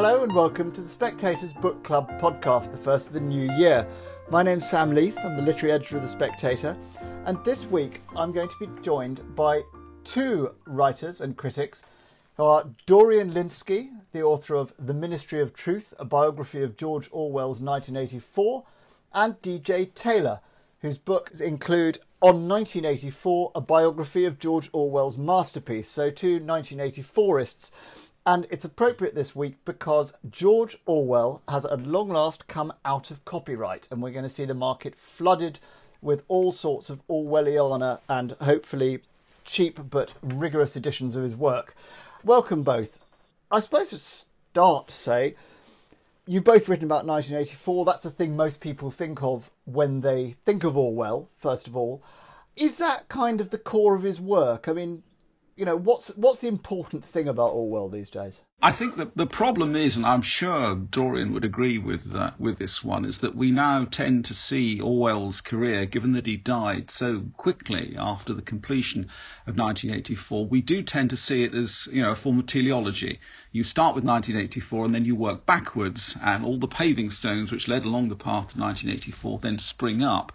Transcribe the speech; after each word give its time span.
Hello 0.00 0.22
and 0.22 0.32
welcome 0.32 0.70
to 0.70 0.80
the 0.80 0.88
Spectator's 0.88 1.52
Book 1.52 1.82
Club 1.82 2.08
podcast, 2.20 2.70
the 2.70 2.78
first 2.78 3.08
of 3.08 3.14
the 3.14 3.20
new 3.20 3.52
year. 3.54 3.84
My 4.30 4.44
name's 4.44 4.70
Sam 4.70 4.92
Leith, 4.92 5.18
I'm 5.24 5.34
the 5.34 5.42
literary 5.42 5.72
editor 5.72 5.96
of 5.96 6.02
The 6.02 6.08
Spectator, 6.08 6.76
and 7.24 7.44
this 7.44 7.66
week 7.66 8.00
I'm 8.14 8.30
going 8.30 8.48
to 8.48 8.58
be 8.60 8.68
joined 8.80 9.34
by 9.34 9.62
two 10.04 10.54
writers 10.66 11.20
and 11.20 11.36
critics 11.36 11.84
who 12.36 12.44
are 12.44 12.70
Dorian 12.86 13.32
Lynskey, 13.32 13.90
the 14.12 14.22
author 14.22 14.54
of 14.54 14.72
The 14.78 14.94
Ministry 14.94 15.40
of 15.40 15.52
Truth, 15.52 15.92
a 15.98 16.04
biography 16.04 16.62
of 16.62 16.76
George 16.76 17.08
Orwell's 17.10 17.60
1984, 17.60 18.66
and 19.14 19.42
DJ 19.42 19.92
Taylor, 19.94 20.38
whose 20.80 20.96
books 20.96 21.40
include 21.40 21.98
On 22.22 22.48
1984, 22.48 23.50
a 23.52 23.60
biography 23.60 24.24
of 24.26 24.38
George 24.38 24.70
Orwell's 24.72 25.18
masterpiece. 25.18 25.88
So, 25.88 26.10
two 26.10 26.38
1984ists. 26.38 27.72
And 28.28 28.46
it's 28.50 28.66
appropriate 28.66 29.14
this 29.14 29.34
week 29.34 29.54
because 29.64 30.12
George 30.28 30.76
Orwell 30.84 31.40
has 31.48 31.64
at 31.64 31.86
long 31.86 32.10
last 32.10 32.46
come 32.46 32.74
out 32.84 33.10
of 33.10 33.24
copyright, 33.24 33.88
and 33.90 34.02
we're 34.02 34.10
going 34.10 34.22
to 34.22 34.28
see 34.28 34.44
the 34.44 34.52
market 34.52 34.94
flooded 34.96 35.60
with 36.02 36.24
all 36.28 36.52
sorts 36.52 36.90
of 36.90 37.00
Orwelliana 37.08 38.00
and 38.06 38.32
hopefully 38.32 39.00
cheap 39.46 39.80
but 39.88 40.12
rigorous 40.22 40.76
editions 40.76 41.16
of 41.16 41.22
his 41.22 41.36
work. 41.36 41.74
Welcome 42.22 42.62
both. 42.62 43.02
I 43.50 43.60
suppose 43.60 43.88
to 43.88 43.96
start 43.96 44.90
say, 44.90 45.34
you've 46.26 46.44
both 46.44 46.68
written 46.68 46.84
about 46.84 47.06
1984. 47.06 47.86
That's 47.86 48.02
the 48.02 48.10
thing 48.10 48.36
most 48.36 48.60
people 48.60 48.90
think 48.90 49.22
of 49.22 49.50
when 49.64 50.02
they 50.02 50.34
think 50.44 50.64
of 50.64 50.76
Orwell, 50.76 51.30
first 51.34 51.66
of 51.66 51.74
all. 51.74 52.02
Is 52.56 52.76
that 52.76 53.08
kind 53.08 53.40
of 53.40 53.48
the 53.48 53.56
core 53.56 53.96
of 53.96 54.02
his 54.02 54.20
work? 54.20 54.68
I 54.68 54.74
mean, 54.74 55.02
you 55.58 55.64
know, 55.64 55.76
what's 55.76 56.08
what's 56.16 56.40
the 56.40 56.46
important 56.46 57.04
thing 57.04 57.26
about 57.26 57.50
Orwell 57.50 57.88
these 57.88 58.10
days? 58.10 58.42
I 58.62 58.70
think 58.70 58.96
that 58.96 59.16
the 59.16 59.26
problem 59.26 59.74
is, 59.74 59.96
and 59.96 60.06
I'm 60.06 60.22
sure 60.22 60.76
Dorian 60.76 61.32
would 61.32 61.44
agree 61.44 61.78
with 61.78 62.14
uh, 62.14 62.30
with 62.38 62.60
this 62.60 62.84
one, 62.84 63.04
is 63.04 63.18
that 63.18 63.34
we 63.34 63.50
now 63.50 63.84
tend 63.84 64.26
to 64.26 64.34
see 64.34 64.80
Orwell's 64.80 65.40
career, 65.40 65.84
given 65.84 66.12
that 66.12 66.26
he 66.26 66.36
died 66.36 66.92
so 66.92 67.24
quickly 67.36 67.96
after 67.98 68.34
the 68.34 68.42
completion 68.42 69.08
of 69.48 69.58
1984, 69.58 70.46
we 70.46 70.62
do 70.62 70.84
tend 70.84 71.10
to 71.10 71.16
see 71.16 71.42
it 71.42 71.54
as 71.54 71.88
you 71.90 72.02
know 72.02 72.12
a 72.12 72.14
form 72.14 72.38
of 72.38 72.46
teleology. 72.46 73.18
You 73.50 73.64
start 73.64 73.96
with 73.96 74.04
1984 74.04 74.84
and 74.84 74.94
then 74.94 75.04
you 75.04 75.16
work 75.16 75.44
backwards, 75.44 76.16
and 76.22 76.44
all 76.44 76.58
the 76.58 76.68
paving 76.68 77.10
stones 77.10 77.50
which 77.50 77.66
led 77.66 77.82
along 77.84 78.10
the 78.10 78.16
path 78.16 78.52
to 78.52 78.60
1984 78.60 79.40
then 79.40 79.58
spring 79.58 80.04
up. 80.04 80.30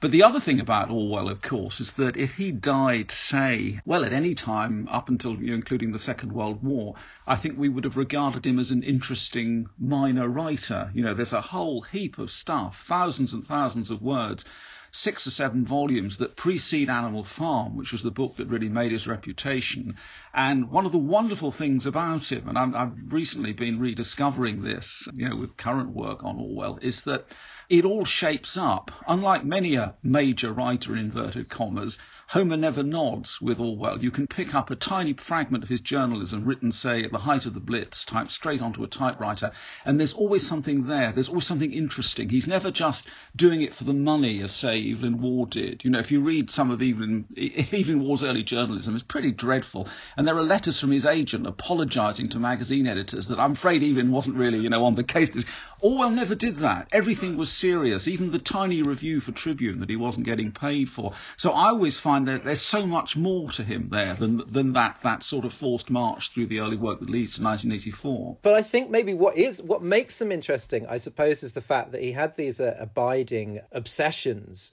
But 0.00 0.12
the 0.12 0.22
other 0.22 0.40
thing 0.40 0.60
about 0.60 0.90
Orwell, 0.90 1.28
of 1.28 1.42
course, 1.42 1.78
is 1.78 1.92
that 1.92 2.16
if 2.16 2.36
he 2.36 2.52
died, 2.52 3.10
say, 3.10 3.80
well, 3.84 4.02
at 4.02 4.14
any 4.14 4.34
time 4.34 4.88
up 4.90 5.10
until 5.10 5.36
you 5.36 5.48
know, 5.48 5.54
including 5.54 5.92
the 5.92 5.98
Second 5.98 6.32
World 6.32 6.62
War, 6.62 6.94
I 7.26 7.36
think 7.36 7.58
we 7.58 7.68
would 7.68 7.84
have 7.84 7.98
regarded 7.98 8.46
him 8.46 8.58
as 8.58 8.70
an 8.70 8.82
interesting 8.82 9.68
minor 9.78 10.26
writer. 10.26 10.90
You 10.94 11.02
know, 11.04 11.12
there's 11.12 11.34
a 11.34 11.42
whole 11.42 11.82
heap 11.82 12.16
of 12.16 12.30
stuff, 12.30 12.86
thousands 12.88 13.34
and 13.34 13.44
thousands 13.44 13.90
of 13.90 14.00
words 14.00 14.46
six 14.90 15.26
or 15.26 15.30
seven 15.30 15.64
volumes 15.64 16.16
that 16.18 16.36
precede 16.36 16.88
Animal 16.88 17.24
Farm, 17.24 17.76
which 17.76 17.92
was 17.92 18.02
the 18.02 18.10
book 18.10 18.36
that 18.36 18.48
really 18.48 18.68
made 18.68 18.92
his 18.92 19.06
reputation. 19.06 19.96
And 20.34 20.70
one 20.70 20.86
of 20.86 20.92
the 20.92 20.98
wonderful 20.98 21.52
things 21.52 21.86
about 21.86 22.30
him, 22.30 22.48
and 22.48 22.58
i 22.58 22.80
have 22.80 22.94
recently 23.08 23.52
been 23.52 23.78
rediscovering 23.78 24.62
this, 24.62 25.08
you 25.12 25.28
know, 25.28 25.36
with 25.36 25.56
current 25.56 25.90
work 25.90 26.24
on 26.24 26.38
Orwell, 26.38 26.78
is 26.82 27.02
that 27.02 27.26
it 27.68 27.84
all 27.84 28.04
shapes 28.04 28.56
up. 28.56 28.90
Unlike 29.06 29.44
many 29.44 29.76
a 29.76 29.94
major 30.02 30.52
writer 30.52 30.96
in 30.96 31.10
inverted 31.10 31.48
commas, 31.48 31.98
Homer 32.30 32.56
never 32.56 32.84
nods 32.84 33.40
with 33.40 33.58
Orwell. 33.58 34.00
You 34.00 34.12
can 34.12 34.28
pick 34.28 34.54
up 34.54 34.70
a 34.70 34.76
tiny 34.76 35.14
fragment 35.14 35.64
of 35.64 35.68
his 35.68 35.80
journalism 35.80 36.44
written, 36.44 36.70
say, 36.70 37.02
at 37.02 37.10
the 37.10 37.18
height 37.18 37.44
of 37.44 37.54
the 37.54 37.60
Blitz, 37.60 38.04
typed 38.04 38.30
straight 38.30 38.62
onto 38.62 38.84
a 38.84 38.86
typewriter, 38.86 39.50
and 39.84 39.98
there's 39.98 40.12
always 40.12 40.46
something 40.46 40.86
there. 40.86 41.10
There's 41.10 41.28
always 41.28 41.46
something 41.46 41.72
interesting. 41.72 42.28
He's 42.28 42.46
never 42.46 42.70
just 42.70 43.08
doing 43.34 43.62
it 43.62 43.74
for 43.74 43.82
the 43.82 43.94
money, 43.94 44.42
as, 44.42 44.52
say, 44.52 44.92
Evelyn 44.92 45.20
Waugh 45.20 45.46
did. 45.46 45.82
You 45.82 45.90
know, 45.90 45.98
if 45.98 46.12
you 46.12 46.20
read 46.20 46.52
some 46.52 46.70
of 46.70 46.80
Evelyn, 46.80 47.26
Evelyn 47.72 48.04
Waugh's 48.04 48.22
early 48.22 48.44
journalism, 48.44 48.94
it's 48.94 49.02
pretty 49.02 49.32
dreadful. 49.32 49.88
And 50.16 50.28
there 50.28 50.36
are 50.36 50.44
letters 50.44 50.78
from 50.78 50.92
his 50.92 51.06
agent 51.06 51.48
apologising 51.48 52.28
to 52.28 52.38
magazine 52.38 52.86
editors 52.86 53.26
that 53.26 53.40
I'm 53.40 53.52
afraid 53.52 53.82
Evelyn 53.82 54.12
wasn't 54.12 54.36
really, 54.36 54.60
you 54.60 54.70
know, 54.70 54.84
on 54.84 54.94
the 54.94 55.02
case. 55.02 55.32
Orwell 55.80 56.10
never 56.10 56.36
did 56.36 56.58
that. 56.58 56.86
Everything 56.92 57.36
was 57.36 57.52
serious, 57.52 58.06
even 58.06 58.30
the 58.30 58.38
tiny 58.38 58.82
review 58.82 59.18
for 59.18 59.32
Tribune 59.32 59.80
that 59.80 59.90
he 59.90 59.96
wasn't 59.96 60.26
getting 60.26 60.52
paid 60.52 60.90
for. 60.90 61.14
So 61.36 61.50
I 61.50 61.70
always 61.70 61.98
find 61.98 62.19
that 62.24 62.44
there's 62.44 62.60
so 62.60 62.86
much 62.86 63.16
more 63.16 63.50
to 63.52 63.62
him 63.62 63.88
there 63.90 64.14
than 64.14 64.42
than 64.50 64.72
that 64.74 64.98
that 65.02 65.22
sort 65.22 65.44
of 65.44 65.52
forced 65.52 65.90
march 65.90 66.30
through 66.30 66.46
the 66.46 66.60
early 66.60 66.76
work 66.76 67.00
that 67.00 67.10
leads 67.10 67.36
to 67.36 67.42
1984. 67.42 68.38
But 68.42 68.54
I 68.54 68.62
think 68.62 68.90
maybe 68.90 69.14
what 69.14 69.36
is 69.36 69.60
what 69.62 69.82
makes 69.82 70.20
him 70.20 70.32
interesting, 70.32 70.86
I 70.86 70.98
suppose, 70.98 71.42
is 71.42 71.52
the 71.52 71.60
fact 71.60 71.92
that 71.92 72.02
he 72.02 72.12
had 72.12 72.36
these 72.36 72.60
uh, 72.60 72.76
abiding 72.78 73.60
obsessions, 73.72 74.72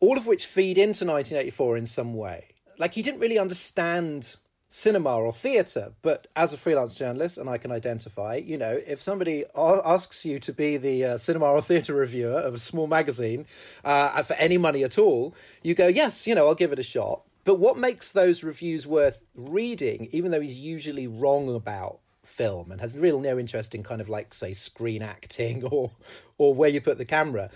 all 0.00 0.16
of 0.16 0.26
which 0.26 0.46
feed 0.46 0.78
into 0.78 1.04
1984 1.04 1.76
in 1.76 1.86
some 1.86 2.14
way. 2.14 2.48
Like 2.78 2.94
he 2.94 3.02
didn't 3.02 3.20
really 3.20 3.38
understand 3.38 4.36
cinema 4.68 5.16
or 5.16 5.32
theatre, 5.32 5.92
but 6.02 6.26
as 6.34 6.52
a 6.52 6.56
freelance 6.56 6.94
journalist, 6.94 7.38
and 7.38 7.48
I 7.48 7.58
can 7.58 7.70
identify, 7.70 8.36
you 8.36 8.58
know, 8.58 8.80
if 8.86 9.00
somebody 9.00 9.44
asks 9.54 10.24
you 10.24 10.38
to 10.40 10.52
be 10.52 10.76
the 10.76 11.04
uh, 11.04 11.18
cinema 11.18 11.46
or 11.46 11.62
theatre 11.62 11.94
reviewer 11.94 12.38
of 12.38 12.54
a 12.54 12.58
small 12.58 12.86
magazine 12.86 13.46
uh, 13.84 14.22
for 14.22 14.34
any 14.34 14.58
money 14.58 14.82
at 14.82 14.98
all, 14.98 15.34
you 15.62 15.74
go, 15.74 15.86
yes, 15.86 16.26
you 16.26 16.34
know, 16.34 16.48
I'll 16.48 16.54
give 16.54 16.72
it 16.72 16.78
a 16.78 16.84
shot. 16.84 17.22
But 17.44 17.60
what 17.60 17.78
makes 17.78 18.10
those 18.10 18.42
reviews 18.42 18.86
worth 18.88 19.20
reading, 19.36 20.08
even 20.10 20.32
though 20.32 20.40
he's 20.40 20.58
usually 20.58 21.06
wrong 21.06 21.54
about 21.54 22.00
film 22.24 22.72
and 22.72 22.80
has 22.80 22.98
real 22.98 23.20
no 23.20 23.38
interest 23.38 23.72
in 23.72 23.84
kind 23.84 24.00
of 24.00 24.08
like 24.08 24.34
say 24.34 24.52
screen 24.52 25.00
acting 25.00 25.64
or 25.70 25.92
or 26.38 26.52
where 26.52 26.68
you 26.68 26.80
put 26.80 26.98
the 26.98 27.04
camera 27.04 27.48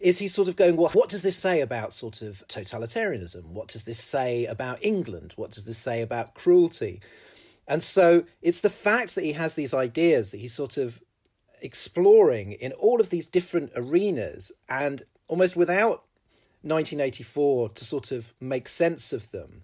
is 0.00 0.18
he 0.18 0.28
sort 0.28 0.48
of 0.48 0.56
going, 0.56 0.76
well, 0.76 0.90
what 0.90 1.08
does 1.08 1.22
this 1.22 1.36
say 1.36 1.60
about 1.60 1.92
sort 1.92 2.22
of 2.22 2.42
totalitarianism? 2.48 3.44
What 3.46 3.68
does 3.68 3.84
this 3.84 3.98
say 3.98 4.46
about 4.46 4.78
England? 4.82 5.32
What 5.36 5.50
does 5.50 5.64
this 5.64 5.78
say 5.78 6.02
about 6.02 6.34
cruelty? 6.34 7.00
And 7.66 7.82
so 7.82 8.24
it's 8.40 8.60
the 8.60 8.70
fact 8.70 9.14
that 9.14 9.24
he 9.24 9.32
has 9.32 9.54
these 9.54 9.74
ideas 9.74 10.30
that 10.30 10.38
he's 10.38 10.54
sort 10.54 10.76
of 10.76 11.02
exploring 11.60 12.52
in 12.52 12.72
all 12.72 13.00
of 13.00 13.10
these 13.10 13.26
different 13.26 13.72
arenas 13.76 14.52
and 14.68 15.02
almost 15.28 15.56
without 15.56 16.04
1984 16.62 17.70
to 17.70 17.84
sort 17.84 18.10
of 18.10 18.32
make 18.40 18.68
sense 18.68 19.12
of 19.12 19.30
them. 19.30 19.62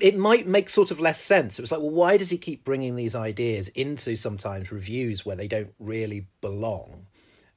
It 0.00 0.16
might 0.16 0.46
make 0.46 0.68
sort 0.68 0.90
of 0.90 1.00
less 1.00 1.20
sense. 1.20 1.58
It 1.58 1.62
was 1.62 1.72
like, 1.72 1.80
well, 1.80 1.90
why 1.90 2.16
does 2.16 2.30
he 2.30 2.38
keep 2.38 2.64
bringing 2.64 2.96
these 2.96 3.14
ideas 3.14 3.68
into 3.68 4.16
sometimes 4.16 4.72
reviews 4.72 5.24
where 5.24 5.36
they 5.36 5.48
don't 5.48 5.74
really 5.78 6.26
belong? 6.40 7.06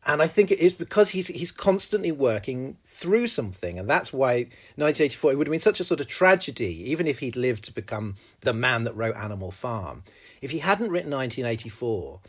And 0.07 0.21
I 0.21 0.27
think 0.27 0.51
it's 0.51 0.73
because 0.73 1.09
he's 1.09 1.27
he's 1.27 1.51
constantly 1.51 2.13
working 2.13 2.77
through 2.85 3.27
something, 3.27 3.77
and 3.77 3.89
that's 3.89 4.13
why 4.13 4.47
1984 4.75 5.31
it 5.33 5.35
would 5.35 5.47
have 5.47 5.51
been 5.51 5.59
such 5.59 5.81
a 5.81 5.83
sort 5.83 5.99
of 5.99 6.07
tragedy, 6.07 6.89
even 6.89 7.07
if 7.07 7.19
he'd 7.19 7.35
lived 7.35 7.65
to 7.65 7.73
become 7.73 8.15
the 8.41 8.53
man 8.53 8.85
that 8.85 8.95
wrote 8.95 9.17
Animal 9.17 9.51
Farm. 9.51 10.03
If 10.41 10.51
he 10.51 10.59
hadn't 10.59 10.91
written 10.91 11.11
1984, 11.11 12.21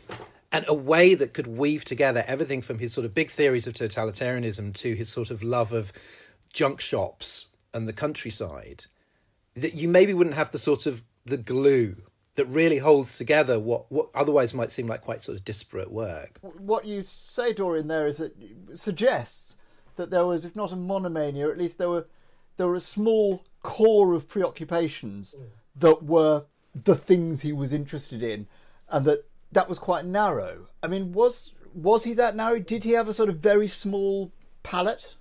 and 0.51 0.65
a 0.67 0.73
way 0.73 1.15
that 1.15 1.33
could 1.33 1.47
weave 1.47 1.85
together 1.85 2.25
everything 2.27 2.61
from 2.61 2.79
his 2.79 2.91
sort 2.91 3.05
of 3.05 3.15
big 3.15 3.31
theories 3.31 3.65
of 3.65 3.75
totalitarianism 3.75 4.73
to 4.73 4.93
his 4.93 5.07
sort 5.07 5.31
of 5.31 5.41
love 5.41 5.71
of 5.71 5.93
junk 6.51 6.81
shops 6.81 7.47
and 7.73 7.87
the 7.87 7.93
countryside, 7.93 8.87
that 9.55 9.75
you 9.75 9.87
maybe 9.87 10.13
wouldn't 10.13 10.35
have 10.35 10.51
the 10.51 10.59
sort 10.59 10.85
of 10.85 11.01
the 11.25 11.37
glue 11.37 11.95
that 12.35 12.45
really 12.45 12.77
holds 12.77 13.17
together 13.17 13.59
what, 13.59 13.91
what 13.91 14.09
otherwise 14.15 14.53
might 14.53 14.71
seem 14.71 14.87
like 14.87 15.01
quite 15.01 15.21
sort 15.21 15.37
of 15.37 15.45
disparate 15.45 15.91
work. 15.91 16.39
What 16.41 16.85
you 16.85 17.01
say, 17.01 17.53
Dorian, 17.53 17.87
there 17.87 18.07
is 18.07 18.17
that 18.17 18.33
suggests 18.73 19.57
that 19.95 20.09
there 20.09 20.25
was, 20.25 20.45
if 20.45 20.55
not 20.55 20.71
a 20.71 20.75
monomania, 20.75 21.49
at 21.49 21.57
least 21.57 21.77
there 21.77 21.89
were 21.89 22.07
there 22.57 22.67
were 22.67 22.75
a 22.75 22.81
small 22.81 23.43
core 23.63 24.13
of 24.13 24.27
preoccupations 24.27 25.33
mm. 25.37 25.47
that 25.75 26.03
were 26.03 26.45
the 26.75 26.95
things 26.95 27.41
he 27.41 27.53
was 27.53 27.71
interested 27.71 28.21
in, 28.21 28.47
and 28.89 29.05
that 29.05 29.25
that 29.51 29.69
was 29.69 29.79
quite 29.79 30.05
narrow. 30.05 30.65
I 30.83 30.87
mean, 30.87 31.13
was 31.13 31.53
was 31.73 32.03
he 32.03 32.13
that 32.13 32.35
narrow? 32.35 32.59
Did 32.59 32.83
he 32.83 32.91
have 32.91 33.07
a 33.07 33.13
sort 33.13 33.29
of 33.29 33.37
very 33.37 33.67
small 33.67 34.31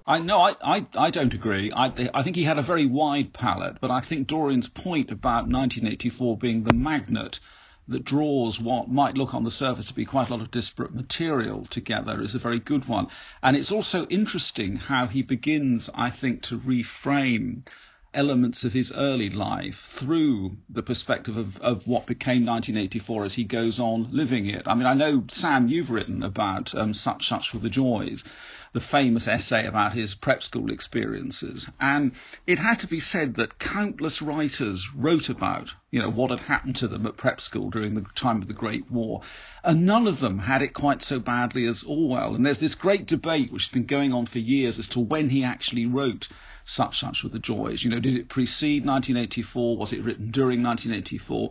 I 0.06 0.18
no, 0.18 0.40
I, 0.40 0.54
I, 0.62 0.86
I 0.94 1.10
don't 1.10 1.32
agree. 1.32 1.72
I, 1.72 1.86
I 2.12 2.22
think 2.22 2.36
he 2.36 2.44
had 2.44 2.58
a 2.58 2.62
very 2.62 2.84
wide 2.86 3.32
palette, 3.32 3.78
but 3.80 3.90
I 3.90 4.00
think 4.00 4.26
Dorian's 4.26 4.68
point 4.68 5.10
about 5.10 5.48
1984 5.48 6.36
being 6.36 6.64
the 6.64 6.74
magnet 6.74 7.40
that 7.88 8.04
draws 8.04 8.60
what 8.60 8.90
might 8.90 9.16
look 9.16 9.32
on 9.34 9.44
the 9.44 9.50
surface 9.50 9.86
to 9.86 9.94
be 9.94 10.04
quite 10.04 10.28
a 10.28 10.32
lot 10.32 10.42
of 10.42 10.50
disparate 10.50 10.94
material 10.94 11.64
together 11.64 12.20
is 12.20 12.34
a 12.34 12.38
very 12.38 12.58
good 12.58 12.86
one. 12.86 13.08
And 13.42 13.56
it's 13.56 13.72
also 13.72 14.06
interesting 14.06 14.76
how 14.76 15.06
he 15.06 15.22
begins, 15.22 15.88
I 15.94 16.10
think, 16.10 16.42
to 16.42 16.58
reframe 16.58 17.66
elements 18.14 18.64
of 18.64 18.72
his 18.72 18.92
early 18.92 19.30
life 19.30 19.80
through 19.80 20.58
the 20.68 20.82
perspective 20.82 21.36
of, 21.36 21.58
of 21.60 21.86
what 21.86 22.06
became 22.06 22.44
1984 22.44 23.24
as 23.24 23.34
he 23.34 23.44
goes 23.44 23.78
on 23.78 24.08
living 24.10 24.46
it. 24.46 24.62
I 24.66 24.74
mean, 24.74 24.86
I 24.86 24.94
know, 24.94 25.24
Sam, 25.28 25.68
you've 25.68 25.90
written 25.90 26.22
about 26.22 26.74
um, 26.74 26.94
Such 26.94 27.28
Such 27.28 27.50
for 27.50 27.58
the 27.58 27.70
Joys, 27.70 28.24
the 28.72 28.80
famous 28.80 29.26
essay 29.28 29.66
about 29.66 29.94
his 29.94 30.14
prep 30.14 30.42
school 30.42 30.70
experiences. 30.70 31.70
And 31.80 32.12
it 32.46 32.58
has 32.58 32.78
to 32.78 32.86
be 32.86 33.00
said 33.00 33.34
that 33.36 33.58
countless 33.58 34.20
writers 34.20 34.88
wrote 34.94 35.28
about, 35.28 35.72
you 35.90 36.00
know, 36.00 36.10
what 36.10 36.30
had 36.30 36.40
happened 36.40 36.76
to 36.76 36.88
them 36.88 37.06
at 37.06 37.16
prep 37.16 37.40
school 37.40 37.70
during 37.70 37.94
the 37.94 38.04
time 38.14 38.36
of 38.36 38.46
the 38.46 38.52
Great 38.52 38.90
War. 38.90 39.22
And 39.64 39.86
none 39.86 40.06
of 40.06 40.20
them 40.20 40.38
had 40.38 40.62
it 40.62 40.74
quite 40.74 41.02
so 41.02 41.18
badly 41.18 41.66
as 41.66 41.84
Orwell. 41.84 42.34
And 42.34 42.44
there's 42.44 42.58
this 42.58 42.74
great 42.74 43.06
debate 43.06 43.52
which 43.52 43.64
has 43.64 43.72
been 43.72 43.86
going 43.86 44.12
on 44.12 44.26
for 44.26 44.38
years 44.38 44.78
as 44.78 44.88
to 44.88 45.00
when 45.00 45.30
he 45.30 45.44
actually 45.44 45.86
wrote 45.86 46.28
such 46.64 47.00
such 47.00 47.22
were 47.22 47.30
the 47.30 47.38
joys. 47.38 47.82
You 47.82 47.90
know, 47.90 48.00
did 48.00 48.14
it 48.14 48.28
precede 48.28 48.84
1984? 48.84 49.76
Was 49.76 49.92
it 49.92 50.04
written 50.04 50.30
during 50.30 50.62
1984? 50.62 51.50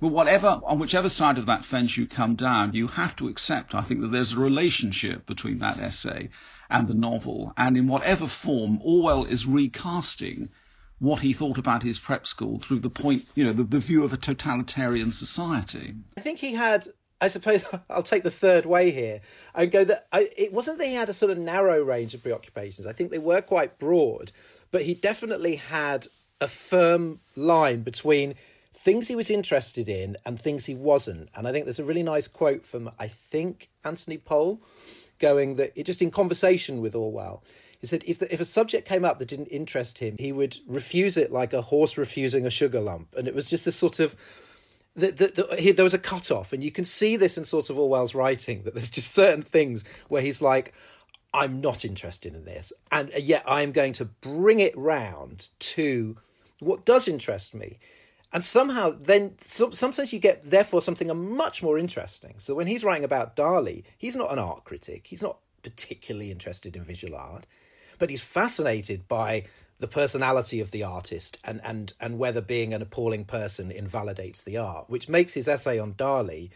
But 0.00 0.08
whatever, 0.08 0.60
on 0.64 0.78
whichever 0.78 1.08
side 1.08 1.38
of 1.38 1.46
that 1.46 1.64
fence 1.64 1.96
you 1.96 2.06
come 2.06 2.34
down, 2.34 2.74
you 2.74 2.86
have 2.86 3.16
to 3.16 3.28
accept, 3.28 3.74
I 3.74 3.80
think, 3.80 4.02
that 4.02 4.12
there's 4.12 4.34
a 4.34 4.38
relationship 4.38 5.26
between 5.26 5.58
that 5.58 5.78
essay 5.78 6.28
and 6.68 6.86
the 6.86 6.94
novel. 6.94 7.52
And 7.56 7.76
in 7.76 7.86
whatever 7.86 8.26
form, 8.26 8.80
Orwell 8.82 9.24
is 9.24 9.46
recasting 9.46 10.50
what 10.98 11.20
he 11.20 11.32
thought 11.32 11.58
about 11.58 11.82
his 11.82 11.98
prep 11.98 12.26
school 12.26 12.58
through 12.58 12.80
the 12.80 12.90
point, 12.90 13.26
you 13.34 13.44
know, 13.44 13.52
the, 13.52 13.64
the 13.64 13.78
view 13.78 14.04
of 14.04 14.12
a 14.12 14.18
totalitarian 14.18 15.12
society. 15.12 15.94
I 16.16 16.20
think 16.20 16.38
he 16.38 16.54
had 16.54 16.88
I 17.20 17.28
suppose 17.28 17.64
I'll 17.90 18.02
take 18.02 18.22
the 18.22 18.30
third 18.30 18.66
way 18.66 18.90
here 18.90 19.20
and 19.54 19.70
go 19.70 19.84
that 19.84 20.06
I, 20.12 20.30
it 20.36 20.52
wasn't 20.52 20.78
that 20.78 20.86
he 20.86 20.94
had 20.94 21.08
a 21.08 21.14
sort 21.14 21.32
of 21.32 21.38
narrow 21.38 21.82
range 21.82 22.14
of 22.14 22.22
preoccupations. 22.22 22.86
I 22.86 22.92
think 22.92 23.10
they 23.10 23.18
were 23.18 23.40
quite 23.40 23.78
broad, 23.78 24.32
but 24.70 24.82
he 24.82 24.94
definitely 24.94 25.56
had 25.56 26.06
a 26.40 26.48
firm 26.48 27.20
line 27.34 27.82
between 27.82 28.34
things 28.76 29.08
he 29.08 29.16
was 29.16 29.30
interested 29.30 29.88
in 29.88 30.16
and 30.24 30.38
things 30.38 30.66
he 30.66 30.74
wasn't. 30.74 31.28
And 31.34 31.48
I 31.48 31.52
think 31.52 31.64
there's 31.64 31.78
a 31.78 31.84
really 31.84 32.02
nice 32.02 32.28
quote 32.28 32.64
from, 32.64 32.90
I 32.98 33.08
think, 33.08 33.70
Anthony 33.84 34.18
Powell, 34.18 34.60
going 35.18 35.56
that 35.56 35.72
it 35.74 35.84
just 35.84 36.02
in 36.02 36.10
conversation 36.10 36.80
with 36.80 36.94
Orwell. 36.94 37.42
He 37.80 37.86
said 37.86 38.04
if, 38.06 38.18
the, 38.18 38.32
if 38.32 38.40
a 38.40 38.44
subject 38.44 38.86
came 38.86 39.04
up 39.04 39.18
that 39.18 39.28
didn't 39.28 39.46
interest 39.46 39.98
him, 39.98 40.16
he 40.18 40.30
would 40.30 40.58
refuse 40.66 41.16
it 41.16 41.32
like 41.32 41.52
a 41.52 41.62
horse 41.62 41.96
refusing 41.96 42.46
a 42.46 42.50
sugar 42.50 42.80
lump. 42.80 43.14
And 43.16 43.26
it 43.26 43.34
was 43.34 43.46
just 43.46 43.66
a 43.66 43.72
sort 43.72 43.98
of. 43.98 44.14
The, 44.94 45.10
the, 45.10 45.56
he, 45.58 45.72
there 45.72 45.84
was 45.84 45.92
a 45.92 45.98
cut 45.98 46.30
off, 46.30 46.54
and 46.54 46.64
you 46.64 46.72
can 46.72 46.86
see 46.86 47.18
this 47.18 47.36
in 47.36 47.44
sort 47.44 47.68
of 47.68 47.78
Orwell's 47.78 48.14
writing 48.14 48.62
that 48.62 48.72
there's 48.72 48.88
just 48.88 49.12
certain 49.12 49.42
things 49.42 49.84
where 50.08 50.22
he's 50.22 50.40
like, 50.40 50.72
I'm 51.34 51.60
not 51.60 51.84
interested 51.84 52.34
in 52.34 52.46
this. 52.46 52.72
And 52.90 53.12
yet 53.14 53.42
I'm 53.46 53.72
going 53.72 53.92
to 53.94 54.06
bring 54.06 54.58
it 54.58 54.74
round 54.74 55.50
to 55.58 56.16
what 56.60 56.86
does 56.86 57.08
interest 57.08 57.54
me 57.54 57.78
and 58.36 58.44
somehow 58.44 58.94
then 59.00 59.34
so, 59.40 59.70
sometimes 59.70 60.12
you 60.12 60.18
get 60.18 60.42
therefore 60.42 60.82
something 60.82 61.08
much 61.34 61.62
more 61.62 61.78
interesting. 61.78 62.34
So 62.36 62.54
when 62.54 62.66
he's 62.66 62.84
writing 62.84 63.02
about 63.02 63.34
Dali 63.34 63.84
he's 63.96 64.14
not 64.14 64.30
an 64.30 64.38
art 64.38 64.62
critic. 64.64 65.06
He's 65.06 65.22
not 65.22 65.38
particularly 65.62 66.30
interested 66.30 66.76
in 66.76 66.82
visual 66.82 67.16
art. 67.16 67.46
But 67.98 68.10
he's 68.10 68.20
fascinated 68.20 69.08
by 69.08 69.44
the 69.78 69.88
personality 69.88 70.60
of 70.60 70.70
the 70.70 70.82
artist 70.82 71.38
and 71.44 71.62
and 71.64 71.94
and 71.98 72.18
whether 72.18 72.42
being 72.42 72.74
an 72.74 72.82
appalling 72.82 73.24
person 73.24 73.70
invalidates 73.70 74.42
the 74.42 74.58
art 74.58 74.90
which 74.90 75.08
makes 75.08 75.32
his 75.32 75.48
essay 75.48 75.78
on 75.78 75.94
Dali 75.94 76.50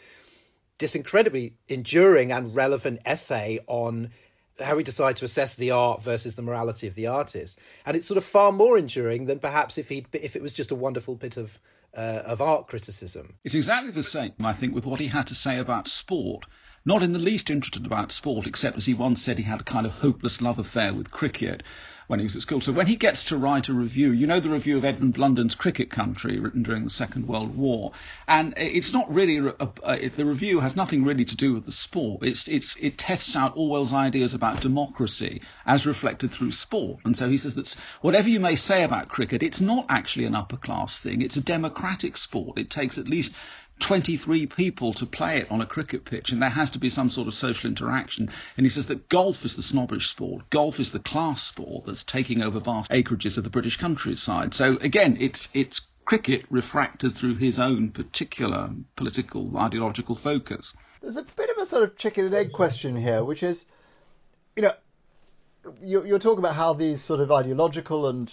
this 0.76 0.94
incredibly 0.94 1.54
enduring 1.66 2.30
and 2.30 2.54
relevant 2.54 3.00
essay 3.06 3.58
on 3.66 4.10
how 4.60 4.76
we 4.76 4.82
decide 4.82 5.16
to 5.16 5.24
assess 5.24 5.54
the 5.54 5.70
art 5.70 6.02
versus 6.02 6.34
the 6.34 6.42
morality 6.42 6.86
of 6.86 6.94
the 6.94 7.06
artist, 7.06 7.58
and 7.86 7.96
it's 7.96 8.06
sort 8.06 8.18
of 8.18 8.24
far 8.24 8.52
more 8.52 8.78
enduring 8.78 9.26
than 9.26 9.38
perhaps 9.38 9.78
if 9.78 9.88
he 9.88 10.06
if 10.12 10.36
it 10.36 10.42
was 10.42 10.52
just 10.52 10.70
a 10.70 10.74
wonderful 10.74 11.14
bit 11.16 11.36
of 11.36 11.58
uh, 11.94 12.22
of 12.24 12.40
art 12.40 12.68
criticism. 12.68 13.34
It's 13.44 13.54
exactly 13.54 13.90
the 13.90 14.02
same, 14.02 14.32
I 14.40 14.52
think, 14.52 14.74
with 14.74 14.86
what 14.86 15.00
he 15.00 15.08
had 15.08 15.26
to 15.28 15.34
say 15.34 15.58
about 15.58 15.88
sport. 15.88 16.44
Not 16.84 17.02
in 17.02 17.12
the 17.12 17.18
least 17.18 17.50
interested 17.50 17.84
about 17.84 18.10
sport, 18.10 18.46
except 18.46 18.78
as 18.78 18.86
he 18.86 18.94
once 18.94 19.22
said 19.22 19.36
he 19.36 19.44
had 19.44 19.60
a 19.60 19.64
kind 19.64 19.84
of 19.84 19.92
hopeless 19.92 20.40
love 20.40 20.58
affair 20.58 20.94
with 20.94 21.10
cricket 21.10 21.62
when 22.10 22.18
he 22.18 22.24
was 22.24 22.34
at 22.34 22.42
school. 22.42 22.60
So 22.60 22.72
when 22.72 22.88
he 22.88 22.96
gets 22.96 23.22
to 23.26 23.36
write 23.36 23.68
a 23.68 23.72
review, 23.72 24.10
you 24.10 24.26
know 24.26 24.40
the 24.40 24.50
review 24.50 24.76
of 24.76 24.84
Edmund 24.84 25.14
Blunden's 25.14 25.54
Cricket 25.54 25.90
Country, 25.90 26.40
written 26.40 26.64
during 26.64 26.82
the 26.82 26.90
Second 26.90 27.28
World 27.28 27.56
War, 27.56 27.92
and 28.26 28.52
it's 28.56 28.92
not 28.92 29.14
really 29.14 29.36
a, 29.36 29.54
a, 29.60 29.70
a, 29.84 30.08
the 30.08 30.24
review 30.24 30.58
has 30.58 30.74
nothing 30.74 31.04
really 31.04 31.24
to 31.24 31.36
do 31.36 31.54
with 31.54 31.66
the 31.66 31.72
sport. 31.72 32.24
It's 32.24 32.48
it's 32.48 32.74
it 32.80 32.98
tests 32.98 33.36
out 33.36 33.56
Orwell's 33.56 33.92
ideas 33.92 34.34
about 34.34 34.60
democracy 34.60 35.40
as 35.64 35.86
reflected 35.86 36.32
through 36.32 36.50
sport, 36.50 36.98
and 37.04 37.16
so 37.16 37.28
he 37.28 37.38
says 37.38 37.54
that 37.54 37.76
whatever 38.00 38.28
you 38.28 38.40
may 38.40 38.56
say 38.56 38.82
about 38.82 39.08
cricket, 39.08 39.44
it's 39.44 39.60
not 39.60 39.86
actually 39.88 40.24
an 40.24 40.34
upper 40.34 40.56
class 40.56 40.98
thing. 40.98 41.22
It's 41.22 41.36
a 41.36 41.40
democratic 41.40 42.16
sport. 42.16 42.58
It 42.58 42.70
takes 42.70 42.98
at 42.98 43.06
least 43.06 43.30
23 43.80 44.46
people 44.46 44.92
to 44.94 45.06
play 45.06 45.38
it 45.38 45.50
on 45.50 45.60
a 45.60 45.66
cricket 45.66 46.04
pitch, 46.04 46.32
and 46.32 46.40
there 46.40 46.50
has 46.50 46.70
to 46.70 46.78
be 46.78 46.90
some 46.90 47.10
sort 47.10 47.28
of 47.28 47.34
social 47.34 47.68
interaction. 47.68 48.30
And 48.56 48.66
he 48.66 48.70
says 48.70 48.86
that 48.86 49.08
golf 49.08 49.44
is 49.44 49.56
the 49.56 49.62
snobbish 49.62 50.08
sport. 50.08 50.48
Golf 50.50 50.78
is 50.78 50.92
the 50.92 50.98
class 50.98 51.42
sport 51.42 51.86
that's 51.86 52.04
taking 52.04 52.42
over 52.42 52.60
vast 52.60 52.90
acreages 52.90 53.36
of 53.36 53.44
the 53.44 53.50
British 53.50 53.76
countryside. 53.76 54.54
So 54.54 54.76
again, 54.80 55.16
it's 55.20 55.48
it's 55.54 55.80
cricket 56.04 56.44
refracted 56.50 57.16
through 57.16 57.36
his 57.36 57.58
own 57.58 57.90
particular 57.90 58.70
political 58.96 59.56
ideological 59.56 60.16
focus. 60.16 60.74
There's 61.00 61.16
a 61.16 61.22
bit 61.22 61.50
of 61.50 61.56
a 61.58 61.66
sort 61.66 61.82
of 61.82 61.96
chicken 61.96 62.26
and 62.26 62.34
egg 62.34 62.52
question 62.52 62.96
here, 62.96 63.24
which 63.24 63.42
is, 63.42 63.66
you 64.56 64.62
know, 64.62 64.72
you're, 65.80 66.06
you're 66.06 66.18
talking 66.18 66.40
about 66.40 66.56
how 66.56 66.72
these 66.72 67.00
sort 67.00 67.20
of 67.20 67.30
ideological 67.30 68.06
and 68.06 68.32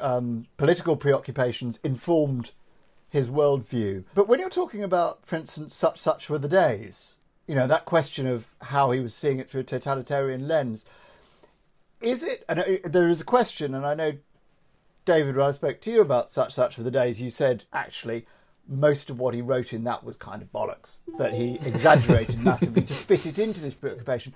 um, 0.00 0.46
political 0.56 0.96
preoccupations 0.96 1.78
informed 1.82 2.52
his 3.12 3.28
worldview. 3.28 4.04
But 4.14 4.26
when 4.26 4.40
you're 4.40 4.48
talking 4.48 4.82
about, 4.82 5.26
for 5.26 5.36
instance, 5.36 5.74
such 5.74 5.98
such 5.98 6.30
were 6.30 6.38
the 6.38 6.48
days, 6.48 7.18
you 7.46 7.54
know, 7.54 7.66
that 7.66 7.84
question 7.84 8.26
of 8.26 8.54
how 8.62 8.90
he 8.90 9.00
was 9.00 9.14
seeing 9.14 9.38
it 9.38 9.50
through 9.50 9.60
a 9.60 9.64
totalitarian 9.64 10.48
lens, 10.48 10.86
is 12.00 12.22
it, 12.22 12.42
and 12.48 12.58
uh, 12.58 12.64
there 12.86 13.10
is 13.10 13.20
a 13.20 13.24
question, 13.24 13.74
and 13.74 13.84
I 13.84 13.92
know, 13.92 14.14
David, 15.04 15.36
when 15.36 15.46
I 15.46 15.50
spoke 15.50 15.82
to 15.82 15.90
you 15.90 16.00
about 16.00 16.30
such 16.30 16.54
such 16.54 16.78
were 16.78 16.84
the 16.84 16.90
days, 16.90 17.20
you 17.20 17.28
said 17.28 17.66
actually 17.70 18.24
most 18.66 19.10
of 19.10 19.18
what 19.18 19.34
he 19.34 19.42
wrote 19.42 19.74
in 19.74 19.84
that 19.84 20.02
was 20.02 20.16
kind 20.16 20.40
of 20.40 20.50
bollocks, 20.50 21.00
that 21.18 21.34
he 21.34 21.58
exaggerated 21.66 22.40
massively 22.42 22.80
to 22.80 22.94
fit 22.94 23.26
it 23.26 23.38
into 23.38 23.60
this 23.60 23.74
preoccupation. 23.74 24.32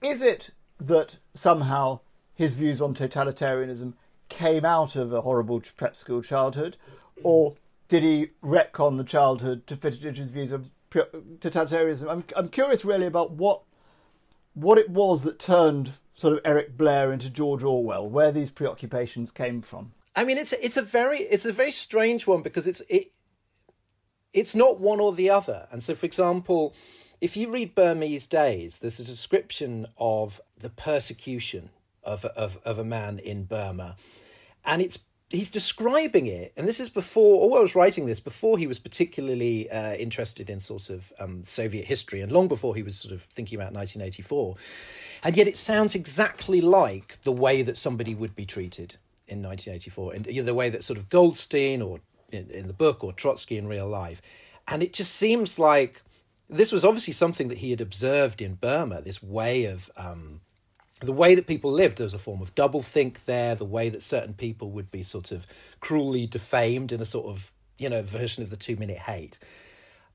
Is 0.00 0.22
it 0.22 0.52
that 0.80 1.18
somehow 1.34 2.00
his 2.34 2.54
views 2.54 2.80
on 2.80 2.94
totalitarianism 2.94 3.92
came 4.30 4.64
out 4.64 4.96
of 4.96 5.12
a 5.12 5.20
horrible 5.20 5.62
prep 5.76 5.96
school 5.96 6.22
childhood, 6.22 6.78
or 7.24 7.56
did 7.88 8.02
he 8.02 8.30
retcon 8.42 8.96
the 8.96 9.04
childhood 9.04 9.66
to 9.66 9.76
fit 9.76 9.94
it 9.94 10.04
into 10.04 10.20
his 10.20 10.30
views 10.30 10.52
of 10.52 10.70
totalitarianism? 10.90 12.10
I'm 12.10 12.24
I'm 12.36 12.48
curious 12.48 12.84
really 12.84 13.06
about 13.06 13.32
what 13.32 13.62
what 14.54 14.78
it 14.78 14.90
was 14.90 15.22
that 15.22 15.38
turned 15.38 15.92
sort 16.14 16.34
of 16.34 16.40
Eric 16.44 16.76
Blair 16.76 17.12
into 17.12 17.30
George 17.30 17.62
Orwell, 17.62 18.08
where 18.08 18.32
these 18.32 18.50
preoccupations 18.50 19.30
came 19.30 19.62
from. 19.62 19.92
I 20.14 20.24
mean, 20.24 20.38
it's 20.38 20.52
a, 20.52 20.64
it's 20.64 20.76
a 20.76 20.82
very 20.82 21.20
it's 21.20 21.46
a 21.46 21.52
very 21.52 21.70
strange 21.70 22.26
one 22.26 22.42
because 22.42 22.66
it's 22.66 22.82
it 22.88 23.12
it's 24.32 24.54
not 24.54 24.80
one 24.80 25.00
or 25.00 25.12
the 25.12 25.30
other. 25.30 25.68
And 25.70 25.82
so, 25.82 25.94
for 25.94 26.06
example, 26.06 26.74
if 27.20 27.36
you 27.36 27.50
read 27.50 27.74
Burmese 27.74 28.26
Days, 28.26 28.78
there's 28.78 29.00
a 29.00 29.04
description 29.04 29.86
of 29.98 30.40
the 30.58 30.70
persecution 30.70 31.70
of 32.04 32.24
of 32.24 32.58
of 32.64 32.78
a 32.78 32.84
man 32.84 33.18
in 33.18 33.44
Burma, 33.44 33.96
and 34.64 34.82
it's 34.82 34.98
he's 35.32 35.50
describing 35.50 36.26
it, 36.26 36.52
and 36.56 36.68
this 36.68 36.80
is 36.80 36.90
before, 36.90 37.40
or 37.40 37.58
I 37.58 37.62
was 37.62 37.74
writing 37.74 38.06
this 38.06 38.20
before 38.20 38.58
he 38.58 38.66
was 38.66 38.78
particularly 38.78 39.70
uh, 39.70 39.94
interested 39.94 40.50
in 40.50 40.60
sort 40.60 40.90
of 40.90 41.12
um, 41.18 41.44
Soviet 41.44 41.84
history, 41.84 42.20
and 42.20 42.30
long 42.30 42.48
before 42.48 42.74
he 42.74 42.82
was 42.82 42.96
sort 42.96 43.12
of 43.12 43.22
thinking 43.22 43.56
about 43.56 43.72
1984. 43.72 44.56
And 45.24 45.36
yet, 45.36 45.46
it 45.46 45.56
sounds 45.58 45.94
exactly 45.94 46.60
like 46.60 47.18
the 47.22 47.32
way 47.32 47.62
that 47.62 47.76
somebody 47.76 48.14
would 48.14 48.34
be 48.34 48.46
treated 48.46 48.96
in 49.26 49.42
1984, 49.42 50.14
and 50.14 50.24
the 50.24 50.54
way 50.54 50.68
that 50.68 50.84
sort 50.84 50.98
of 50.98 51.08
Goldstein, 51.08 51.82
or 51.82 52.00
in, 52.30 52.50
in 52.50 52.66
the 52.66 52.74
book, 52.74 53.02
or 53.02 53.12
Trotsky 53.12 53.56
in 53.56 53.66
real 53.66 53.88
life, 53.88 54.22
and 54.68 54.82
it 54.82 54.92
just 54.92 55.14
seems 55.14 55.58
like 55.58 56.02
this 56.48 56.70
was 56.70 56.84
obviously 56.84 57.12
something 57.12 57.48
that 57.48 57.58
he 57.58 57.70
had 57.70 57.80
observed 57.80 58.42
in 58.42 58.54
Burma. 58.54 59.00
This 59.00 59.22
way 59.22 59.64
of 59.64 59.90
um, 59.96 60.40
the 61.06 61.12
way 61.12 61.34
that 61.34 61.46
people 61.46 61.72
lived, 61.72 61.98
there 61.98 62.04
was 62.04 62.14
a 62.14 62.18
form 62.18 62.40
of 62.42 62.54
doublethink 62.54 63.24
there, 63.24 63.54
the 63.54 63.64
way 63.64 63.88
that 63.88 64.02
certain 64.02 64.34
people 64.34 64.70
would 64.70 64.90
be 64.90 65.02
sort 65.02 65.32
of 65.32 65.46
cruelly 65.80 66.26
defamed 66.26 66.92
in 66.92 67.00
a 67.00 67.04
sort 67.04 67.26
of, 67.26 67.52
you 67.78 67.88
know, 67.88 68.02
version 68.02 68.42
of 68.42 68.50
the 68.50 68.56
two 68.56 68.76
minute 68.76 68.98
hate. 68.98 69.38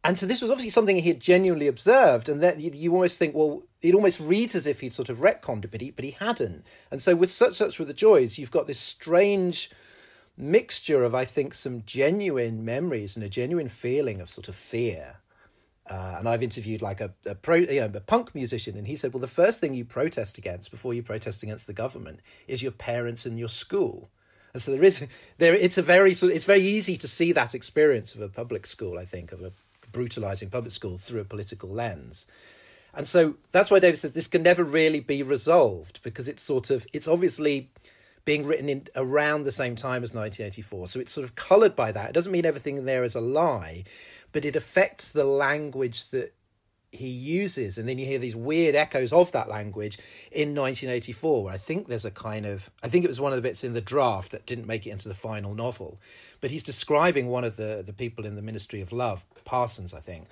And 0.03 0.17
so 0.17 0.25
this 0.25 0.41
was 0.41 0.51
obviously 0.51 0.69
something 0.69 0.95
he 0.95 1.09
had 1.09 1.19
genuinely 1.19 1.67
observed, 1.67 2.29
and 2.29 2.41
that 2.41 2.59
you, 2.59 2.93
almost 2.93 3.17
think, 3.17 3.35
well, 3.35 3.63
it 3.81 3.93
almost 3.93 4.19
reads 4.19 4.55
as 4.55 4.67
if 4.67 4.79
he'd 4.79 4.93
sort 4.93 5.09
of 5.09 5.17
retconned 5.17 5.65
it, 5.65 5.71
but 5.71 5.81
he, 5.81 5.91
but 5.91 6.05
he 6.05 6.11
hadn't. 6.11 6.65
And 6.91 7.01
so 7.01 7.15
with 7.15 7.31
such 7.31 7.55
such 7.55 7.79
were 7.79 7.85
the 7.85 7.93
joys, 7.93 8.37
you've 8.37 8.51
got 8.51 8.67
this 8.67 8.79
strange 8.79 9.69
mixture 10.37 11.03
of, 11.03 11.15
I 11.15 11.25
think, 11.25 11.53
some 11.53 11.83
genuine 11.85 12.63
memories 12.63 13.15
and 13.15 13.25
a 13.25 13.29
genuine 13.29 13.67
feeling 13.67 14.21
of 14.21 14.29
sort 14.29 14.47
of 14.47 14.55
fear. 14.55 15.17
Uh, 15.89 16.15
and 16.19 16.27
I've 16.27 16.43
interviewed 16.43 16.81
like 16.81 16.99
a, 16.99 17.13
a 17.25 17.35
pro, 17.35 17.55
you 17.55 17.79
know, 17.79 17.91
a 17.93 18.01
punk 18.01 18.35
musician, 18.35 18.77
and 18.77 18.87
he 18.87 18.95
said, 18.95 19.13
"Well, 19.13 19.21
the 19.21 19.27
first 19.27 19.59
thing 19.59 19.73
you 19.73 19.85
protest 19.85 20.37
against 20.37 20.69
before 20.69 20.93
you 20.93 21.01
protest 21.01 21.43
against 21.43 21.65
the 21.65 21.73
government 21.73 22.19
is 22.47 22.61
your 22.61 22.73
parents 22.73 23.25
and 23.25 23.39
your 23.39 23.49
school." 23.49 24.09
And 24.53 24.61
so 24.61 24.71
there 24.71 24.83
is 24.83 25.05
there. 25.37 25.53
It's 25.53 25.77
a 25.77 25.81
very 25.81 26.11
it's 26.11 26.45
very 26.45 26.61
easy 26.61 26.97
to 26.97 27.07
see 27.07 27.31
that 27.31 27.55
experience 27.55 28.15
of 28.15 28.21
a 28.21 28.29
public 28.29 28.65
school. 28.65 28.97
I 28.97 29.05
think 29.05 29.31
of 29.31 29.41
a 29.41 29.51
brutalizing 29.91 30.49
public 30.49 30.73
school 30.73 30.97
through 30.97 31.21
a 31.21 31.25
political 31.25 31.69
lens. 31.69 32.25
And 32.93 33.07
so 33.07 33.35
that's 33.51 33.69
why 33.69 33.79
David 33.79 33.99
said 33.99 34.13
this 34.13 34.27
can 34.27 34.43
never 34.43 34.63
really 34.63 34.99
be 34.99 35.21
resolved 35.21 36.01
because 36.01 36.27
it's 36.27 36.43
sort 36.43 36.69
of 36.69 36.87
it's 36.93 37.07
obviously 37.07 37.69
being 38.27 38.45
written 38.45 38.67
in 38.67 38.83
around 38.93 39.43
the 39.43 39.53
same 39.53 39.77
time 39.77 40.03
as 40.03 40.13
1984. 40.13 40.89
So 40.89 40.99
it's 40.99 41.13
sort 41.13 41.23
of 41.23 41.35
coloured 41.35 41.77
by 41.77 41.93
that. 41.93 42.09
It 42.09 42.13
doesn't 42.13 42.33
mean 42.33 42.45
everything 42.45 42.77
in 42.77 42.83
there 42.83 43.05
is 43.05 43.15
a 43.15 43.21
lie, 43.21 43.85
but 44.33 44.43
it 44.43 44.53
affects 44.53 45.11
the 45.11 45.23
language 45.23 46.09
that 46.09 46.33
he 46.91 47.07
uses. 47.07 47.77
And 47.77 47.87
then 47.87 47.97
you 47.97 48.05
hear 48.05 48.19
these 48.19 48.35
weird 48.35 48.75
echoes 48.75 49.13
of 49.13 49.31
that 49.31 49.47
language 49.47 49.97
in 50.29 50.49
1984, 50.49 51.45
where 51.45 51.53
I 51.53 51.57
think 51.57 51.87
there's 51.87 52.03
a 52.03 52.11
kind 52.11 52.45
of, 52.45 52.69
I 52.83 52.89
think 52.89 53.05
it 53.05 53.07
was 53.07 53.21
one 53.21 53.31
of 53.31 53.37
the 53.37 53.41
bits 53.41 53.63
in 53.63 53.73
the 53.73 53.79
draft 53.79 54.31
that 54.33 54.45
didn't 54.45 54.67
make 54.67 54.85
it 54.85 54.89
into 54.89 55.07
the 55.07 55.15
final 55.15 55.55
novel. 55.55 55.97
But 56.41 56.51
he's 56.51 56.63
describing 56.63 57.27
one 57.27 57.45
of 57.45 57.55
the, 57.55 57.81
the 57.85 57.93
people 57.93 58.25
in 58.25 58.35
the 58.35 58.41
Ministry 58.41 58.81
of 58.81 58.91
Love, 58.91 59.25
Parsons, 59.45 59.93
I 59.93 60.01
think, 60.01 60.27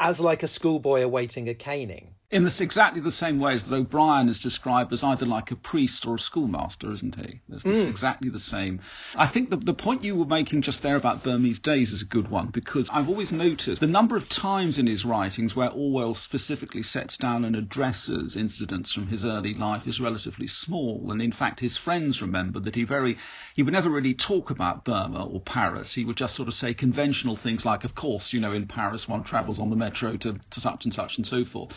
as 0.00 0.18
like 0.18 0.42
a 0.42 0.48
schoolboy 0.48 1.02
awaiting 1.02 1.48
a 1.48 1.54
caning 1.54 2.16
in 2.34 2.42
this 2.42 2.60
exactly 2.60 3.00
the 3.00 3.12
same 3.12 3.38
way 3.38 3.54
as 3.54 3.62
that 3.62 3.72
O'Brien 3.72 4.28
is 4.28 4.40
described 4.40 4.92
as 4.92 5.04
either 5.04 5.24
like 5.24 5.52
a 5.52 5.56
priest 5.56 6.04
or 6.04 6.16
a 6.16 6.18
schoolmaster, 6.18 6.90
isn't 6.90 7.14
he? 7.14 7.40
It's 7.48 7.62
mm. 7.62 7.86
exactly 7.88 8.28
the 8.28 8.40
same. 8.40 8.80
I 9.14 9.28
think 9.28 9.50
the, 9.50 9.56
the 9.56 9.72
point 9.72 10.02
you 10.02 10.16
were 10.16 10.24
making 10.24 10.62
just 10.62 10.82
there 10.82 10.96
about 10.96 11.22
Burmese 11.22 11.60
days 11.60 11.92
is 11.92 12.02
a 12.02 12.06
good 12.06 12.28
one 12.28 12.48
because 12.48 12.90
I've 12.90 13.08
always 13.08 13.30
noticed 13.30 13.80
the 13.80 13.86
number 13.86 14.16
of 14.16 14.28
times 14.28 14.78
in 14.78 14.88
his 14.88 15.04
writings 15.04 15.54
where 15.54 15.70
Orwell 15.70 16.16
specifically 16.16 16.82
sets 16.82 17.16
down 17.16 17.44
and 17.44 17.54
addresses 17.54 18.34
incidents 18.34 18.92
from 18.92 19.06
his 19.06 19.24
early 19.24 19.54
life 19.54 19.86
is 19.86 20.00
relatively 20.00 20.48
small. 20.48 21.12
And 21.12 21.22
in 21.22 21.30
fact, 21.30 21.60
his 21.60 21.76
friends 21.76 22.20
remember 22.20 22.58
that 22.58 22.74
he 22.74 22.82
very, 22.82 23.16
he 23.54 23.62
would 23.62 23.74
never 23.74 23.88
really 23.88 24.14
talk 24.14 24.50
about 24.50 24.84
Burma 24.84 25.24
or 25.24 25.40
Paris. 25.40 25.94
He 25.94 26.04
would 26.04 26.16
just 26.16 26.34
sort 26.34 26.48
of 26.48 26.54
say 26.54 26.74
conventional 26.74 27.36
things 27.36 27.64
like, 27.64 27.84
of 27.84 27.94
course, 27.94 28.32
you 28.32 28.40
know, 28.40 28.52
in 28.52 28.66
Paris 28.66 29.08
one 29.08 29.22
travels 29.22 29.60
on 29.60 29.70
the 29.70 29.76
metro 29.76 30.16
to, 30.16 30.40
to 30.50 30.60
such 30.60 30.84
and 30.84 30.92
such 30.92 31.16
and 31.16 31.24
so 31.24 31.44
forth. 31.44 31.72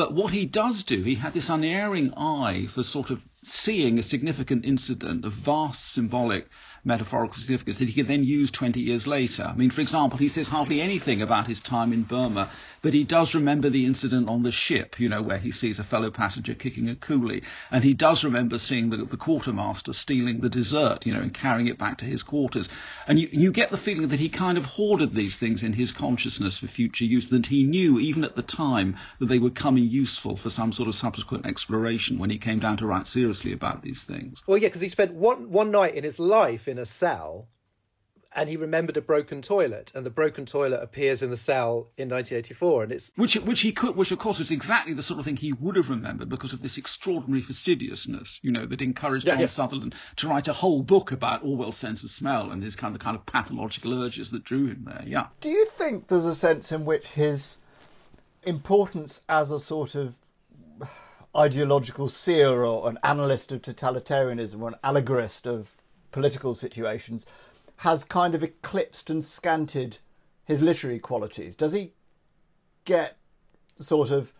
But 0.00 0.14
what 0.14 0.32
he 0.32 0.46
does 0.46 0.82
do, 0.82 1.02
he 1.02 1.16
had 1.16 1.34
this 1.34 1.50
unerring 1.50 2.14
eye 2.14 2.64
for 2.72 2.82
sort 2.82 3.10
of 3.10 3.20
seeing 3.44 3.98
a 3.98 4.02
significant 4.02 4.64
incident 4.64 5.26
of 5.26 5.34
vast 5.34 5.92
symbolic 5.92 6.48
metaphorical 6.84 7.34
significance 7.34 7.78
that 7.78 7.88
he 7.88 7.94
can 7.94 8.06
then 8.06 8.24
use 8.24 8.50
20 8.50 8.80
years 8.80 9.06
later. 9.06 9.44
I 9.44 9.54
mean, 9.54 9.70
for 9.70 9.80
example, 9.80 10.18
he 10.18 10.28
says 10.28 10.48
hardly 10.48 10.80
anything 10.80 11.22
about 11.22 11.46
his 11.46 11.60
time 11.60 11.92
in 11.92 12.02
Burma, 12.02 12.50
but 12.82 12.94
he 12.94 13.04
does 13.04 13.34
remember 13.34 13.68
the 13.68 13.84
incident 13.84 14.28
on 14.28 14.42
the 14.42 14.52
ship, 14.52 14.98
you 14.98 15.08
know, 15.08 15.20
where 15.20 15.38
he 15.38 15.50
sees 15.50 15.78
a 15.78 15.84
fellow 15.84 16.10
passenger 16.10 16.54
kicking 16.54 16.88
a 16.88 16.94
coolie. 16.94 17.44
And 17.70 17.84
he 17.84 17.94
does 17.94 18.24
remember 18.24 18.58
seeing 18.58 18.90
the, 18.90 19.04
the 19.04 19.16
quartermaster 19.16 19.92
stealing 19.92 20.40
the 20.40 20.48
dessert, 20.48 21.04
you 21.04 21.12
know, 21.12 21.20
and 21.20 21.34
carrying 21.34 21.66
it 21.68 21.78
back 21.78 21.98
to 21.98 22.04
his 22.06 22.22
quarters. 22.22 22.68
And 23.06 23.18
you, 23.18 23.28
you 23.30 23.52
get 23.52 23.70
the 23.70 23.76
feeling 23.76 24.08
that 24.08 24.20
he 24.20 24.28
kind 24.28 24.56
of 24.56 24.64
hoarded 24.64 25.14
these 25.14 25.36
things 25.36 25.62
in 25.62 25.74
his 25.74 25.92
consciousness 25.92 26.58
for 26.58 26.66
future 26.66 27.04
use, 27.04 27.28
that 27.28 27.46
he 27.46 27.64
knew 27.64 27.98
even 27.98 28.24
at 28.24 28.36
the 28.36 28.42
time 28.42 28.96
that 29.18 29.26
they 29.26 29.38
would 29.38 29.54
come 29.54 29.76
in 29.76 29.84
useful 29.84 30.36
for 30.36 30.48
some 30.48 30.72
sort 30.72 30.88
of 30.88 30.94
subsequent 30.94 31.46
exploration 31.46 32.18
when 32.18 32.30
he 32.30 32.38
came 32.38 32.58
down 32.58 32.78
to 32.78 32.86
write 32.86 33.06
seriously 33.06 33.52
about 33.52 33.82
these 33.82 34.04
things. 34.04 34.42
Well, 34.46 34.56
yeah, 34.56 34.68
because 34.68 34.80
he 34.80 34.88
spent 34.88 35.12
one, 35.12 35.50
one 35.50 35.70
night 35.70 35.94
in 35.94 36.04
his 36.04 36.18
life 36.18 36.66
in 36.70 36.78
a 36.78 36.86
cell 36.86 37.48
and 38.32 38.48
he 38.48 38.56
remembered 38.56 38.96
a 38.96 39.02
broken 39.02 39.42
toilet, 39.42 39.90
and 39.94 40.06
the 40.06 40.10
broken 40.10 40.46
toilet 40.46 40.80
appears 40.80 41.20
in 41.20 41.30
the 41.30 41.36
cell 41.36 41.90
in 41.96 42.08
1984, 42.08 42.84
and 42.84 42.92
it's 42.92 43.12
which 43.16 43.34
which 43.34 43.60
he 43.60 43.72
could, 43.72 43.96
which 43.96 44.12
of 44.12 44.18
course 44.18 44.38
was 44.38 44.50
exactly 44.50 44.94
the 44.94 45.02
sort 45.02 45.18
of 45.18 45.24
thing 45.24 45.36
he 45.36 45.52
would 45.52 45.76
have 45.76 45.90
remembered 45.90 46.28
because 46.28 46.52
of 46.52 46.62
this 46.62 46.76
extraordinary 46.76 47.42
fastidiousness, 47.42 48.38
you 48.42 48.52
know, 48.52 48.66
that 48.66 48.82
encouraged 48.82 49.26
yeah, 49.26 49.34
John 49.34 49.40
yeah. 49.40 49.46
Sutherland 49.46 49.94
to 50.16 50.28
write 50.28 50.46
a 50.46 50.52
whole 50.52 50.82
book 50.82 51.10
about 51.10 51.44
Orwell's 51.44 51.76
sense 51.76 52.04
of 52.04 52.10
smell 52.10 52.50
and 52.50 52.62
his 52.62 52.76
kind 52.76 52.94
of 52.94 53.00
kind 53.00 53.16
of 53.16 53.26
pathological 53.26 54.00
urges 54.02 54.30
that 54.30 54.44
drew 54.44 54.66
him 54.66 54.84
there. 54.86 55.02
Yeah. 55.04 55.26
Do 55.40 55.48
you 55.48 55.64
think 55.66 56.06
there's 56.06 56.26
a 56.26 56.34
sense 56.34 56.70
in 56.70 56.84
which 56.84 57.08
his 57.08 57.58
importance 58.44 59.22
as 59.28 59.50
a 59.50 59.58
sort 59.58 59.96
of 59.96 60.16
ideological 61.36 62.08
seer 62.08 62.64
or 62.64 62.88
an 62.88 62.98
analyst 63.02 63.52
of 63.52 63.62
totalitarianism 63.62 64.60
or 64.60 64.68
an 64.68 64.74
allegorist 64.82 65.46
of 65.46 65.76
political 66.10 66.54
situations 66.54 67.26
has 67.78 68.04
kind 68.04 68.34
of 68.34 68.42
eclipsed 68.42 69.08
and 69.10 69.24
scanted 69.24 69.98
his 70.44 70.60
literary 70.60 70.98
qualities? 70.98 71.56
Does 71.56 71.72
he 71.72 71.92
get 72.84 73.16
sort 73.76 74.10
of 74.10 74.32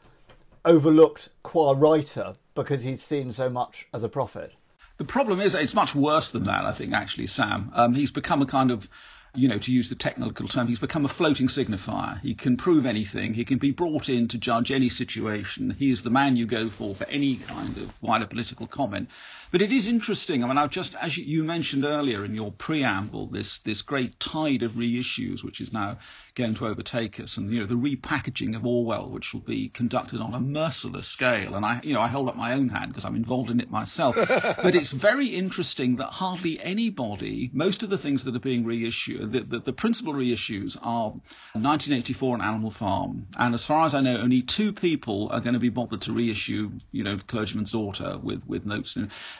overlooked 0.65 1.31
qua 1.43 1.75
writer 1.77 2.35
because 2.55 2.83
he's 2.83 3.03
seen 3.03 3.33
so 3.33 3.49
much 3.49 3.87
as 3.95 4.05
a 4.05 4.09
prophet? 4.09 4.55
The 4.99 5.05
problem 5.05 5.41
is, 5.41 5.55
it's 5.55 5.73
much 5.73 5.95
worse 5.95 6.31
than 6.31 6.45
that, 6.45 6.67
I 6.67 6.73
think, 6.73 6.93
actually, 6.93 7.27
Sam. 7.27 7.71
Um, 7.75 7.95
he's 7.95 8.11
become 8.11 8.43
a 8.43 8.47
kind 8.47 8.71
of 8.71 8.87
you 9.35 9.49
know, 9.49 9.59
to 9.59 9.73
use 9.73 9.89
the 9.89 9.95
technical 9.95 10.49
term, 10.49 10.67
he's 10.67 10.79
become 10.79 11.05
a 11.05 11.09
floating 11.09 11.47
signifier. 11.47 12.21
He 12.21 12.35
can 12.35 12.57
prove 12.57 12.85
anything. 12.85 13.35
He 13.35 13.45
can 13.45 13.59
be 13.59 13.71
brought 13.71 14.09
in 14.09 14.29
to 14.29 14.39
judge 14.39 14.71
any 14.71 14.89
situation. 14.89 15.71
He 15.79 15.91
is 15.91 16.03
the 16.03 16.11
man 16.11 16.37
you 16.37 16.47
go 16.47 16.69
for 16.69 16.95
for 16.95 17.07
any 17.07 17.37
kind 17.37 17.77
of 17.79 17.93
wider 18.01 18.27
political 18.27 18.67
comment. 18.67 19.09
But 19.53 19.63
it 19.63 19.73
is 19.73 19.89
interesting. 19.89 20.43
I 20.43 20.49
mean, 20.49 20.59
I've 20.59 20.71
just, 20.71 20.95
as 20.97 21.17
you 21.17 21.45
mentioned 21.45 21.85
earlier 21.85 22.25
in 22.25 22.35
your 22.35 22.53
preamble, 22.53 23.27
this 23.27 23.59
this 23.59 23.83
great 23.83 24.19
tide 24.19 24.63
of 24.63 24.73
reissues, 24.73 25.45
which 25.45 25.61
is 25.61 25.73
now 25.73 25.99
going 26.35 26.55
to 26.55 26.67
overtake 26.67 27.21
us, 27.21 27.37
and 27.37 27.51
you 27.51 27.61
know 27.61 27.67
the 27.67 27.75
repackaging 27.75 28.57
of 28.57 28.67
Orwell, 28.67 29.11
which 29.11 29.33
will 29.33 29.41
be 29.41 29.69
conducted 29.69 30.21
on 30.21 30.35
a 30.35 30.41
merciless 30.41 31.07
scale. 31.07 31.55
And 31.55 31.65
I, 31.65 31.81
you 31.83 31.95
know, 31.95 32.01
I 32.01 32.09
hold 32.09 32.29
up 32.29 32.37
my 32.37 32.55
own 32.55 32.69
hand 32.69 32.89
because 32.89 33.05
I'm 33.05 33.17
involved 33.17 33.51
in 33.51 33.61
it 33.61 33.71
myself. 33.71 34.17
but 34.29 34.75
it's 34.75 34.93
very 34.93 35.29
interesting 35.29 35.97
that 35.97 36.07
hardly 36.07 36.61
anybody, 36.61 37.51
most 37.53 37.83
of 37.83 37.91
the 37.91 37.99
things 37.99 38.25
that 38.25 38.37
are 38.37 38.41
being 38.41 38.65
reissued, 38.65 39.33
the, 39.33 39.41
the, 39.41 39.59
the 39.61 39.73
principal 39.73 40.13
reissues 40.13 40.77
are 40.83 41.11
1984 41.53 42.35
and 42.35 42.43
Animal 42.43 42.71
Farm, 42.71 43.27
and 43.39 43.55
as 43.55 43.65
far 43.65 43.87
as 43.87 43.95
I 43.95 44.01
know, 44.01 44.17
only 44.19 44.43
two 44.43 44.73
people 44.73 45.29
are 45.33 45.41
going 45.41 45.55
to 45.55 45.61
be 45.61 45.69
bothered 45.69 46.03
to 46.03 46.13
reissue, 46.13 46.71
you 46.93 47.05
know, 47.05 47.19
Clergyman's 47.27 47.73
Daughter 47.73 48.19
with 48.23 48.47
with 48.47 48.67
notes. 48.67 48.97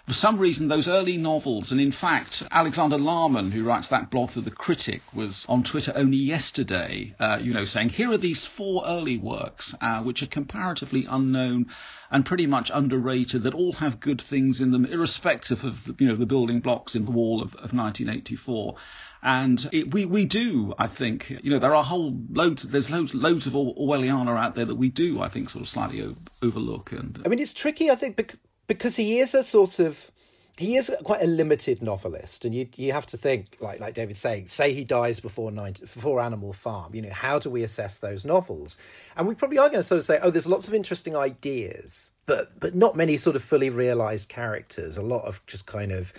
For 0.07 0.15
some 0.15 0.39
reason, 0.39 0.69
those 0.69 0.89
early 0.89 1.17
novels, 1.17 1.73
and 1.73 1.81
in 1.81 1.93
fact, 1.93 2.43
Alexander 2.51 2.99
Larman, 2.99 3.53
who 3.53 3.65
writes 3.65 3.89
that 3.89 4.11
blog 4.11 4.31
for 4.31 4.41
The 4.41 4.51
Critic, 4.51 5.03
was 5.13 5.47
on 5.49 5.63
Twitter 5.63 5.93
only 5.95 6.17
yesterday, 6.17 6.80
uh, 7.19 7.39
you 7.41 7.53
know, 7.53 7.65
saying, 7.65 7.91
here 7.91 8.11
are 8.11 8.19
these 8.19 8.47
four 8.47 8.85
early 8.87 9.19
works, 9.19 9.75
uh, 9.81 10.03
which 10.03 10.23
are 10.23 10.27
comparatively 10.27 11.07
unknown 11.09 11.67
and 12.11 12.27
pretty 12.27 12.47
much 12.47 12.71
underrated, 12.73 13.45
that 13.45 13.55
all 13.55 13.73
have 13.75 14.01
good 14.01 14.21
things 14.21 14.61
in 14.61 14.73
them, 14.73 14.85
irrespective 14.85 15.65
of, 15.65 15.85
the, 15.85 15.95
you 15.99 16.09
know, 16.09 16.17
the 16.17 16.27
building 16.27 16.61
blocks 16.61 16.95
in 16.95 17.05
the 17.05 17.11
wall 17.11 17.41
of, 17.41 17.55
of 17.55 17.73
1984. 17.73 18.77
And 19.23 19.69
it, 19.73 19.93
we, 19.93 20.07
we 20.07 20.25
do, 20.25 20.75
I 20.79 20.87
think, 20.87 21.31
you 21.43 21.51
know, 21.51 21.59
there 21.59 21.75
are 21.75 21.85
whole 21.85 22.17
loads, 22.31 22.63
there's 22.63 22.91
loads, 22.91 23.15
loads 23.15 23.47
of 23.47 23.53
Orwelliana 23.53 24.37
out 24.39 24.55
there 24.55 24.65
that 24.65 24.77
we 24.77 24.89
do, 24.89 25.21
I 25.21 25.29
think, 25.29 25.51
sort 25.51 25.63
of 25.63 25.69
slightly 25.69 26.03
o- 26.03 26.17
overlook. 26.43 26.93
And 26.93 27.21
I 27.25 27.29
mean, 27.29 27.39
it's 27.39 27.55
tricky, 27.55 27.91
I 27.91 27.95
think, 27.95 28.37
because 28.67 28.97
he 28.97 29.19
is 29.19 29.35
a 29.35 29.45
sort 29.45 29.79
of 29.79 30.11
he 30.57 30.77
is 30.77 30.95
quite 31.05 31.23
a 31.23 31.27
limited 31.27 31.83
novelist, 31.83 32.45
and 32.45 32.55
you 32.55 32.69
you 32.77 32.93
have 32.93 33.07
to 33.07 33.17
think 33.17 33.57
like 33.61 33.81
like 33.81 33.95
David 33.95 34.17
saying, 34.17 34.49
say 34.49 34.73
he 34.73 34.85
dies 34.85 35.21
before 35.21 35.51
90, 35.51 35.83
before 35.83 36.21
Animal 36.21 36.53
Farm. 36.53 36.95
You 36.95 37.03
know, 37.03 37.13
how 37.13 37.39
do 37.39 37.51
we 37.51 37.63
assess 37.63 37.99
those 37.99 38.25
novels? 38.25 38.77
And 39.17 39.27
we 39.27 39.35
probably 39.35 39.59
are 39.59 39.69
going 39.69 39.81
to 39.81 39.83
sort 39.83 40.01
of 40.01 40.05
say, 40.05 40.19
oh, 40.23 40.31
there's 40.31 40.47
lots 40.47 40.69
of 40.69 40.75
interesting 40.75 41.17
ideas, 41.17 42.11
but 42.27 42.59
but 42.59 42.75
not 42.75 42.97
many 42.97 43.17
sort 43.17 43.37
of 43.37 43.43
fully 43.43 43.71
realized 43.71 44.29
characters. 44.29 44.99
A 44.99 45.03
lot 45.03 45.25
of 45.25 45.45
just 45.47 45.67
kind 45.67 45.93
of 45.93 46.13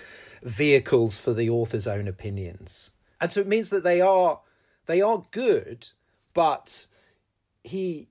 vehicles 0.43 1.17
for 1.17 1.33
the 1.33 1.50
author's 1.50 1.88
own 1.88 2.07
opinions, 2.07 2.91
and 3.19 3.31
so 3.31 3.39
it 3.41 3.47
means 3.47 3.69
that 3.69 3.83
they 3.83 4.01
are 4.01 4.41
they 4.88 5.01
are 5.01 5.23
good, 5.31 5.89
but 6.33 6.88
he 7.63 8.07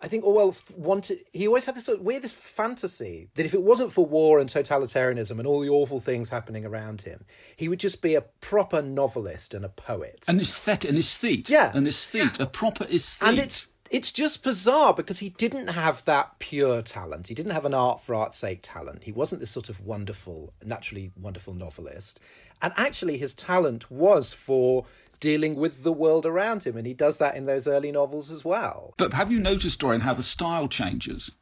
I 0.00 0.08
think 0.08 0.24
oh, 0.24 0.28
Orwell 0.28 0.56
wanted. 0.76 1.20
He 1.32 1.46
always 1.46 1.64
had 1.64 1.74
this 1.74 1.84
sort 1.84 1.98
of 1.98 2.04
weirdest 2.04 2.36
fantasy 2.36 3.30
that 3.34 3.46
if 3.46 3.54
it 3.54 3.62
wasn't 3.62 3.92
for 3.92 4.06
war 4.06 4.38
and 4.38 4.48
totalitarianism 4.48 5.38
and 5.38 5.46
all 5.46 5.60
the 5.60 5.68
awful 5.68 6.00
things 6.00 6.30
happening 6.30 6.64
around 6.64 7.02
him, 7.02 7.24
he 7.56 7.68
would 7.68 7.80
just 7.80 8.02
be 8.02 8.14
a 8.14 8.22
proper 8.22 8.82
novelist 8.82 9.54
and 9.54 9.64
a 9.64 9.68
poet. 9.68 10.24
An 10.28 10.40
aesthetic, 10.40 10.90
an 10.90 10.96
aesthete. 10.96 11.48
Yeah, 11.48 11.76
an 11.76 11.86
aesthete, 11.86 12.38
yeah. 12.38 12.44
a 12.44 12.46
proper 12.46 12.84
aesthete. 12.84 13.28
And 13.28 13.38
it's 13.38 13.68
it's 13.90 14.12
just 14.12 14.42
bizarre 14.42 14.92
because 14.92 15.18
he 15.18 15.30
didn't 15.30 15.68
have 15.68 16.04
that 16.04 16.38
pure 16.38 16.82
talent. 16.82 17.28
He 17.28 17.34
didn't 17.34 17.52
have 17.52 17.64
an 17.64 17.74
art 17.74 18.00
for 18.00 18.14
art's 18.14 18.38
sake 18.38 18.60
talent. 18.62 19.04
He 19.04 19.12
wasn't 19.12 19.40
this 19.40 19.50
sort 19.50 19.68
of 19.68 19.80
wonderful, 19.80 20.52
naturally 20.64 21.10
wonderful 21.16 21.54
novelist. 21.54 22.20
And 22.60 22.72
actually, 22.76 23.18
his 23.18 23.34
talent 23.34 23.90
was 23.90 24.32
for 24.32 24.84
dealing 25.20 25.56
with 25.56 25.82
the 25.82 25.92
world 25.92 26.26
around 26.26 26.64
him. 26.64 26.76
And 26.76 26.86
he 26.86 26.94
does 26.94 27.18
that 27.18 27.36
in 27.36 27.46
those 27.46 27.66
early 27.66 27.92
novels 27.92 28.30
as 28.30 28.44
well. 28.44 28.94
But 28.98 29.12
have 29.12 29.32
you 29.32 29.40
noticed, 29.40 29.78
Dorian, 29.80 30.02
how 30.02 30.14
the 30.14 30.22
style 30.22 30.68
changes? 30.68 31.32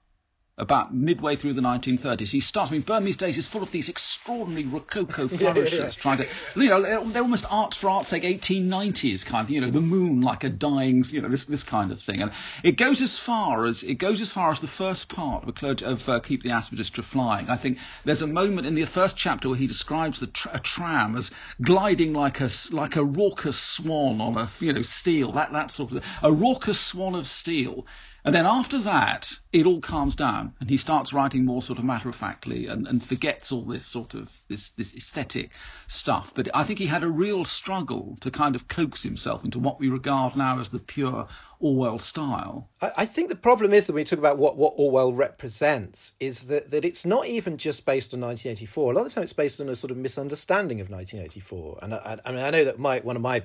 About 0.59 0.95
midway 0.95 1.37
through 1.37 1.53
the 1.53 1.61
1930s. 1.61 2.29
He 2.29 2.41
starts, 2.41 2.71
I 2.71 2.75
mean, 2.75 2.83
Burmese 2.83 3.17
Days 3.17 3.37
is 3.37 3.47
full 3.47 3.63
of 3.63 3.71
these 3.71 3.91
extraordinary 3.91 4.65
Rococo 4.65 5.29
flourishes, 5.29 5.79
yeah, 5.79 5.85
yeah. 5.85 5.91
trying 5.91 6.19
to, 6.19 6.27
you 6.55 6.71
know, 6.71 7.05
they're 7.11 7.23
almost 7.23 7.45
art 7.51 7.75
for 7.75 7.91
art's 7.91 8.09
sake, 8.09 8.23
1890s 8.23 9.27
kind 9.27 9.45
of, 9.45 9.51
you 9.51 9.61
know, 9.61 9.71
the 9.71 9.83
moon 9.83 10.23
like 10.23 10.45
a 10.45 10.49
dying, 10.49 11.05
you 11.09 11.21
know, 11.21 11.29
this 11.29 11.45
this 11.45 11.63
kind 11.63 11.93
of 11.93 12.01
thing. 12.01 12.23
And 12.23 12.33
it 12.63 12.79
goes 12.79 13.03
as 13.03 13.19
far 13.19 13.67
as 13.67 13.83
it 13.83 13.97
goes 13.97 14.23
as 14.23 14.33
far 14.33 14.51
as 14.51 14.61
the 14.61 14.67
first 14.67 15.11
part 15.11 15.47
of, 15.47 15.83
of 15.83 16.09
uh, 16.09 16.21
Keep 16.21 16.43
the 16.43 16.51
Aspidistra 16.51 17.05
Flying. 17.05 17.51
I 17.51 17.57
think 17.57 17.77
there's 18.07 18.23
a 18.23 18.27
moment 18.27 18.67
in 18.67 18.75
the 18.75 18.87
first 18.87 19.15
chapter 19.15 19.51
where 19.51 19.59
he 19.59 19.67
describes 19.67 20.21
the 20.21 20.27
tra- 20.27 20.59
tram 20.61 21.17
as 21.17 21.31
gliding 21.61 22.15
like 22.15 22.41
a 22.41 22.49
like 22.71 22.97
a 22.97 23.05
raucous 23.05 23.59
swan 23.59 24.23
on 24.23 24.39
a 24.39 24.51
you 24.61 24.73
know 24.73 24.83
steel, 24.83 25.33
that 25.33 25.53
that 25.53 25.71
sort 25.71 25.93
of 25.93 26.03
a 26.23 26.33
raucous 26.33 26.81
swan 26.81 27.15
of 27.15 27.27
steel 27.27 27.85
and 28.27 28.35
then 28.35 28.45
after 28.45 28.79
that, 28.79 29.39
it 29.53 29.67
all 29.67 29.81
calms 29.81 30.17
down, 30.17 30.53
and 30.59 30.69
he 30.69 30.77
starts 30.77 31.13
writing 31.13 31.45
more 31.45 31.63
sort 31.63 31.79
of 31.79 31.85
matter 31.85 32.09
of 32.09 32.17
factly, 32.17 32.67
and, 32.67 32.89
and 32.89 33.05
forgets 33.05 33.53
all 33.53 33.63
this 33.63 33.87
sort 33.87 34.15
of 34.15 34.33
this 34.49 34.71
this 34.71 34.97
aesthetic 34.97 35.51
stuff. 35.87 36.33
But 36.35 36.49
I 36.53 36.65
think 36.65 36.81
he 36.81 36.87
had 36.87 37.05
a 37.05 37.09
real 37.09 37.45
struggle 37.45 38.19
to 38.23 38.33
kind 38.33 38.57
of 38.57 38.67
coax 38.67 39.05
himself 39.05 39.45
into 39.45 39.61
what 39.61 39.79
we 39.79 39.89
regard 39.89 40.35
now 40.35 40.59
as 40.59 40.71
the 40.71 40.81
pure 40.81 41.29
Orwell 41.61 42.01
style. 42.01 42.69
I, 42.83 42.91
I 42.97 43.07
think 43.07 43.29
the 43.29 43.37
problem 43.37 43.73
is 43.73 43.87
that 43.87 43.93
when 43.93 44.01
we 44.01 44.05
talk 44.05 44.19
about 44.19 44.39
what, 44.39 44.57
what 44.57 44.75
Orwell 44.77 45.13
represents, 45.13 46.13
is 46.19 46.47
that, 46.47 46.73
that 46.73 46.85
it's 46.85 47.07
not 47.07 47.27
even 47.27 47.57
just 47.57 47.87
based 47.87 48.13
on 48.13 48.21
1984. 48.21 48.91
A 48.91 48.95
lot 48.97 49.03
of 49.03 49.09
the 49.09 49.15
time, 49.15 49.23
it's 49.23 49.33
based 49.33 49.61
on 49.61 49.69
a 49.69 49.77
sort 49.77 49.93
of 49.93 49.99
misunderstanding 49.99 50.81
of 50.81 50.91
1984. 50.91 51.79
And 51.81 51.95
I, 51.95 52.19
I 52.25 52.33
mean, 52.33 52.43
I 52.43 52.51
know 52.51 52.65
that 52.65 52.81
my 52.81 52.99
one 52.99 53.15
of 53.15 53.23
my 53.23 53.45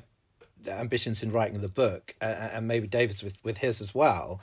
ambitions 0.67 1.23
in 1.23 1.31
writing 1.31 1.59
the 1.59 1.69
book, 1.69 2.15
uh, 2.21 2.25
and 2.25 2.67
maybe 2.67 2.87
David's 2.87 3.23
with, 3.23 3.43
with 3.43 3.57
his 3.57 3.79
as 3.79 3.93
well, 3.93 4.41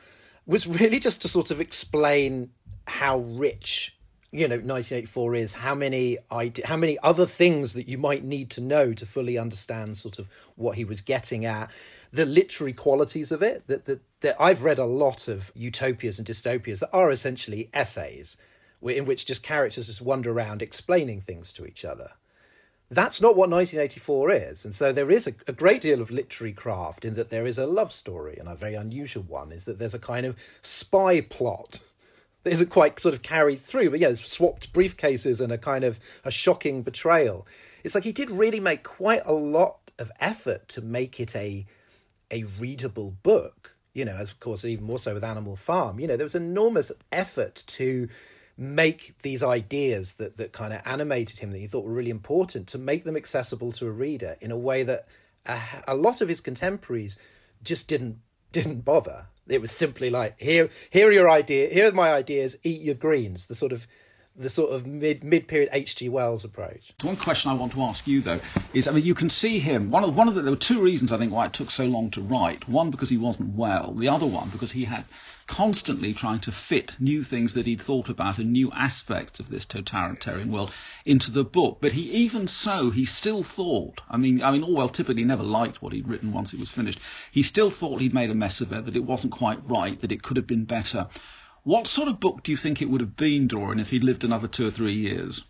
was 0.49 0.67
really 0.67 0.99
just 0.99 1.23
to 1.23 1.29
sort 1.29 1.53
of 1.53 1.61
explain 1.61 2.51
how 2.89 3.19
rich 3.19 3.95
you 4.31 4.47
know 4.49 4.57
1984 4.57 5.35
is 5.37 5.53
how 5.55 5.75
many 5.75 6.19
ide- 6.31 6.65
how 6.65 6.77
many 6.77 6.99
other 7.03 7.27
things 7.27 7.75
that 7.75 7.89
you 7.89 7.97
might 7.97 8.25
need 8.25 8.51
to 8.51 8.61
know 8.61 8.93
to 8.93 9.07
fully 9.07 9.39
understand 9.39 9.97
sort 9.97 10.19
of 10.19 10.29
what 10.57 10.77
he 10.77 10.85
was 10.85 11.01
getting 11.01 11.45
at 11.45 11.71
the 12.13 12.27
literary 12.27 12.73
qualities 12.73 13.31
of 13.31 13.43
it 13.43 13.67
that 13.69 13.85
that, 13.85 14.01
that 14.21 14.37
I've 14.41 14.65
read 14.65 14.79
a 14.79 14.85
lot 14.85 15.29
of 15.29 15.53
utopias 15.55 16.19
and 16.19 16.27
dystopias 16.27 16.81
that 16.81 16.91
are 16.93 17.11
essentially 17.11 17.71
essays 17.73 18.37
in 18.83 19.07
which 19.07 19.27
just 19.27 19.43
characters 19.43 19.87
just 19.87 20.01
wander 20.01 20.31
around 20.31 20.63
explaining 20.63 21.21
things 21.21 21.53
to 21.55 21.67
each 21.67 21.85
other 21.85 22.13
that's 22.91 23.21
not 23.21 23.37
what 23.37 23.51
1984 23.51 24.33
is. 24.33 24.65
And 24.65 24.75
so 24.75 24.93
there 24.93 25.11
is 25.11 25.27
a, 25.27 25.35
a, 25.47 25.53
great 25.53 25.83
deal 25.83 26.01
of 26.01 26.11
literary 26.11 26.53
craft 26.53 27.05
in 27.05 27.15
that 27.15 27.29
there 27.29 27.47
is 27.47 27.59
a 27.59 27.67
love 27.67 27.93
story, 27.93 28.37
and 28.39 28.49
a 28.49 28.55
very 28.55 28.75
unusual 28.75 29.25
one 29.25 29.53
is 29.53 29.65
that 29.65 29.79
there's 29.79 29.95
a 29.95 29.99
kind 29.99 30.25
of 30.25 30.37
spy 30.63 31.21
plot 31.21 31.81
that 32.45 32.53
isn't 32.53 32.71
quite 32.71 32.99
sort 32.99 33.15
of 33.15 33.23
carried 33.23 33.61
through, 33.61 33.91
but 33.91 34.01
yeah, 34.01 34.15
swapped 34.15 34.73
briefcases 34.73 35.41
and 35.41 35.53
a 35.53 35.59
kind 35.59 35.85
of 35.85 36.01
a 36.25 36.31
shocking 36.31 36.83
betrayal. 36.83 37.47
It's 37.85 37.95
like 37.95 38.05
he 38.05 38.13
did 38.13 38.31
really 38.31 38.61
make 38.61 38.85
quite 38.85 39.23
a 39.27 39.35
lot 39.35 39.79
of 39.99 40.11
effort 40.21 40.69
to 40.69 40.81
make 40.81 41.21
it 41.21 41.37
a 41.37 41.67
a 42.31 42.45
readable 42.59 43.15
book. 43.23 43.75
You 43.93 44.05
know, 44.05 44.17
as 44.17 44.31
of 44.31 44.41
course 44.41 44.65
even 44.65 44.85
more 44.85 44.99
so 44.99 45.13
with 45.13 45.25
Animal 45.25 45.57
Farm. 45.57 45.99
You 46.01 46.07
know, 46.07 46.17
there 46.17 46.25
was 46.25 46.35
enormous 46.35 46.93
effort 47.13 47.65
to 47.67 48.09
make 48.59 49.15
these 49.23 49.43
ideas 49.43 50.15
that 50.15 50.37
that 50.37 50.53
kind 50.53 50.75
of 50.75 50.83
animated 50.85 51.39
him 51.39 51.53
that 51.53 51.59
he 51.59 51.69
thought 51.69 51.85
were 51.85 51.93
really 51.93 52.11
important 52.11 52.67
to 52.67 52.77
make 52.77 53.05
them 53.05 53.17
accessible 53.17 53.71
to 53.71 53.87
a 53.87 53.91
reader 53.91 54.37
in 54.41 54.51
a 54.51 54.57
way 54.57 54.83
that 54.83 55.07
a, 55.47 55.61
a 55.87 55.95
lot 55.95 56.21
of 56.21 56.29
his 56.29 56.41
contemporaries 56.41 57.17
just 57.63 57.89
didn't 57.89 58.19
didn't 58.51 58.85
bother. 58.85 59.27
It 59.47 59.61
was 59.61 59.71
simply 59.71 60.11
like 60.11 60.41
here 60.41 60.71
here 60.91 61.09
are 61.09 61.13
your 61.13 61.31
idea 61.31 61.73
here 61.73 61.87
are 61.87 61.93
my 61.93 62.13
ideas. 62.13 62.57
Eat 62.65 62.83
your 62.83 62.97
greens. 62.97 63.47
The 63.47 63.55
sort 63.55 63.71
of 63.71 63.87
the 64.35 64.51
sort 64.51 64.73
of 64.73 64.87
mid 64.87 65.23
mid 65.23 65.47
period 65.47 65.69
H.G. 65.73 66.09
Wells 66.09 66.45
approach. 66.45 66.93
One 67.03 67.17
question 67.17 67.51
I 67.51 67.55
want 67.55 67.73
to 67.73 67.83
ask 67.83 68.07
you 68.07 68.23
though 68.23 68.41
is, 68.73 68.89
I 68.89 68.93
mean, 68.93 69.05
you 69.05 69.15
can 69.15 69.31
see 69.31 69.59
him. 69.61 69.91
One 69.91 70.03
of 70.03 70.17
one 70.17 70.29
of 70.29 70.35
the, 70.35 70.43
there 70.43 70.53
were 70.53 70.57
two 70.57 70.81
reasons 70.81 71.13
I 71.13 71.19
think 71.19 71.33
why 71.33 71.47
it 71.47 71.53
took 71.53 71.71
so 71.71 71.85
long 71.85 72.11
to 72.13 72.23
write. 72.23 72.69
One 72.69 72.91
because 72.91 73.09
he 73.09 73.19
wasn't 73.19 73.55
well. 73.55 73.95
The 73.95 74.09
other 74.09 74.27
one 74.27 74.49
because 74.51 74.73
he 74.73 74.85
had 74.85 75.05
constantly 75.49 76.15
trying 76.15 76.39
to 76.39 76.53
fit 76.53 76.95
new 77.01 77.25
things 77.25 77.55
that 77.55 77.67
he'd 77.67 77.81
thought 77.81 78.09
about 78.09 78.39
and 78.39 78.53
new 78.53 78.71
aspects 78.71 79.41
of 79.41 79.49
this 79.49 79.65
totalitarian 79.65 80.53
world 80.53 80.71
into 81.05 81.33
the 81.33 81.43
book. 81.43 81.79
But 81.81 81.95
he 81.95 82.03
even 82.13 82.47
so, 82.47 82.91
he 82.91 83.05
still 83.05 83.43
thought, 83.43 84.01
I 84.09 84.19
mean, 84.19 84.43
I 84.43 84.53
mean, 84.53 84.63
Orwell 84.63 84.91
typically 84.91 85.25
never 85.25 85.43
liked 85.43 85.83
what 85.83 85.93
he'd 85.93 86.07
written 86.07 86.33
once 86.33 86.53
it 86.53 86.61
was 86.61 86.71
finished. 86.71 87.01
He 87.33 87.43
still 87.43 87.71
thought 87.71 88.01
he'd 88.01 88.15
made 88.15 88.31
a 88.31 88.35
mess 88.35 88.61
of 88.61 88.73
it, 88.73 88.85
that 88.85 88.95
it 88.95 89.05
wasn't 89.05 89.33
quite 89.33 89.69
right, 89.69 90.01
that 90.01 90.13
it 90.13 90.23
could 90.23 90.37
have 90.37 90.47
been 90.47 90.65
better. 90.65 91.09
What 91.65 91.89
sort 91.89 92.09
of 92.09 92.21
book 92.21 92.45
do 92.45 92.51
you 92.51 92.57
think 92.57 92.81
it 92.81 92.91
would 92.91 93.01
have 93.01 93.17
been, 93.17 93.49
Dorian, 93.49 93.81
if 93.81 93.91
he'd 93.91 94.05
lived 94.05 94.25
another 94.25 94.49
two 94.49 94.69
or 94.69 94.71
three 94.71 94.93
years? 94.93 95.43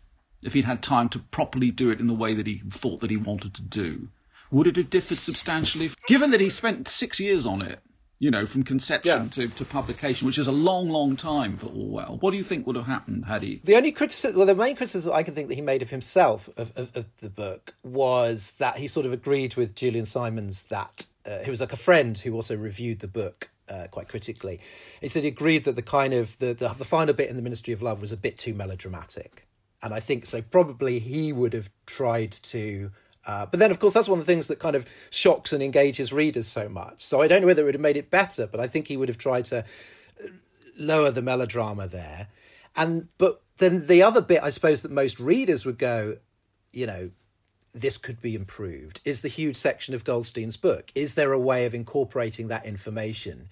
If 0.43 0.55
he'd 0.55 0.65
had 0.65 0.83
time 0.83 1.09
to 1.11 1.19
properly 1.19 1.71
do 1.73 1.91
it 1.91 2.01
in 2.01 2.07
the 2.07 2.15
way 2.15 2.35
that 2.35 2.47
he 2.47 2.63
thought 2.71 3.01
that 3.01 3.11
he 3.11 3.17
wanted 3.17 3.55
to 3.55 3.63
do? 3.63 4.09
Would 4.51 4.69
it 4.69 4.77
have 4.77 4.91
differed 4.91 5.19
substantially? 5.19 5.91
Given 6.07 6.31
that 6.31 6.41
he 6.41 6.49
spent 6.49 6.89
six 6.89 7.21
years 7.21 7.45
on 7.45 7.61
it, 7.61 7.83
you 8.21 8.31
know, 8.31 8.47
from 8.47 8.65
conception 8.65 9.25
yeah. 9.25 9.29
to, 9.31 9.49
to 9.49 9.65
publication, 9.65 10.27
which 10.27 10.39
is 10.39 10.49
a 10.49 10.53
long, 10.53 10.89
long 10.89 11.17
time 11.17 11.57
for 11.57 11.67
Orwell. 11.67 12.19
What 12.21 12.33
do 12.33 12.37
you 12.37 12.43
think 12.43 12.67
would 12.67 12.77
have 12.77 12.87
happened 12.87 13.27
had 13.27 13.43
he? 13.43 13.61
The 13.63 13.77
only 13.77 13.93
criticism, 13.93 14.37
well, 14.37 14.47
the 14.47 14.55
main 14.55 14.75
criticism 14.75 15.13
I 15.13 15.23
can 15.23 15.35
think 15.35 15.49
that 15.49 15.55
he 15.55 15.63
made 15.63 15.83
of 15.83 15.91
himself 15.91 16.49
of, 16.57 16.73
of, 16.77 16.97
of 16.97 17.07
the 17.19 17.31
book 17.31 17.75
was 17.85 18.53
that 18.59 18.79
he 18.79 18.89
sort 18.89 19.07
of 19.07 19.13
agreed 19.13 19.55
with 19.55 19.77
Julian 19.77 20.05
Symons 20.05 20.63
that 20.65 21.07
uh, 21.25 21.39
he 21.45 21.51
was 21.51 21.61
like 21.61 21.73
a 21.73 21.77
friend 21.77 22.19
who 22.19 22.35
also 22.35 22.57
reviewed 22.57 23.01
the 23.01 23.09
book 23.09 23.51
uh, 23.69 23.87
quite 23.91 24.09
critically. 24.09 24.61
He 25.01 25.09
said 25.09 25.23
he 25.23 25.29
agreed 25.29 25.65
that 25.65 25.77
the 25.77 25.83
kind 25.83 26.15
of 26.15 26.39
the, 26.39 26.55
the 26.55 26.69
the 26.69 26.85
final 26.85 27.15
bit 27.15 27.29
in 27.29 27.37
the 27.37 27.43
Ministry 27.43 27.75
of 27.75 27.83
Love 27.83 28.01
was 28.01 28.13
a 28.13 28.17
bit 28.17 28.39
too 28.39 28.55
melodramatic, 28.55 29.47
and 29.83 29.93
I 29.93 30.01
think 30.01 30.27
so. 30.27 30.43
Probably 30.43 30.99
he 30.99 31.33
would 31.33 31.53
have 31.53 31.71
tried 31.87 32.33
to 32.33 32.91
uh, 33.29 33.45
but 33.45 33.61
then, 33.61 33.71
of 33.71 33.79
course, 33.79 33.93
that's 33.93 34.09
one 34.09 34.19
of 34.19 34.25
the 34.27 34.33
things 34.33 34.49
that 34.49 34.59
kind 34.59 34.75
of 34.75 34.87
shocks 35.11 35.53
and 35.53 35.63
engages 35.63 36.15
readers 36.15 36.49
so 36.49 36.67
much. 36.67 37.05
So 37.05 37.21
I 37.21 37.29
don't 37.29 37.43
know 37.43 37.47
whether 37.47 37.63
it 37.63 37.67
would 37.67 37.75
have 37.75 37.83
made 37.83 37.99
it 37.99 38.11
better, 38.11 38.47
but 38.47 38.59
I 38.59 38.67
think 38.67 38.89
he 38.89 38.97
would 38.97 39.11
have 39.11 39.19
tried 39.19 39.45
to 39.47 39.65
lower 40.79 41.11
the 41.11 41.21
melodrama 41.21 41.87
there. 41.87 42.29
And 42.75 43.09
but 43.19 43.43
then 43.59 43.87
the 43.87 44.03
other 44.03 44.23
bit, 44.23 44.43
I 44.43 44.49
suppose, 44.49 44.81
that 44.81 44.91
most 44.91 45.21
readers 45.21 45.67
would 45.67 45.77
go, 45.79 46.17
you 46.73 46.87
know, 46.87 47.11
this 47.75 47.99
could 47.99 48.23
be 48.23 48.35
improved 48.35 49.03
is 49.05 49.21
the 49.21 49.29
huge 49.29 49.57
section 49.57 49.95
of 49.95 50.05
Goldstein's 50.05 50.57
book. 50.57 50.91
Is 50.95 51.13
there 51.15 51.33
a 51.33 51.39
way 51.39 51.67
of 51.67 51.75
incorporating 51.75 52.49
that 52.49 52.65
information 52.65 53.49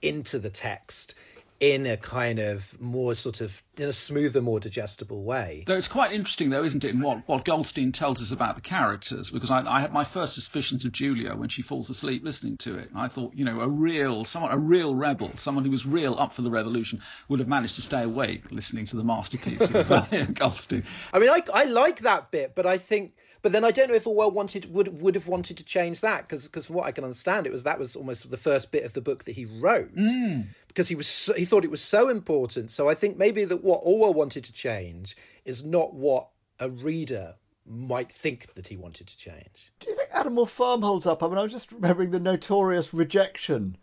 into 0.00 0.38
the 0.38 0.50
text 0.50 1.16
in 1.60 1.86
a 1.86 1.96
kind 1.96 2.38
of 2.38 2.78
more 2.80 3.14
sort 3.14 3.40
of 3.40 3.62
in 3.76 3.88
a 3.88 3.92
smoother, 3.92 4.40
more 4.42 4.60
digestible 4.60 5.22
way. 5.22 5.64
Though 5.66 5.76
it's 5.76 5.88
quite 5.88 6.12
interesting, 6.12 6.50
though, 6.50 6.64
isn't 6.64 6.84
it, 6.84 6.90
in 6.90 7.00
what, 7.00 7.26
what 7.26 7.44
Goldstein 7.44 7.92
tells 7.92 8.20
us 8.22 8.30
about 8.30 8.56
the 8.56 8.60
characters? 8.60 9.30
Because 9.30 9.50
I, 9.50 9.60
I 9.66 9.80
had 9.80 9.92
my 9.92 10.04
first 10.04 10.34
suspicions 10.34 10.84
of 10.84 10.92
Julia 10.92 11.34
when 11.34 11.48
she 11.48 11.62
falls 11.62 11.88
asleep 11.90 12.24
listening 12.24 12.56
to 12.58 12.76
it. 12.76 12.90
I 12.94 13.08
thought, 13.08 13.34
you 13.34 13.44
know, 13.44 13.60
a 13.60 13.68
real, 13.68 14.24
someone, 14.24 14.52
a 14.52 14.58
real 14.58 14.94
rebel, 14.94 15.30
someone 15.36 15.64
who 15.64 15.70
was 15.70 15.86
real 15.86 16.16
up 16.18 16.34
for 16.34 16.42
the 16.42 16.50
revolution, 16.50 17.00
would 17.28 17.40
have 17.40 17.48
managed 17.48 17.76
to 17.76 17.82
stay 17.82 18.02
awake 18.02 18.50
listening 18.50 18.86
to 18.86 18.96
the 18.96 19.04
masterpiece 19.04 19.60
of 19.60 19.90
uh, 19.92 20.06
Goldstein. 20.32 20.84
I 21.12 21.18
mean, 21.18 21.30
I, 21.30 21.42
I 21.52 21.64
like 21.64 22.00
that 22.00 22.30
bit, 22.30 22.54
but 22.54 22.66
I 22.66 22.78
think 22.78 23.14
but 23.42 23.52
then 23.52 23.64
I 23.64 23.70
don't 23.70 23.88
know 23.88 23.94
if 23.94 24.06
Orwell 24.06 24.30
wanted 24.30 24.72
would 24.72 25.00
would 25.00 25.14
have 25.14 25.26
wanted 25.26 25.56
to 25.58 25.64
change 25.64 26.00
that 26.00 26.22
because 26.22 26.46
because 26.46 26.66
from 26.66 26.76
what 26.76 26.86
I 26.86 26.92
can 26.92 27.04
understand, 27.04 27.46
it 27.46 27.52
was 27.52 27.62
that 27.62 27.78
was 27.78 27.96
almost 27.96 28.30
the 28.30 28.36
first 28.36 28.72
bit 28.72 28.84
of 28.84 28.92
the 28.92 29.00
book 29.00 29.24
that 29.24 29.32
he 29.32 29.44
wrote 29.44 29.94
mm. 29.94 30.46
because 30.68 30.88
he 30.88 30.94
was 30.94 31.06
so, 31.06 31.34
he 31.34 31.44
thought 31.44 31.64
it 31.64 31.70
was 31.70 31.82
so 31.82 32.08
important. 32.08 32.70
So 32.70 32.88
I 32.88 32.94
think 32.94 33.16
maybe 33.16 33.44
that 33.44 33.62
what 33.64 33.80
Orwell 33.82 34.14
wanted 34.14 34.44
to 34.44 34.52
change 34.52 35.16
is 35.44 35.64
not 35.64 35.94
what 35.94 36.28
a 36.58 36.70
reader 36.70 37.34
might 37.68 38.12
think 38.12 38.54
that 38.54 38.68
he 38.68 38.76
wanted 38.76 39.08
to 39.08 39.18
change. 39.18 39.72
Do 39.80 39.90
you 39.90 39.96
think 39.96 40.08
Animal 40.14 40.46
Farm 40.46 40.82
holds 40.82 41.06
up? 41.06 41.22
I 41.22 41.28
mean, 41.28 41.38
I 41.38 41.42
was 41.42 41.52
just 41.52 41.72
remembering 41.72 42.10
the 42.10 42.20
notorious 42.20 42.94
rejection 42.94 43.76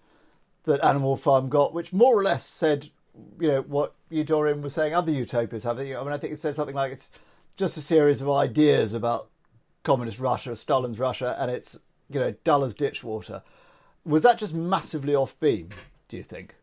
that 0.64 0.84
Animal 0.84 1.18
Farm 1.18 1.50
got, 1.50 1.74
which 1.74 1.92
more 1.92 2.18
or 2.18 2.24
less 2.24 2.46
said, 2.46 2.90
you 3.40 3.50
know, 3.50 3.62
what 3.62 3.94
you 4.10 4.24
Dorian 4.24 4.62
was 4.62 4.74
saying 4.74 4.94
other 4.94 5.12
utopias 5.12 5.66
have. 5.66 5.80
I 5.80 5.84
mean, 5.84 5.96
I 5.96 6.18
think 6.18 6.34
it 6.34 6.40
said 6.40 6.56
something 6.56 6.76
like 6.76 6.92
it's 6.92 7.12
just 7.58 7.78
a 7.78 7.82
series 7.82 8.22
of 8.22 8.30
ideas 8.30 8.94
about 8.94 9.30
communist 9.84 10.20
Russia, 10.20 10.56
Stalin's 10.56 11.00
Russia, 11.00 11.36
and 11.40 11.52
it's 11.52 11.78
you 12.10 12.20
know 12.20 12.34
dull 12.44 12.64
as 12.64 12.74
ditch 12.74 13.04
water. 13.04 13.44
Was 14.06 14.24
that 14.24 14.38
just 14.38 14.54
massively 14.54 15.16
off 15.16 15.40
beam? 15.40 15.70
Do 16.08 16.18
you 16.18 16.24
think? 16.24 16.56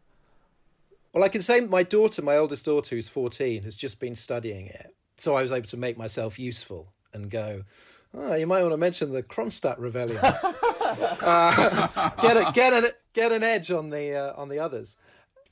Well, 1.12 1.24
I 1.24 1.28
can 1.28 1.42
say 1.42 1.60
my 1.60 1.82
daughter, 1.82 2.22
my 2.22 2.36
oldest 2.36 2.64
daughter, 2.64 2.94
who's 2.94 3.08
fourteen, 3.08 3.62
has 3.62 3.76
just 3.76 4.00
been 4.00 4.14
studying 4.14 4.66
it, 4.66 4.94
so 5.16 5.36
I 5.36 5.42
was 5.42 5.52
able 5.52 5.68
to 5.68 5.76
make 5.76 5.96
myself 5.98 6.38
useful 6.38 6.92
and 7.12 7.30
go. 7.30 7.64
Oh, 8.12 8.34
you 8.34 8.46
might 8.46 8.62
want 8.62 8.72
to 8.72 8.76
mention 8.76 9.12
the 9.12 9.22
Kronstadt 9.22 9.78
rebellion. 9.78 10.18
uh, 10.24 12.10
get 12.20 12.36
a, 12.36 12.50
get 12.52 12.72
a, 12.72 12.94
get 13.12 13.30
an 13.30 13.44
edge 13.44 13.70
on 13.70 13.90
the 13.90 14.14
uh, 14.14 14.40
on 14.40 14.48
the 14.48 14.58
others. 14.58 14.96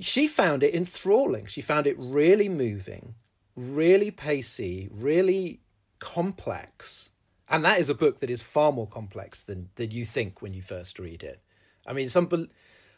She 0.01 0.27
found 0.27 0.63
it 0.63 0.75
enthralling. 0.75 1.47
She 1.47 1.61
found 1.61 1.87
it 1.87 1.97
really 1.99 2.49
moving, 2.49 3.15
really 3.57 4.11
pacey, 4.11 4.89
really 4.93 5.61
complex 5.99 7.11
and 7.51 7.65
that 7.65 7.79
is 7.79 7.89
a 7.89 7.95
book 7.95 8.21
that 8.21 8.31
is 8.31 8.43
far 8.43 8.73
more 8.73 8.87
complex 8.87 9.43
than 9.43 9.71
than 9.77 9.91
you 9.91 10.05
think 10.05 10.43
when 10.43 10.55
you 10.55 10.63
first 10.63 10.99
read 10.99 11.23
it. 11.23 11.41
I 11.87 11.93
mean, 11.93 12.09
some 12.09 12.49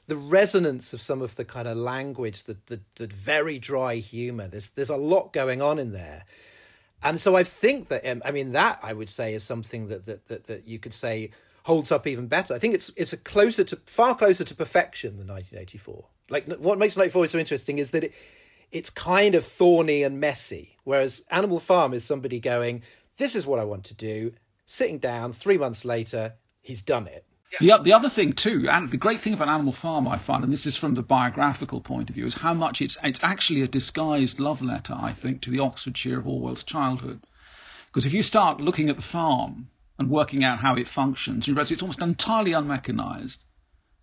the 0.07 0.17
resonance 0.17 0.93
of 0.93 1.01
some 1.01 1.23
of 1.23 1.37
the 1.37 1.45
kind 1.45 1.69
of 1.69 1.77
language, 1.77 2.45
the 2.45 2.57
the, 2.67 2.81
the 2.97 3.07
very 3.07 3.59
dry 3.59 3.97
humour. 3.97 4.49
There's 4.49 4.71
there's 4.71 4.91
a 4.91 4.97
lot 4.97 5.33
going 5.33 5.63
on 5.63 5.79
in 5.79 5.93
there, 5.93 6.25
and 7.03 7.21
so 7.21 7.37
I 7.37 7.45
think 7.45 7.89
that 7.89 8.07
um, 8.07 8.23
I 8.25 8.33
mean 8.33 8.53
that 8.53 8.81
I 8.83 8.93
would 8.93 9.09
say 9.09 9.35
is 9.35 9.45
something 9.45 9.89
that 9.89 10.07
that 10.07 10.29
that, 10.29 10.45
that 10.45 10.67
you 10.67 10.79
could 10.79 10.93
say 10.93 11.31
holds 11.65 11.93
up 11.93 12.07
even 12.07 12.27
better. 12.27 12.55
I 12.55 12.59
think 12.59 12.75
it's 12.75 12.91
it's 12.97 13.13
a 13.13 13.17
closer 13.17 13.65
to 13.65 13.77
far 13.87 14.15
closer 14.15 14.45
to 14.45 14.55
perfection 14.55 15.19
than 15.19 15.29
1984. 15.29 16.05
Like 16.29 16.47
what 16.47 16.79
makes 16.79 16.97
1984 16.97 17.29
so 17.29 17.39
interesting 17.39 17.79
is 17.79 17.91
that 17.91 18.05
it 18.05 18.15
it's 18.73 18.91
kind 18.91 19.35
of 19.35 19.45
thorny 19.45 20.03
and 20.03 20.21
messy, 20.21 20.77
whereas 20.85 21.25
Animal 21.31 21.59
Farm 21.59 21.93
is 21.93 22.05
somebody 22.05 22.39
going, 22.39 22.83
"This 23.21 23.37
is 23.37 23.47
what 23.47 23.59
I 23.59 23.65
want 23.65 23.85
to 23.85 23.95
do." 23.95 24.33
Sitting 24.65 24.99
down, 24.99 25.35
three 25.35 25.59
months 25.59 25.85
later, 25.85 26.37
he's 26.63 26.81
done 26.81 27.07
it. 27.07 27.27
The, 27.61 27.77
the 27.77 27.93
other 27.93 28.09
thing 28.09 28.33
too, 28.33 28.67
and 28.67 28.91
the 28.91 28.97
great 28.97 29.21
thing 29.21 29.35
about 29.35 29.49
Animal 29.49 29.75
Farm, 29.75 30.09
I 30.09 30.17
find, 30.17 30.43
and 30.43 30.51
this 30.51 30.65
is 30.65 30.79
from 30.79 30.95
the 30.95 31.03
biographical 31.03 31.83
point 31.83 32.09
of 32.09 32.15
view, 32.15 32.25
is 32.25 32.37
how 32.37 32.55
much 32.55 32.81
it's 32.81 32.97
it's 33.03 33.21
actually 33.23 33.61
a 33.61 33.69
disguised 33.69 34.41
love 34.41 34.63
letter, 34.63 34.97
I 34.99 35.13
think, 35.13 35.43
to 35.43 35.51
the 35.51 35.59
Oxfordshire 35.59 36.19
of 36.19 36.27
Orwell's 36.27 36.65
childhood. 36.65 37.21
Because 37.89 38.07
if 38.07 38.15
you 38.15 38.23
start 38.23 38.59
looking 38.59 38.89
at 38.89 38.97
the 38.97 39.03
farm 39.03 39.69
and 39.99 40.09
working 40.09 40.43
out 40.43 40.61
how 40.61 40.77
it 40.77 40.89
functions, 40.89 41.47
you 41.47 41.53
realize 41.53 41.71
it's 41.71 41.83
almost 41.83 42.01
entirely 42.01 42.55
unmechanised. 42.55 43.45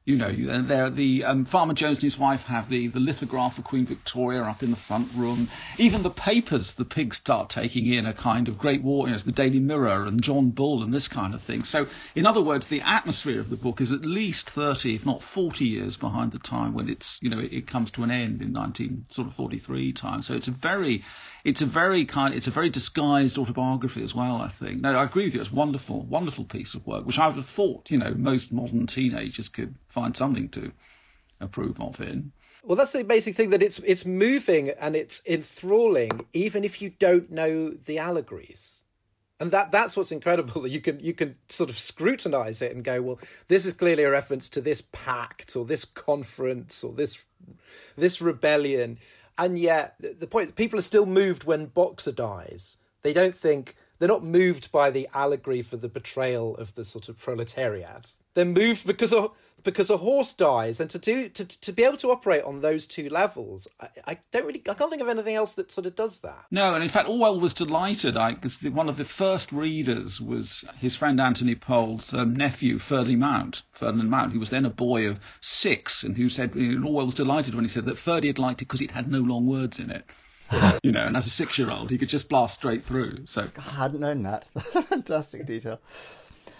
You 0.07 0.15
know, 0.15 0.61
there 0.61 0.89
the 0.89 1.25
um, 1.25 1.43
Farmer 1.43 1.73
Jones 1.73 1.97
and 1.97 2.03
his 2.03 2.17
wife 2.17 2.43
have 2.43 2.69
the, 2.69 2.87
the 2.87 3.01
lithograph 3.01 3.57
of 3.57 3.65
Queen 3.65 3.85
Victoria 3.85 4.41
up 4.41 4.63
in 4.63 4.69
the 4.69 4.77
front 4.77 5.09
room. 5.13 5.49
Even 5.77 6.01
the 6.01 6.09
papers 6.09 6.71
the 6.71 6.85
pigs 6.85 7.17
start 7.17 7.49
taking 7.49 7.91
in 7.91 8.05
a 8.05 8.13
kind 8.13 8.47
of 8.47 8.57
Great 8.57 8.81
War, 8.81 9.07
you 9.07 9.13
know, 9.13 9.19
the 9.19 9.33
Daily 9.33 9.59
Mirror 9.59 10.05
and 10.05 10.23
John 10.23 10.51
Bull 10.51 10.81
and 10.81 10.93
this 10.93 11.09
kind 11.09 11.33
of 11.33 11.41
thing. 11.41 11.65
So, 11.65 11.87
in 12.15 12.25
other 12.25 12.41
words, 12.41 12.67
the 12.67 12.79
atmosphere 12.79 13.41
of 13.41 13.49
the 13.49 13.57
book 13.57 13.81
is 13.81 13.91
at 13.91 14.05
least 14.05 14.49
30, 14.49 14.95
if 14.95 15.05
not 15.05 15.21
40 15.21 15.65
years 15.65 15.97
behind 15.97 16.31
the 16.31 16.39
time 16.39 16.73
when 16.73 16.87
it's, 16.87 17.19
you 17.21 17.29
know, 17.29 17.39
it, 17.39 17.51
it 17.51 17.67
comes 17.67 17.91
to 17.91 18.03
an 18.03 18.11
end 18.11 18.41
in 18.41 18.53
1943 18.53 19.91
time. 19.91 20.21
So 20.21 20.35
it's 20.35 20.47
a 20.47 20.51
very 20.51 21.03
it's 21.43 21.61
a 21.61 21.65
very 21.65 22.05
kind, 22.05 22.33
it's 22.33 22.47
a 22.47 22.51
very 22.51 22.69
disguised 22.69 23.37
autobiography 23.37 24.03
as 24.03 24.13
well. 24.13 24.37
I 24.37 24.49
think. 24.49 24.81
No, 24.81 24.97
I 24.97 25.03
agree 25.03 25.25
with 25.25 25.35
you. 25.35 25.41
It's 25.41 25.51
wonderful, 25.51 26.01
wonderful 26.03 26.45
piece 26.45 26.73
of 26.73 26.85
work, 26.85 27.05
which 27.05 27.19
I 27.19 27.27
would 27.27 27.35
have 27.35 27.45
thought, 27.45 27.91
you 27.91 27.97
know, 27.97 28.13
most 28.13 28.51
modern 28.51 28.87
teenagers 28.87 29.49
could 29.49 29.75
find 29.89 30.15
something 30.15 30.49
to 30.49 30.71
approve 31.39 31.79
of 31.79 31.99
in. 32.01 32.31
Well, 32.63 32.75
that's 32.75 32.91
the 32.91 33.03
basic 33.03 33.35
thing 33.35 33.51
that 33.51 33.63
it's 33.63 33.79
it's 33.79 34.05
moving 34.05 34.69
and 34.69 34.95
it's 34.95 35.21
enthralling, 35.25 36.25
even 36.33 36.63
if 36.63 36.81
you 36.81 36.91
don't 36.99 37.31
know 37.31 37.69
the 37.69 37.97
allegories. 37.97 38.83
And 39.39 39.51
that 39.51 39.71
that's 39.71 39.95
what's 39.95 40.11
incredible 40.11 40.61
that 40.63 40.71
you 40.71 40.81
can 40.81 40.99
you 40.99 41.13
can 41.13 41.35
sort 41.49 41.69
of 41.69 41.77
scrutinize 41.77 42.61
it 42.61 42.75
and 42.75 42.83
go, 42.83 43.01
well, 43.01 43.19
this 43.47 43.65
is 43.65 43.73
clearly 43.73 44.03
a 44.03 44.11
reference 44.11 44.49
to 44.49 44.61
this 44.61 44.81
pact 44.81 45.55
or 45.55 45.65
this 45.65 45.85
conference 45.85 46.83
or 46.83 46.93
this 46.93 47.23
this 47.95 48.21
rebellion 48.21 48.97
and 49.37 49.57
yet 49.57 49.95
the 49.99 50.27
point 50.27 50.55
people 50.55 50.79
are 50.79 50.83
still 50.83 51.05
moved 51.05 51.43
when 51.43 51.67
Boxer 51.67 52.11
dies. 52.11 52.77
They 53.03 53.13
don't 53.13 53.35
think 53.35 53.75
they're 53.99 54.07
not 54.07 54.23
moved 54.23 54.71
by 54.71 54.91
the 54.91 55.07
allegory 55.13 55.61
for 55.61 55.77
the 55.77 55.89
betrayal 55.89 56.55
of 56.57 56.75
the 56.75 56.85
sort 56.85 57.09
of 57.09 57.17
proletariat. 57.17 58.13
They're 58.33 58.45
moved 58.45 58.85
because 58.85 59.11
a 59.11 59.29
because 59.63 59.89
a 59.89 59.97
horse 59.97 60.33
dies, 60.33 60.79
and 60.79 60.89
to 60.91 60.99
do 60.99 61.29
to 61.29 61.45
to 61.45 61.71
be 61.71 61.83
able 61.83 61.97
to 61.97 62.11
operate 62.11 62.43
on 62.43 62.61
those 62.61 62.85
two 62.85 63.09
levels, 63.09 63.67
I, 63.79 63.89
I 64.05 64.17
don't 64.31 64.45
really 64.45 64.61
I 64.69 64.75
can't 64.75 64.89
think 64.89 65.01
of 65.01 65.07
anything 65.07 65.35
else 65.35 65.53
that 65.53 65.71
sort 65.71 65.87
of 65.87 65.95
does 65.95 66.19
that. 66.19 66.45
No, 66.51 66.75
and 66.75 66.83
in 66.83 66.89
fact, 66.89 67.09
Orwell 67.09 67.39
was 67.39 67.53
delighted. 67.53 68.13
because 68.13 68.61
one 68.63 68.89
of 68.89 68.97
the 68.97 69.05
first 69.05 69.51
readers 69.51 70.21
was 70.21 70.63
his 70.79 70.95
friend 70.95 71.19
Anthony 71.19 71.55
Powell's 71.55 72.13
um, 72.13 72.35
nephew 72.35 72.77
Ferdinand 72.77 73.19
Mount. 73.19 73.63
Ferdinand 73.73 74.09
Mount, 74.09 74.33
who 74.33 74.39
was 74.39 74.49
then 74.49 74.65
a 74.65 74.69
boy 74.69 75.07
of 75.07 75.19
six, 75.41 76.03
and 76.03 76.15
who 76.15 76.29
said 76.29 76.55
you 76.55 76.79
know, 76.79 76.87
Orwell 76.87 77.07
was 77.07 77.15
delighted 77.15 77.55
when 77.55 77.63
he 77.63 77.69
said 77.69 77.85
that 77.85 77.97
Ferdy 77.97 78.27
had 78.27 78.39
liked 78.39 78.61
it 78.61 78.65
because 78.65 78.81
it 78.81 78.91
had 78.91 79.11
no 79.11 79.19
long 79.19 79.47
words 79.47 79.79
in 79.79 79.89
it. 79.89 80.05
You 80.83 80.91
know, 80.91 81.05
and 81.05 81.17
as 81.17 81.27
a 81.27 81.29
six-year-old, 81.29 81.89
he 81.89 81.97
could 81.97 82.09
just 82.09 82.29
blast 82.29 82.55
straight 82.55 82.83
through. 82.83 83.25
So 83.25 83.49
I 83.57 83.61
hadn't 83.61 83.99
known 83.99 84.23
that. 84.23 84.45
Fantastic 84.87 85.45
detail. 85.45 85.79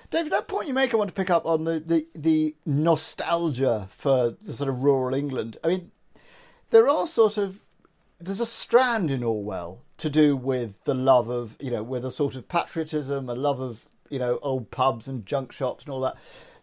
David, 0.09 0.31
that 0.31 0.47
point 0.47 0.67
you 0.67 0.73
make, 0.73 0.93
I 0.93 0.97
want 0.97 1.09
to 1.09 1.13
pick 1.13 1.29
up 1.29 1.45
on 1.45 1.65
the, 1.65 1.79
the, 1.79 2.07
the 2.15 2.55
nostalgia 2.65 3.87
for 3.89 4.31
the 4.31 4.53
sort 4.53 4.69
of 4.69 4.83
rural 4.83 5.13
England. 5.13 5.57
I 5.63 5.67
mean, 5.67 5.91
there 6.69 6.87
are 6.87 7.05
sort 7.05 7.37
of 7.37 7.63
there's 8.19 8.39
a 8.39 8.45
strand 8.45 9.11
in 9.11 9.23
Orwell 9.23 9.83
to 9.97 10.09
do 10.09 10.35
with 10.35 10.83
the 10.85 10.93
love 10.93 11.29
of 11.29 11.55
you 11.59 11.71
know 11.71 11.83
with 11.83 12.05
a 12.05 12.11
sort 12.11 12.35
of 12.35 12.47
patriotism, 12.47 13.29
a 13.29 13.35
love 13.35 13.59
of 13.59 13.85
you 14.09 14.19
know 14.19 14.39
old 14.41 14.71
pubs 14.71 15.07
and 15.07 15.25
junk 15.25 15.51
shops 15.51 15.85
and 15.85 15.93
all 15.93 16.01
that. 16.01 16.15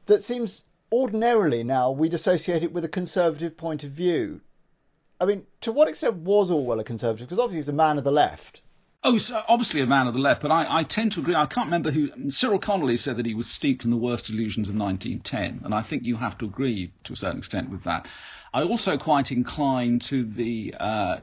That 0.07 0.23
seems 0.23 0.65
ordinarily 0.93 1.65
now 1.65 1.91
we'd 1.91 2.15
associate 2.15 2.63
it 2.63 2.73
with 2.73 2.85
a 2.85 2.89
conservative 2.89 3.57
point 3.57 3.85
of 3.85 3.91
view. 3.91 4.41
I 5.25 5.27
mean, 5.27 5.47
to 5.63 5.73
what 5.73 5.89
extent 5.89 6.17
was 6.17 6.51
Orwell 6.51 6.81
a 6.81 6.85
conservative? 6.85 7.27
Because 7.27 7.39
obviously 7.39 7.57
he 7.57 7.61
was 7.61 7.69
a 7.71 7.73
man 7.73 7.97
of 7.97 8.05
the 8.05 8.13
left. 8.13 8.61
Oh, 9.03 9.17
so 9.17 9.43
obviously 9.49 9.81
a 9.81 9.87
man 9.87 10.07
of 10.07 10.13
the 10.13 10.21
left, 10.21 10.43
but 10.43 10.51
I, 10.51 10.67
I, 10.81 10.83
tend 10.83 11.13
to 11.13 11.21
agree. 11.21 11.35
I 11.35 11.47
can't 11.47 11.67
remember 11.67 11.91
who. 11.91 12.31
Cyril 12.31 12.59
Connolly 12.59 12.99
said 12.99 13.17
that 13.17 13.27
he 13.27 13.35
was 13.35 13.49
steeped 13.49 13.85
in 13.85 13.91
the 13.91 13.97
worst 13.97 14.29
illusions 14.29 14.69
of 14.69 14.75
1910, 14.75 15.65
and 15.65 15.75
I 15.75 15.81
think 15.81 16.05
you 16.05 16.17
have 16.17 16.37
to 16.39 16.45
agree 16.45 16.93
to 17.05 17.15
a 17.15 17.17
certain 17.17 17.39
extent 17.39 17.71
with 17.71 17.85
that. 17.85 18.07
I 18.53 18.63
also 18.63 18.99
quite 18.99 19.33
incline 19.33 19.99
to 20.01 20.25
the. 20.25 20.75
Uh, 20.79 21.21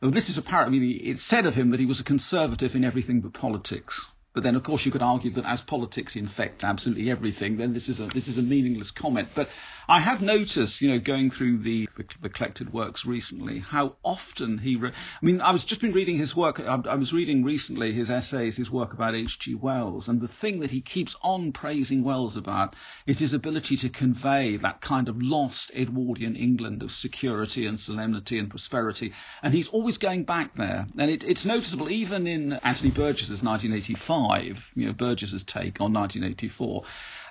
well, 0.00 0.12
this 0.12 0.28
is 0.28 0.38
apparent. 0.38 0.68
I 0.68 0.70
mean, 0.70 1.00
it's 1.02 1.24
said 1.24 1.46
of 1.46 1.56
him 1.56 1.70
that 1.70 1.80
he 1.80 1.86
was 1.86 1.98
a 1.98 2.04
conservative 2.04 2.76
in 2.76 2.84
everything 2.84 3.20
but 3.20 3.32
politics. 3.32 4.04
But 4.32 4.42
then, 4.42 4.56
of 4.56 4.64
course, 4.64 4.84
you 4.84 4.90
could 4.90 5.02
argue 5.02 5.30
that 5.32 5.44
as 5.44 5.60
politics 5.60 6.16
infect 6.16 6.64
absolutely 6.64 7.10
everything, 7.10 7.56
then 7.56 7.72
this 7.72 7.88
is 7.88 8.00
a 8.00 8.06
this 8.06 8.28
is 8.28 8.38
a 8.38 8.42
meaningless 8.42 8.90
comment. 8.90 9.28
But 9.34 9.48
I 9.88 10.00
have 10.00 10.22
noticed, 10.22 10.80
you 10.80 10.88
know, 10.88 10.98
going 10.98 11.30
through 11.30 11.58
the, 11.58 11.88
the, 11.96 12.04
the 12.22 12.28
collected 12.30 12.72
works 12.72 13.04
recently, 13.04 13.58
how 13.58 13.96
often 14.02 14.58
he. 14.58 14.76
Re- 14.76 14.90
I 14.90 15.24
mean, 15.24 15.40
I 15.42 15.52
was 15.52 15.64
just 15.64 15.80
been 15.80 15.92
reading 15.92 16.16
his 16.16 16.34
work. 16.34 16.58
I, 16.60 16.80
I 16.88 16.94
was 16.94 17.12
reading 17.12 17.44
recently 17.44 17.92
his 17.92 18.08
essays, 18.08 18.56
his 18.56 18.70
work 18.70 18.94
about 18.94 19.14
H.G. 19.14 19.54
Wells, 19.56 20.08
and 20.08 20.20
the 20.20 20.28
thing 20.28 20.60
that 20.60 20.70
he 20.70 20.80
keeps 20.80 21.16
on 21.22 21.52
praising 21.52 22.02
Wells 22.02 22.36
about 22.36 22.74
is 23.06 23.18
his 23.18 23.34
ability 23.34 23.76
to 23.78 23.88
convey 23.90 24.56
that 24.56 24.80
kind 24.80 25.08
of 25.08 25.20
lost 25.20 25.70
Edwardian 25.74 26.36
England 26.36 26.82
of 26.82 26.90
security 26.90 27.66
and 27.66 27.78
solemnity 27.78 28.38
and 28.38 28.48
prosperity. 28.48 29.12
And 29.42 29.52
he's 29.52 29.68
always 29.68 29.98
going 29.98 30.24
back 30.24 30.54
there, 30.56 30.86
and 30.96 31.10
it, 31.10 31.24
it's 31.24 31.44
noticeable 31.44 31.90
even 31.90 32.26
in 32.26 32.54
Anthony 32.54 32.90
Burgess's 32.90 33.42
1985, 33.42 34.72
you 34.74 34.86
know, 34.86 34.92
Burgess's 34.92 35.42
take 35.42 35.80
on 35.80 35.92
1984. 35.92 36.84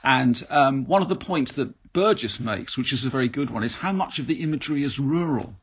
And 0.04 0.46
um, 0.50 0.86
one 0.86 1.02
of 1.02 1.10
the 1.10 1.16
points 1.16 1.54
that 1.54 1.74
Burgess 1.94 2.40
makes, 2.40 2.78
which 2.78 2.92
is 2.92 3.06
a 3.06 3.10
very 3.10 3.30
good 3.30 3.52
one, 3.52 3.64
is 3.64 3.76
how 3.76 3.92
much 3.92 4.20
of 4.20 4.28
the 4.28 4.42
imagery 4.42 4.84
is 4.84 5.00
rural. 5.00 5.56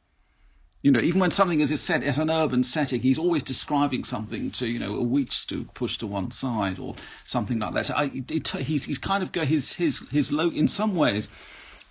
You 0.82 0.92
know, 0.92 1.00
even 1.00 1.20
when 1.20 1.30
something 1.30 1.60
is 1.60 1.78
set 1.80 2.02
as 2.02 2.16
an 2.18 2.30
urban 2.30 2.64
setting, 2.64 3.00
he's 3.02 3.18
always 3.18 3.42
describing 3.42 4.04
something 4.04 4.50
to, 4.52 4.66
you 4.66 4.78
know, 4.78 4.96
a 4.96 5.02
wheat 5.02 5.32
stew 5.32 5.68
pushed 5.74 6.00
to 6.00 6.06
one 6.06 6.30
side 6.30 6.78
or 6.78 6.94
something 7.26 7.58
like 7.58 7.74
that. 7.74 7.86
So 7.86 7.94
I, 7.94 8.10
it, 8.14 8.48
he's, 8.48 8.84
he's 8.84 8.98
kind 8.98 9.22
of 9.22 9.30
go 9.32 9.44
his 9.44 9.74
his 9.74 9.98
his 10.10 10.32
low 10.32 10.48
in 10.48 10.68
some 10.68 10.94
ways. 10.94 11.28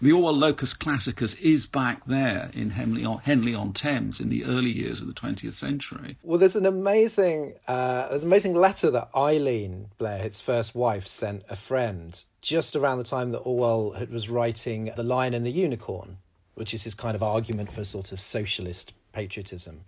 The 0.01 0.13
Orwell 0.13 0.33
locus 0.33 0.73
classicus 0.73 1.33
is 1.35 1.65
back 1.65 2.05
there 2.05 2.51
in 2.53 2.69
Henley 2.69 3.03
on, 3.03 3.17
Henley 3.17 3.53
on 3.53 3.73
Thames 3.73 4.21
in 4.21 4.29
the 4.29 4.45
early 4.45 4.69
years 4.69 5.01
of 5.01 5.07
the 5.07 5.13
20th 5.13 5.55
century. 5.55 6.17
Well, 6.23 6.37
there's 6.37 6.55
an 6.55 6.65
amazing, 6.65 7.55
uh, 7.67 8.07
there's 8.07 8.21
an 8.21 8.29
amazing 8.29 8.55
letter 8.55 8.89
that 8.91 9.09
Eileen 9.13 9.89
Blair, 9.97 10.19
his 10.19 10.39
first 10.39 10.73
wife, 10.73 11.05
sent 11.05 11.43
a 11.49 11.57
friend 11.57 12.23
just 12.39 12.77
around 12.77 12.99
the 12.99 13.03
time 13.03 13.33
that 13.33 13.39
Orwell 13.39 14.07
was 14.09 14.29
writing 14.29 14.89
The 14.95 15.03
Lion 15.03 15.33
and 15.33 15.45
the 15.45 15.51
Unicorn, 15.51 16.19
which 16.55 16.73
is 16.73 16.83
his 16.83 16.95
kind 16.95 17.13
of 17.13 17.21
argument 17.21 17.69
for 17.69 17.83
sort 17.83 18.13
of 18.13 18.21
socialist 18.21 18.93
patriotism. 19.11 19.81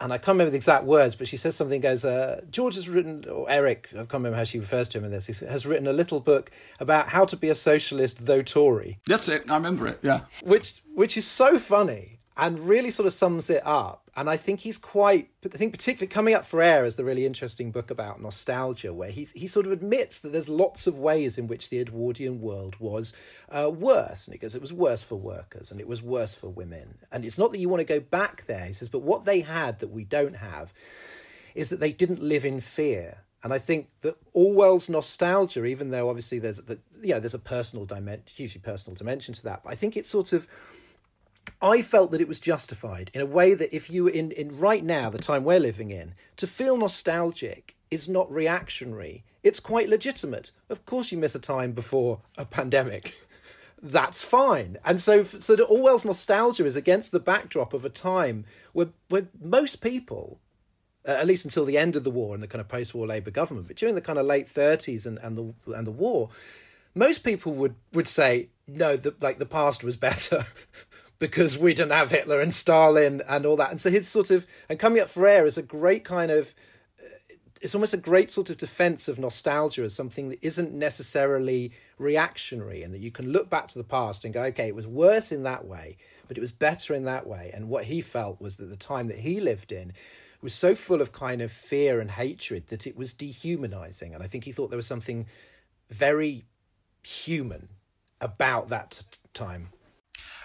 And 0.00 0.12
I 0.12 0.18
can't 0.18 0.28
remember 0.28 0.50
the 0.50 0.56
exact 0.56 0.84
words, 0.84 1.14
but 1.14 1.28
she 1.28 1.36
says 1.36 1.54
something 1.54 1.80
goes, 1.80 2.04
uh, 2.04 2.40
George 2.50 2.76
has 2.76 2.88
written, 2.88 3.26
or 3.28 3.50
Eric, 3.50 3.88
I 3.92 3.98
can't 3.98 4.14
remember 4.14 4.36
how 4.36 4.44
she 4.44 4.58
refers 4.58 4.88
to 4.90 4.98
him 4.98 5.04
in 5.04 5.10
this, 5.10 5.26
he 5.26 5.46
has 5.46 5.66
written 5.66 5.86
a 5.86 5.92
little 5.92 6.20
book 6.20 6.50
about 6.78 7.10
how 7.10 7.26
to 7.26 7.36
be 7.36 7.50
a 7.50 7.54
socialist 7.54 8.24
though 8.24 8.40
Tory. 8.40 8.98
That's 9.06 9.28
it, 9.28 9.50
I 9.50 9.54
remember 9.54 9.86
it, 9.88 9.98
yeah. 10.02 10.20
Which, 10.42 10.82
which 10.94 11.16
is 11.16 11.26
so 11.26 11.58
funny 11.58 12.19
and 12.40 12.58
really 12.58 12.90
sort 12.90 13.06
of 13.06 13.12
sums 13.12 13.50
it 13.50 13.62
up 13.64 14.10
and 14.16 14.28
I 14.28 14.36
think 14.36 14.60
he's 14.60 14.76
quite. 14.76 15.30
I 15.44 15.56
think 15.56 15.72
particularly 15.72 16.08
coming 16.08 16.34
up 16.34 16.44
for 16.44 16.60
air 16.60 16.84
is 16.84 16.96
the 16.96 17.04
really 17.04 17.24
interesting 17.24 17.70
book 17.70 17.90
about 17.90 18.20
nostalgia, 18.20 18.92
where 18.92 19.10
he 19.10 19.28
he 19.34 19.46
sort 19.46 19.66
of 19.66 19.72
admits 19.72 20.20
that 20.20 20.32
there's 20.32 20.48
lots 20.48 20.86
of 20.86 20.98
ways 20.98 21.38
in 21.38 21.46
which 21.46 21.70
the 21.70 21.78
Edwardian 21.78 22.40
world 22.40 22.76
was 22.78 23.14
uh, 23.50 23.70
worse, 23.70 24.26
and 24.26 24.32
because 24.32 24.54
it 24.54 24.60
was 24.60 24.72
worse 24.72 25.02
for 25.02 25.14
workers 25.14 25.70
and 25.70 25.80
it 25.80 25.88
was 25.88 26.02
worse 26.02 26.34
for 26.34 26.48
women, 26.48 26.98
and 27.12 27.24
it's 27.24 27.38
not 27.38 27.52
that 27.52 27.58
you 27.58 27.68
want 27.68 27.80
to 27.80 27.84
go 27.84 28.00
back 28.00 28.44
there. 28.46 28.66
He 28.66 28.72
says, 28.72 28.88
but 28.88 29.02
what 29.02 29.24
they 29.24 29.40
had 29.40 29.78
that 29.78 29.88
we 29.88 30.04
don't 30.04 30.36
have 30.36 30.74
is 31.54 31.70
that 31.70 31.80
they 31.80 31.92
didn't 31.92 32.22
live 32.22 32.44
in 32.44 32.60
fear. 32.60 33.18
And 33.42 33.54
I 33.54 33.58
think 33.58 33.88
that 34.02 34.16
Orwell's 34.34 34.90
nostalgia, 34.90 35.64
even 35.64 35.90
though 35.90 36.10
obviously 36.10 36.38
there's 36.38 36.58
the, 36.58 36.78
you 37.00 37.14
know, 37.14 37.20
there's 37.20 37.32
a 37.32 37.38
personal 37.38 37.86
dimension, 37.86 38.24
hugely 38.26 38.60
personal 38.60 38.94
dimension 38.94 39.32
to 39.32 39.42
that, 39.44 39.62
but 39.64 39.72
I 39.72 39.76
think 39.76 39.96
it's 39.96 40.10
sort 40.10 40.34
of 40.34 40.46
I 41.62 41.82
felt 41.82 42.10
that 42.10 42.20
it 42.20 42.28
was 42.28 42.40
justified 42.40 43.10
in 43.12 43.20
a 43.20 43.26
way 43.26 43.54
that 43.54 43.74
if 43.74 43.90
you 43.90 44.04
were 44.04 44.10
in, 44.10 44.30
in 44.32 44.58
right 44.58 44.82
now, 44.82 45.10
the 45.10 45.18
time 45.18 45.44
we're 45.44 45.60
living 45.60 45.90
in, 45.90 46.14
to 46.36 46.46
feel 46.46 46.76
nostalgic 46.76 47.76
is 47.90 48.08
not 48.08 48.32
reactionary. 48.32 49.24
It's 49.42 49.60
quite 49.60 49.88
legitimate. 49.88 50.52
Of 50.68 50.84
course, 50.86 51.12
you 51.12 51.18
miss 51.18 51.34
a 51.34 51.40
time 51.40 51.72
before 51.72 52.20
a 52.38 52.46
pandemic. 52.46 53.14
that's 53.82 54.22
fine. 54.22 54.78
And 54.84 55.00
so, 55.00 55.22
so 55.22 55.54
Orwell's 55.64 56.04
nostalgia 56.04 56.64
is 56.64 56.76
against 56.76 57.12
the 57.12 57.20
backdrop 57.20 57.74
of 57.74 57.84
a 57.84 57.90
time 57.90 58.44
where, 58.72 58.88
where 59.08 59.28
most 59.40 59.76
people, 59.76 60.38
uh, 61.06 61.12
at 61.12 61.26
least 61.26 61.44
until 61.44 61.64
the 61.64 61.78
end 61.78 61.96
of 61.96 62.04
the 62.04 62.10
war 62.10 62.34
and 62.34 62.42
the 62.42 62.48
kind 62.48 62.60
of 62.60 62.68
post-war 62.68 63.06
Labour 63.06 63.30
government, 63.30 63.66
but 63.66 63.76
during 63.76 63.94
the 63.94 64.00
kind 64.00 64.18
of 64.18 64.26
late 64.26 64.46
30s 64.46 65.06
and, 65.06 65.18
and 65.18 65.36
the 65.36 65.74
and 65.74 65.86
the 65.86 65.92
war, 65.92 66.30
most 66.94 67.22
people 67.22 67.52
would 67.54 67.74
would 67.92 68.08
say 68.08 68.48
no, 68.66 68.96
the, 68.96 69.14
like 69.20 69.38
the 69.38 69.46
past 69.46 69.82
was 69.82 69.96
better. 69.96 70.44
because 71.20 71.56
we 71.56 71.72
didn't 71.72 71.92
have 71.92 72.10
Hitler 72.10 72.40
and 72.40 72.52
Stalin 72.52 73.22
and 73.28 73.46
all 73.46 73.56
that. 73.56 73.70
And 73.70 73.80
so 73.80 73.90
his 73.90 74.08
sort 74.08 74.32
of 74.32 74.44
and 74.68 74.80
coming 74.80 75.00
up 75.00 75.08
for 75.08 75.28
air 75.28 75.46
is 75.46 75.56
a 75.56 75.62
great 75.62 76.02
kind 76.02 76.32
of 76.32 76.52
uh, 76.98 77.34
it's 77.60 77.76
almost 77.76 77.94
a 77.94 77.98
great 77.98 78.32
sort 78.32 78.50
of 78.50 78.56
defense 78.56 79.06
of 79.06 79.20
nostalgia 79.20 79.82
as 79.82 79.94
something 79.94 80.30
that 80.30 80.44
isn't 80.44 80.72
necessarily 80.72 81.70
reactionary 81.98 82.82
and 82.82 82.92
that 82.92 83.00
you 83.00 83.12
can 83.12 83.30
look 83.30 83.48
back 83.48 83.68
to 83.68 83.78
the 83.78 83.84
past 83.84 84.24
and 84.24 84.34
go 84.34 84.42
okay 84.42 84.66
it 84.66 84.74
was 84.74 84.86
worse 84.86 85.30
in 85.30 85.44
that 85.44 85.64
way 85.64 85.96
but 86.26 86.38
it 86.38 86.40
was 86.40 86.52
better 86.52 86.94
in 86.94 87.04
that 87.04 87.26
way. 87.26 87.50
And 87.52 87.68
what 87.68 87.86
he 87.86 88.00
felt 88.00 88.40
was 88.40 88.56
that 88.56 88.66
the 88.66 88.76
time 88.76 89.08
that 89.08 89.18
he 89.18 89.40
lived 89.40 89.72
in 89.72 89.92
was 90.40 90.54
so 90.54 90.76
full 90.76 91.02
of 91.02 91.10
kind 91.10 91.42
of 91.42 91.50
fear 91.50 92.00
and 92.00 92.08
hatred 92.08 92.68
that 92.68 92.86
it 92.86 92.96
was 92.96 93.12
dehumanizing. 93.12 94.14
And 94.14 94.22
i 94.22 94.26
think 94.26 94.44
he 94.44 94.52
thought 94.52 94.70
there 94.70 94.76
was 94.76 94.86
something 94.86 95.26
very 95.90 96.44
human 97.02 97.68
about 98.20 98.68
that 98.68 99.02
time 99.34 99.70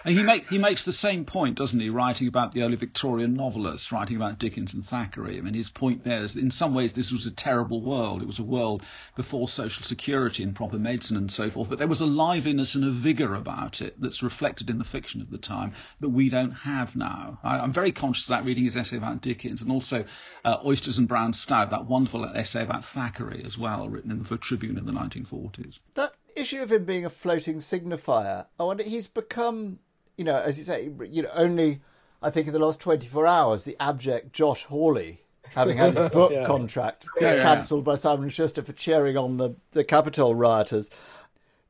he, 0.06 0.22
make, 0.22 0.48
he 0.48 0.58
makes 0.58 0.84
the 0.84 0.92
same 0.92 1.24
point, 1.24 1.56
doesn't 1.56 1.80
he, 1.80 1.90
writing 1.90 2.28
about 2.28 2.52
the 2.52 2.62
early 2.62 2.76
Victorian 2.76 3.34
novelists, 3.34 3.90
writing 3.90 4.16
about 4.16 4.38
Dickens 4.38 4.72
and 4.72 4.84
Thackeray. 4.84 5.38
I 5.38 5.40
mean, 5.40 5.54
his 5.54 5.68
point 5.68 6.04
there 6.04 6.20
is 6.20 6.34
that 6.34 6.42
in 6.42 6.50
some 6.50 6.74
ways 6.74 6.92
this 6.92 7.10
was 7.10 7.26
a 7.26 7.30
terrible 7.30 7.80
world. 7.80 8.22
It 8.22 8.26
was 8.26 8.38
a 8.38 8.44
world 8.44 8.82
before 9.16 9.48
social 9.48 9.82
security 9.82 10.42
and 10.42 10.54
proper 10.54 10.78
medicine 10.78 11.16
and 11.16 11.30
so 11.30 11.50
forth, 11.50 11.68
but 11.68 11.78
there 11.78 11.88
was 11.88 12.00
a 12.00 12.06
liveliness 12.06 12.74
and 12.74 12.84
a 12.84 12.90
vigour 12.90 13.34
about 13.34 13.80
it 13.80 14.00
that's 14.00 14.22
reflected 14.22 14.70
in 14.70 14.78
the 14.78 14.84
fiction 14.84 15.20
of 15.20 15.30
the 15.30 15.38
time 15.38 15.72
that 16.00 16.10
we 16.10 16.28
don't 16.28 16.52
have 16.52 16.94
now. 16.94 17.40
I, 17.42 17.64
am 17.64 17.72
very 17.72 17.92
conscious 17.92 18.24
of 18.24 18.28
that 18.28 18.44
reading 18.44 18.64
his 18.64 18.76
essay 18.76 18.96
about 18.96 19.22
Dickens 19.22 19.60
and 19.60 19.72
also 19.72 20.04
uh, 20.44 20.58
Oysters 20.64 20.98
and 20.98 21.08
Brown 21.08 21.32
Stout, 21.32 21.70
that 21.70 21.86
wonderful 21.86 22.24
essay 22.26 22.62
about 22.62 22.84
Thackeray 22.84 23.42
as 23.44 23.58
well, 23.58 23.88
written 23.88 24.10
in 24.10 24.22
the 24.22 24.36
Tribune 24.36 24.78
in 24.78 24.86
the 24.86 24.92
1940s. 24.92 25.80
That 25.94 26.12
issue 26.36 26.62
of 26.62 26.70
him 26.70 26.84
being 26.84 27.04
a 27.04 27.10
floating 27.10 27.56
signifier, 27.56 28.46
I 28.60 28.62
wonder, 28.62 28.84
he's 28.84 29.08
become 29.08 29.80
you 30.16 30.24
know, 30.24 30.38
as 30.38 30.58
you 30.58 30.64
say, 30.64 30.90
you 31.10 31.22
know, 31.22 31.30
only 31.32 31.80
I 32.22 32.30
think 32.30 32.46
in 32.46 32.52
the 32.52 32.58
last 32.58 32.80
24 32.80 33.26
hours, 33.26 33.64
the 33.64 33.76
abject 33.78 34.32
Josh 34.32 34.64
Hawley, 34.64 35.22
having 35.50 35.76
had 35.76 35.96
his 35.96 36.10
book 36.12 36.32
yeah. 36.32 36.44
contract 36.44 37.06
yeah, 37.20 37.38
cancelled 37.40 37.82
yeah. 37.82 37.92
by 37.92 37.94
Simon 37.94 38.28
Schuster 38.30 38.62
for 38.62 38.72
cheering 38.72 39.16
on 39.16 39.36
the, 39.36 39.54
the 39.72 39.84
Capitol 39.84 40.34
rioters, 40.34 40.90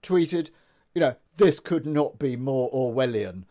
tweeted, 0.02 0.50
you 0.94 1.00
know, 1.00 1.16
this 1.37 1.61
could 1.61 1.87
not 1.87 2.18
be 2.18 2.37
more 2.37 2.70
Orwellian. 2.72 3.44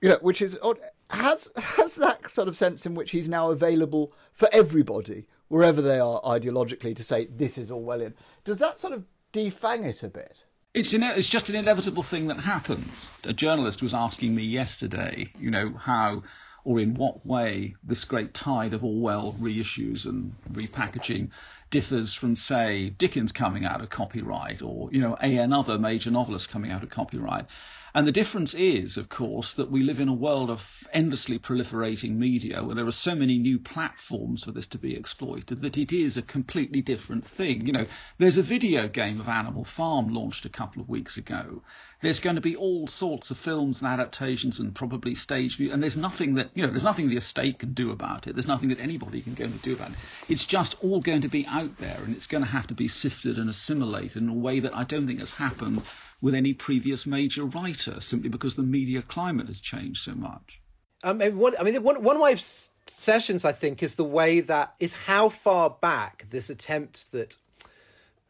You 0.00 0.10
know, 0.10 0.18
which 0.20 0.40
is 0.40 0.58
odd. 0.62 0.78
Has 1.10 1.52
has 1.56 1.94
that 1.96 2.28
sort 2.30 2.48
of 2.48 2.56
sense 2.56 2.84
in 2.84 2.94
which 2.94 3.12
he's 3.12 3.28
now 3.28 3.50
available 3.50 4.12
for 4.32 4.48
everybody, 4.52 5.28
wherever 5.48 5.80
they 5.80 6.00
are 6.00 6.20
ideologically, 6.22 6.96
to 6.96 7.04
say 7.04 7.26
this 7.26 7.56
is 7.56 7.70
Orwellian. 7.70 8.12
Does 8.44 8.58
that 8.58 8.78
sort 8.78 8.92
of 8.92 9.04
defang 9.32 9.84
it 9.84 10.02
a 10.02 10.08
bit? 10.08 10.45
It's, 10.76 10.92
it's 10.92 11.30
just 11.30 11.48
an 11.48 11.54
inevitable 11.54 12.02
thing 12.02 12.26
that 12.26 12.38
happens. 12.38 13.10
A 13.24 13.32
journalist 13.32 13.82
was 13.82 13.94
asking 13.94 14.34
me 14.34 14.42
yesterday, 14.42 15.32
you 15.40 15.50
know, 15.50 15.72
how 15.72 16.22
or 16.64 16.80
in 16.80 16.92
what 16.92 17.24
way 17.24 17.76
this 17.82 18.04
great 18.04 18.34
tide 18.34 18.74
of 18.74 18.84
Orwell 18.84 19.34
reissues 19.40 20.04
and 20.04 20.34
repackaging 20.52 21.30
differs 21.70 22.12
from, 22.12 22.36
say, 22.36 22.90
Dickens 22.90 23.32
coming 23.32 23.64
out 23.64 23.80
of 23.80 23.88
copyright 23.88 24.60
or, 24.60 24.90
you 24.92 25.00
know, 25.00 25.16
a 25.22 25.38
another 25.38 25.78
major 25.78 26.10
novelist 26.10 26.50
coming 26.50 26.70
out 26.70 26.82
of 26.82 26.90
copyright. 26.90 27.46
And 27.96 28.06
the 28.06 28.12
difference 28.12 28.52
is, 28.52 28.98
of 28.98 29.08
course, 29.08 29.54
that 29.54 29.70
we 29.70 29.82
live 29.82 30.00
in 30.00 30.08
a 30.10 30.12
world 30.12 30.50
of 30.50 30.86
endlessly 30.92 31.38
proliferating 31.38 32.16
media 32.16 32.62
where 32.62 32.74
there 32.74 32.86
are 32.86 32.92
so 32.92 33.14
many 33.14 33.38
new 33.38 33.58
platforms 33.58 34.44
for 34.44 34.52
this 34.52 34.66
to 34.66 34.78
be 34.78 34.94
exploited 34.94 35.62
that 35.62 35.78
it 35.78 35.94
is 35.94 36.18
a 36.18 36.20
completely 36.20 36.82
different 36.82 37.24
thing. 37.24 37.64
You 37.64 37.72
know, 37.72 37.86
there's 38.18 38.36
a 38.36 38.42
video 38.42 38.86
game 38.86 39.18
of 39.18 39.30
Animal 39.30 39.64
Farm 39.64 40.12
launched 40.12 40.44
a 40.44 40.50
couple 40.50 40.82
of 40.82 40.90
weeks 40.90 41.16
ago. 41.16 41.62
There's 42.02 42.20
going 42.20 42.36
to 42.36 42.42
be 42.42 42.56
all 42.56 42.86
sorts 42.86 43.30
of 43.30 43.38
films 43.38 43.80
and 43.80 43.88
adaptations 43.88 44.58
and 44.58 44.74
probably 44.74 45.14
stage 45.14 45.56
view, 45.56 45.72
and 45.72 45.82
there's 45.82 45.96
nothing 45.96 46.34
that, 46.34 46.50
you 46.54 46.62
know, 46.62 46.68
there's 46.68 46.84
nothing 46.84 47.08
the 47.08 47.16
estate 47.16 47.58
can 47.58 47.72
do 47.72 47.90
about 47.90 48.26
it. 48.26 48.34
There's 48.34 48.46
nothing 48.46 48.68
that 48.68 48.80
anybody 48.80 49.22
can 49.22 49.34
go 49.34 49.44
and 49.44 49.62
do 49.62 49.72
about 49.72 49.90
it. 49.90 49.96
It's 50.28 50.44
just 50.44 50.76
all 50.82 51.00
going 51.00 51.22
to 51.22 51.28
be 51.28 51.46
out 51.46 51.78
there 51.78 52.00
and 52.04 52.14
it's 52.14 52.26
going 52.26 52.44
to 52.44 52.50
have 52.50 52.66
to 52.66 52.74
be 52.74 52.88
sifted 52.88 53.38
and 53.38 53.48
assimilated 53.48 54.22
in 54.22 54.28
a 54.28 54.34
way 54.34 54.60
that 54.60 54.76
I 54.76 54.84
don't 54.84 55.06
think 55.06 55.20
has 55.20 55.32
happened 55.32 55.82
with 56.20 56.34
any 56.34 56.52
previous 56.52 57.06
major 57.06 57.44
writer, 57.44 58.00
simply 58.00 58.28
because 58.28 58.56
the 58.56 58.62
media 58.62 59.02
climate 59.02 59.48
has 59.48 59.60
changed 59.60 60.02
so 60.02 60.14
much. 60.14 60.60
Um, 61.02 61.20
I 61.20 61.30
mean, 61.30 61.54
I 61.58 61.62
mean, 61.62 61.82
one 61.82 62.02
one 62.02 62.18
way 62.18 62.32
of 62.32 62.40
sessions, 62.40 63.44
I 63.44 63.52
think, 63.52 63.82
is 63.82 63.94
the 63.94 64.04
way 64.04 64.40
that 64.40 64.74
is 64.80 64.94
how 64.94 65.28
far 65.28 65.70
back 65.70 66.26
this 66.30 66.50
attempt 66.50 67.12
that 67.12 67.36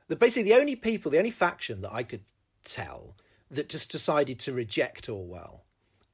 that 0.09 0.19
basically 0.19 0.51
the 0.51 0.59
only 0.59 0.77
people, 0.77 1.11
the 1.11 1.19
only 1.19 1.31
faction 1.31 1.81
that 1.83 1.93
I 1.93 2.03
could 2.03 2.23
tell 2.65 3.15
that 3.51 3.69
just 3.69 3.91
decided 3.91 4.39
to 4.41 4.53
reject 4.53 5.09
Orwell 5.09 5.65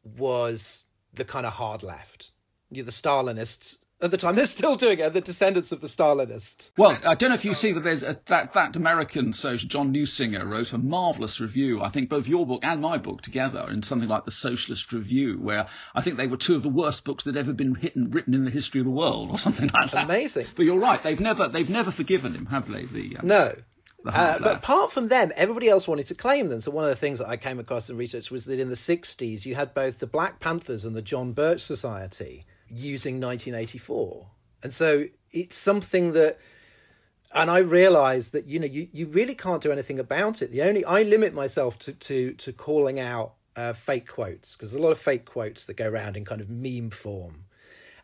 was 0.05 0.85
the 1.12 1.25
kind 1.25 1.47
of 1.47 1.55
hard 1.55 1.83
left, 1.83 2.33
you 2.71 2.83
know, 2.83 2.87
the 2.87 2.92
Stalinists 2.92 3.79
at 4.03 4.11
the 4.11 4.16
time. 4.16 4.35
They're 4.37 4.45
still 4.47 4.77
doing 4.77 4.99
it. 4.99 5.12
The 5.12 5.21
descendants 5.21 5.73
of 5.73 5.81
the 5.81 5.87
Stalinists. 5.87 6.73
Well, 6.77 6.99
I 7.05 7.14
don't 7.14 7.31
know 7.31 7.35
if 7.35 7.45
you 7.45 7.55
see 7.55 7.73
that 7.73 7.85
there's 7.85 8.03
a, 8.03 8.21
that 8.27 8.53
that 8.55 8.77
American 8.77 9.33
social 9.33 9.68
John 9.68 9.95
Newsinger 9.95 10.49
wrote 10.49 10.73
a 10.73 10.79
marvelous 10.79 11.40
review. 11.40 11.81
I 11.81 11.88
think 11.90 12.09
both 12.09 12.27
your 12.27 12.47
book 12.47 12.61
and 12.64 12.81
my 12.81 12.99
book 12.99 13.23
together 13.23 13.66
in 13.71 13.83
something 13.83 14.09
like 14.09 14.25
the 14.25 14.31
Socialist 14.31 14.92
Review, 14.92 15.38
where 15.38 15.66
I 15.95 16.03
think 16.03 16.16
they 16.16 16.27
were 16.27 16.37
two 16.37 16.57
of 16.57 16.62
the 16.62 16.68
worst 16.68 17.05
books 17.05 17.25
that 17.25 17.37
ever 17.37 17.53
been 17.53 17.75
written 17.75 18.11
written 18.11 18.35
in 18.35 18.45
the 18.45 18.51
history 18.51 18.81
of 18.81 18.87
the 18.87 18.92
world, 18.92 19.31
or 19.31 19.38
something 19.38 19.71
like 19.73 19.92
that. 19.92 20.05
Amazing. 20.05 20.47
But 20.57 20.66
you're 20.66 20.79
right. 20.79 21.03
They've 21.03 21.21
never 21.21 21.49
they've 21.49 21.71
never 21.71 21.92
forgiven 21.92 22.35
him, 22.35 22.47
have 22.47 22.71
they? 22.71 22.85
The 22.85 23.18
uh, 23.18 23.21
no. 23.23 23.55
Uh, 24.12 24.38
but 24.38 24.56
apart 24.56 24.92
from 24.92 25.08
them, 25.08 25.32
everybody 25.36 25.68
else 25.68 25.88
wanted 25.88 26.06
to 26.06 26.14
claim 26.14 26.48
them. 26.48 26.60
So 26.60 26.70
one 26.70 26.84
of 26.84 26.90
the 26.90 26.96
things 26.96 27.18
that 27.18 27.28
I 27.28 27.36
came 27.36 27.58
across 27.58 27.88
in 27.88 27.96
research 27.96 28.30
was 28.30 28.44
that 28.46 28.60
in 28.60 28.68
the 28.68 28.74
60s, 28.74 29.46
you 29.46 29.54
had 29.54 29.74
both 29.74 30.00
the 30.00 30.06
Black 30.06 30.38
Panthers 30.40 30.84
and 30.84 30.94
the 30.94 31.02
John 31.02 31.32
Birch 31.32 31.60
Society 31.60 32.44
using 32.68 33.20
1984. 33.20 34.26
And 34.62 34.74
so 34.74 35.06
it's 35.30 35.56
something 35.56 36.12
that 36.12 36.38
and 37.34 37.50
I 37.50 37.58
realized 37.58 38.32
that 38.32 38.46
you 38.46 38.60
know 38.60 38.66
you, 38.66 38.88
you 38.92 39.06
really 39.06 39.34
can't 39.34 39.62
do 39.62 39.72
anything 39.72 39.98
about 39.98 40.42
it. 40.42 40.52
The 40.52 40.62
only 40.62 40.84
I 40.84 41.02
limit 41.02 41.34
myself 41.34 41.78
to 41.80 41.92
to 41.92 42.32
to 42.34 42.52
calling 42.52 43.00
out 43.00 43.34
uh, 43.56 43.72
fake 43.72 44.08
quotes 44.08 44.54
because 44.54 44.72
there's 44.72 44.80
a 44.80 44.84
lot 44.84 44.92
of 44.92 44.98
fake 44.98 45.24
quotes 45.24 45.66
that 45.66 45.74
go 45.74 45.88
around 45.88 46.16
in 46.16 46.24
kind 46.24 46.40
of 46.40 46.50
meme 46.50 46.90
form. 46.90 47.41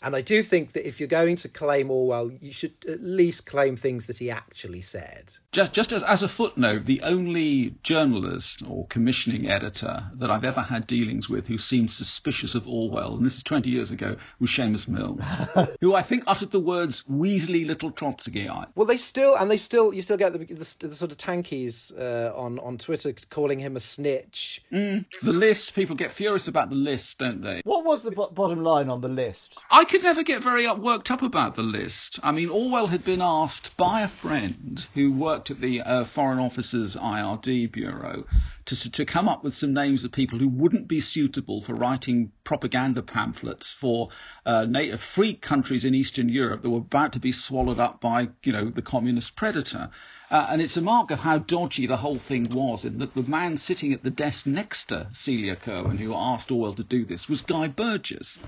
And 0.03 0.15
I 0.15 0.21
do 0.21 0.43
think 0.43 0.73
that 0.73 0.87
if 0.87 1.01
you're 1.01 1.09
going 1.09 1.37
to 1.37 1.49
claim 1.49 1.91
Orwell, 1.91 2.31
you 2.31 2.53
should 2.53 2.75
at 2.89 3.03
least 3.03 3.47
claim 3.47 3.77
things 3.77 4.07
that 4.07 4.19
he 4.19 4.31
actually 4.31 4.81
said. 4.81 5.33
Just, 5.51 5.73
just 5.73 5.93
as, 5.93 6.03
as 6.05 6.23
a 6.23 6.29
footnote, 6.29 6.85
the 6.85 7.03
only 7.03 7.75
journalist 7.83 8.63
or 8.67 8.87
commissioning 8.87 9.51
editor 9.51 10.05
that 10.15 10.31
I've 10.31 10.45
ever 10.45 10.61
had 10.61 10.87
dealings 10.87 11.29
with 11.29 11.49
who 11.49 11.59
seemed 11.59 11.91
suspicious 11.91 12.55
of 12.55 12.69
Orwell, 12.69 13.17
and 13.17 13.27
this 13.27 13.37
is 13.37 13.43
20 13.43 13.69
years 13.69 13.91
ago, 13.91 14.17
was 14.39 14.51
Seumas 14.51 14.87
Milne, 14.87 15.25
who 15.81 15.95
I 15.95 16.03
think 16.03 16.25
uttered 16.27 16.53
the 16.53 16.61
words 16.61 17.03
Weasley 17.11 17.67
little 17.67 17.91
Trotskyite. 17.91 18.69
Well, 18.75 18.87
they 18.87 18.97
still, 18.97 19.35
and 19.35 19.51
they 19.51 19.57
still, 19.57 19.93
you 19.93 20.03
still 20.03 20.17
get 20.17 20.33
the, 20.33 20.39
the, 20.39 20.87
the 20.87 20.95
sort 20.95 21.11
of 21.11 21.17
tankies 21.17 21.93
uh, 21.99 22.33
on, 22.39 22.59
on 22.61 22.79
Twitter 22.79 23.13
calling 23.31 23.59
him 23.59 23.75
a 23.75 23.81
snitch. 23.81 24.61
Mm, 24.73 25.07
the 25.23 25.33
list, 25.33 25.75
people 25.75 25.97
get 25.97 26.13
furious 26.13 26.47
about 26.47 26.71
the 26.71 26.77
list, 26.77 27.19
don't 27.19 27.43
they? 27.43 27.63
What 27.65 27.85
was 27.85 28.05
the 28.05 28.13
b- 28.13 28.27
bottom 28.33 28.63
line 28.63 28.89
on 28.91 29.01
the 29.01 29.09
list? 29.09 29.59
I 29.71 29.85
could 29.89 30.03
never 30.03 30.23
get 30.23 30.43
very 30.43 30.67
up, 30.67 30.79
worked 30.79 31.11
up 31.11 31.23
about 31.23 31.57
the 31.57 31.63
list. 31.63 32.21
I 32.23 32.33
mean, 32.33 32.51
Orwell 32.51 32.89
had 32.89 33.05
been 33.05 33.23
asked 33.23 33.75
by 33.79 34.03
a 34.03 34.09
friend 34.09 34.87
who 34.93 35.11
worked 35.11 35.51
at 35.51 35.63
the 35.63 35.81
uh, 35.81 36.05
Foreign 36.05 36.39
Office's 36.39 36.95
IRD 36.95 37.73
Bureau 37.73 38.27
to, 38.67 38.91
to 38.93 39.07
come 39.07 39.31
up 39.31 39.43
with 39.43 39.55
some 39.55 39.73
names 39.73 40.05
of 40.05 40.13
people 40.13 40.39
who 40.39 40.49
wouldn't 40.49 40.89
be 40.89 41.01
suitable 41.01 41.63
for 41.63 41.75
writing 41.75 42.33
propaganda 42.45 43.01
pamphlets 43.01 43.73
for 43.73 44.11
uh, 44.45 44.67
native 44.67 45.01
free 45.01 45.33
countries 45.33 45.87
in 45.87 45.95
Eastern 45.95 46.29
Europe 46.29 46.61
that 46.61 46.71
were 46.71 46.79
about 46.79 47.15
to 47.15 47.19
be 47.19 47.33
swallowed 47.33 47.79
up 47.79 47.99
by, 47.99 48.29
you 48.43 48.53
know, 48.53 48.69
the 48.69 48.83
communist 48.83 49.37
predator. 49.37 49.89
Uh, 50.31 50.49
and 50.51 50.61
it's 50.61 50.77
a 50.77 50.83
mark 50.83 51.11
of 51.11 51.21
how 51.21 51.39
dodgy 51.39 51.87
the 51.87 51.97
whole 51.97 52.19
thing 52.19 52.45
was, 52.51 52.85
in 52.85 52.99
that 52.99 53.15
the 53.15 53.23
man 53.23 53.57
sitting 53.57 53.95
at 53.95 54.03
the 54.03 54.11
desk 54.11 54.47
next 54.47 54.91
to 54.91 55.09
Celia 55.15 55.57
Kirwan, 55.57 55.97
who 55.97 56.13
asked 56.15 56.51
Orwell 56.51 56.75
to 56.75 56.85
do 56.85 57.07
this, 57.07 57.27
was 57.27 57.41
Guy 57.41 57.69
Burgess. 57.69 58.39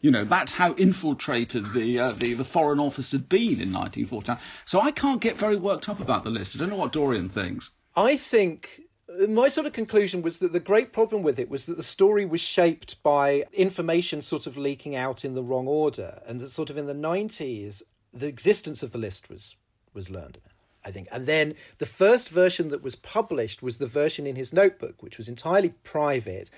You 0.00 0.10
know, 0.10 0.24
that's 0.24 0.54
how 0.54 0.74
infiltrated 0.74 1.72
the, 1.74 1.98
uh, 1.98 2.12
the, 2.12 2.34
the 2.34 2.44
Foreign 2.44 2.80
Office 2.80 3.12
had 3.12 3.28
been 3.28 3.60
in 3.60 3.72
1949. 3.72 4.38
So 4.64 4.80
I 4.80 4.90
can't 4.90 5.20
get 5.20 5.36
very 5.36 5.56
worked 5.56 5.88
up 5.88 6.00
about 6.00 6.24
the 6.24 6.30
list. 6.30 6.56
I 6.56 6.58
don't 6.58 6.70
know 6.70 6.76
what 6.76 6.92
Dorian 6.92 7.28
thinks. 7.28 7.70
I 7.94 8.16
think 8.16 8.80
my 9.28 9.48
sort 9.48 9.66
of 9.66 9.72
conclusion 9.72 10.22
was 10.22 10.38
that 10.38 10.52
the 10.52 10.60
great 10.60 10.92
problem 10.92 11.22
with 11.22 11.38
it 11.38 11.50
was 11.50 11.66
that 11.66 11.76
the 11.76 11.82
story 11.82 12.24
was 12.24 12.40
shaped 12.40 13.02
by 13.02 13.44
information 13.52 14.22
sort 14.22 14.46
of 14.46 14.56
leaking 14.56 14.94
out 14.94 15.24
in 15.24 15.34
the 15.34 15.42
wrong 15.42 15.66
order, 15.66 16.22
and 16.26 16.40
that 16.40 16.50
sort 16.50 16.70
of 16.70 16.76
in 16.76 16.86
the 16.86 16.94
nineties, 16.94 17.82
the 18.12 18.26
existence 18.26 18.82
of 18.82 18.92
the 18.92 18.98
list 18.98 19.28
was 19.28 19.56
was 19.92 20.10
learned. 20.10 20.38
I 20.82 20.90
think. 20.90 21.08
And 21.12 21.26
then 21.26 21.54
the 21.76 21.86
first 21.86 22.30
version 22.30 22.68
that 22.68 22.82
was 22.82 22.96
published 22.96 23.62
was 23.62 23.76
the 23.78 23.86
version 23.86 24.26
in 24.26 24.36
his 24.36 24.52
notebook, 24.52 25.02
which 25.02 25.18
was 25.18 25.28
entirely 25.28 25.70
private. 25.84 26.50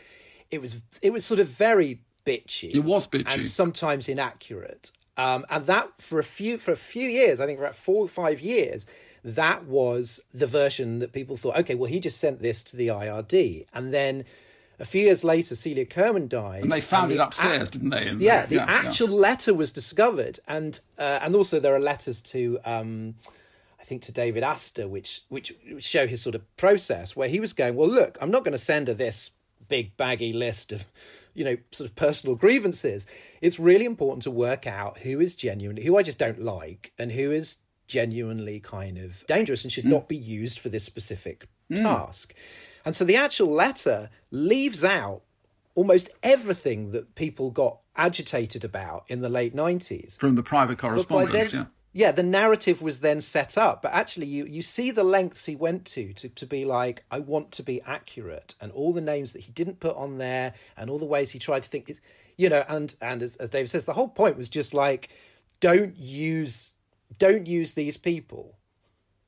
It 0.50 0.60
was 0.60 0.82
it 1.00 1.12
was 1.12 1.24
sort 1.24 1.40
of 1.40 1.48
very 1.48 2.02
bitchy. 2.24 2.74
It 2.74 2.84
was 2.84 3.06
bitchy. 3.06 3.24
and 3.28 3.46
sometimes 3.46 4.08
inaccurate. 4.08 4.90
Um, 5.16 5.44
and 5.50 5.66
that 5.66 5.90
for 6.00 6.18
a 6.18 6.24
few 6.24 6.58
for 6.58 6.72
a 6.72 6.76
few 6.76 7.08
years, 7.08 7.40
I 7.40 7.46
think 7.46 7.58
for 7.58 7.64
about 7.64 7.76
four 7.76 8.04
or 8.04 8.08
five 8.08 8.40
years, 8.40 8.86
that 9.24 9.66
was 9.66 10.20
the 10.32 10.46
version 10.46 11.00
that 11.00 11.12
people 11.12 11.36
thought, 11.36 11.56
okay, 11.58 11.74
well, 11.74 11.90
he 11.90 12.00
just 12.00 12.18
sent 12.18 12.40
this 12.40 12.62
to 12.64 12.76
the 12.76 12.88
IRD, 12.88 13.66
and 13.74 13.92
then 13.92 14.24
a 14.80 14.84
few 14.84 15.02
years 15.02 15.22
later, 15.22 15.54
Celia 15.54 15.84
Kirwan 15.84 16.28
died, 16.28 16.62
and 16.62 16.72
they 16.72 16.80
found 16.80 17.12
and 17.12 17.20
it 17.20 17.22
upstairs, 17.22 17.70
didn't 17.70 17.90
they? 17.90 18.08
And 18.08 18.20
yeah, 18.20 18.46
the 18.46 18.60
actual 18.60 19.10
yeah. 19.10 19.16
letter 19.16 19.54
was 19.54 19.70
discovered, 19.70 20.40
and 20.48 20.80
uh, 20.98 21.20
and 21.22 21.36
also 21.36 21.60
there 21.60 21.74
are 21.74 21.80
letters 21.80 22.20
to. 22.22 22.58
Um, 22.64 23.14
I 23.80 23.84
think 23.84 24.02
to 24.02 24.12
David 24.12 24.42
Astor, 24.42 24.88
which 24.88 25.22
which 25.28 25.54
show 25.78 26.06
his 26.06 26.22
sort 26.22 26.34
of 26.34 26.56
process, 26.56 27.14
where 27.14 27.28
he 27.28 27.40
was 27.40 27.52
going, 27.52 27.76
well, 27.76 27.88
look, 27.88 28.16
I'm 28.20 28.30
not 28.30 28.44
going 28.44 28.52
to 28.52 28.58
send 28.58 28.88
her 28.88 28.94
this 28.94 29.32
big 29.68 29.96
baggy 29.96 30.32
list 30.32 30.72
of 30.72 30.86
you 31.34 31.44
know, 31.44 31.56
sort 31.70 31.88
of 31.88 31.96
personal 31.96 32.36
grievances. 32.36 33.06
It's 33.40 33.58
really 33.58 33.84
important 33.84 34.22
to 34.24 34.30
work 34.30 34.66
out 34.66 34.98
who 34.98 35.20
is 35.20 35.34
genuinely, 35.34 35.84
who 35.84 35.96
I 35.96 36.02
just 36.02 36.18
don't 36.18 36.40
like, 36.40 36.92
and 36.98 37.12
who 37.12 37.30
is 37.30 37.58
genuinely 37.86 38.60
kind 38.60 38.98
of 38.98 39.26
dangerous 39.26 39.64
and 39.64 39.72
should 39.72 39.84
mm. 39.84 39.90
not 39.90 40.08
be 40.08 40.16
used 40.16 40.58
for 40.58 40.68
this 40.68 40.84
specific 40.84 41.48
mm. 41.70 41.76
task. 41.76 42.34
And 42.84 42.96
so 42.96 43.04
the 43.04 43.16
actual 43.16 43.48
letter 43.48 44.10
leaves 44.30 44.84
out 44.84 45.22
almost 45.74 46.10
everything 46.22 46.90
that 46.90 47.14
people 47.14 47.50
got 47.50 47.78
agitated 47.96 48.64
about 48.64 49.04
in 49.08 49.20
the 49.20 49.28
late 49.28 49.54
90s. 49.54 50.18
From 50.18 50.34
the 50.34 50.42
private 50.42 50.78
correspondence, 50.78 51.52
yeah 51.52 51.66
yeah, 51.92 52.10
the 52.10 52.22
narrative 52.22 52.80
was 52.80 53.00
then 53.00 53.20
set 53.20 53.58
up, 53.58 53.82
but 53.82 53.92
actually, 53.92 54.26
you 54.26 54.46
you 54.46 54.62
see 54.62 54.90
the 54.90 55.04
lengths 55.04 55.44
he 55.44 55.54
went 55.54 55.84
to 55.86 56.12
to 56.14 56.28
to 56.30 56.46
be 56.46 56.64
like, 56.64 57.04
I 57.10 57.18
want 57.18 57.52
to 57.52 57.62
be 57.62 57.82
accurate, 57.82 58.54
and 58.60 58.72
all 58.72 58.92
the 58.92 59.02
names 59.02 59.34
that 59.34 59.42
he 59.42 59.52
didn't 59.52 59.80
put 59.80 59.94
on 59.96 60.18
there, 60.18 60.54
and 60.76 60.88
all 60.88 60.98
the 60.98 61.04
ways 61.04 61.32
he 61.32 61.38
tried 61.38 61.64
to 61.64 61.68
think, 61.68 61.98
you 62.38 62.48
know, 62.48 62.64
and 62.68 62.94
and 63.02 63.22
as, 63.22 63.36
as 63.36 63.50
David 63.50 63.68
says, 63.68 63.84
the 63.84 63.92
whole 63.92 64.08
point 64.08 64.38
was 64.38 64.48
just 64.48 64.72
like, 64.72 65.10
don't 65.60 65.96
use 65.96 66.72
don't 67.18 67.46
use 67.46 67.74
these 67.74 67.98
people 67.98 68.56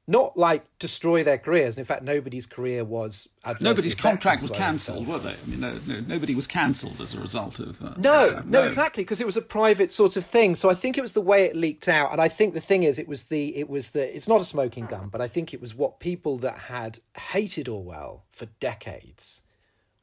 not 0.07 0.37
like 0.37 0.67
destroy 0.79 1.25
their 1.25 1.39
careers. 1.39 1.77
And 1.77 1.81
in 1.81 1.87
fact, 1.87 2.03
nobody's 2.03 2.45
career 2.45 2.85
was 2.85 3.29
nobody's 3.61 3.95
contract 3.95 4.43
was 4.43 4.51
cancelled, 4.51 5.07
were 5.07 5.19
they? 5.19 5.31
I 5.31 5.47
mean, 5.47 5.61
no, 5.61 5.79
no, 5.87 6.01
nobody 6.01 6.35
was 6.35 6.47
cancelled 6.47 7.01
as 7.01 7.15
a 7.15 7.21
result 7.21 7.59
of. 7.59 7.81
Uh, 7.83 7.95
no, 7.97 8.13
uh, 8.13 8.43
no, 8.45 8.61
no, 8.61 8.65
exactly, 8.65 9.03
because 9.03 9.21
it 9.21 9.27
was 9.27 9.37
a 9.37 9.43
private 9.43 9.91
sort 9.91 10.17
of 10.17 10.25
thing. 10.25 10.57
So 10.57 10.69
I 10.69 10.75
think 10.75 10.99
it 10.99 11.01
was 11.01 11.13
the 11.13 11.23
way 11.23 11.45
it 11.45 11.57
leaked 11.57 11.89
out, 11.89 12.13
and 12.13 12.21
I 12.21 12.29
think 12.29 12.53
the 12.53 12.61
thing 12.61 12.83
is, 12.83 12.99
it 12.99 13.09
was 13.09 13.25
the, 13.25 13.57
it 13.57 13.69
was 13.69 13.91
the, 13.91 14.15
it's 14.15 14.29
not 14.29 14.41
a 14.41 14.45
smoking 14.45 14.87
gun, 14.87 15.09
but 15.09 15.21
I 15.23 15.29
think 15.29 15.55
it 15.55 15.61
was 15.61 15.75
what 15.75 16.01
people 16.01 16.37
that 16.39 16.59
had 16.59 16.99
hated 17.17 17.69
Orwell 17.69 18.25
for 18.31 18.47
decades 18.61 19.41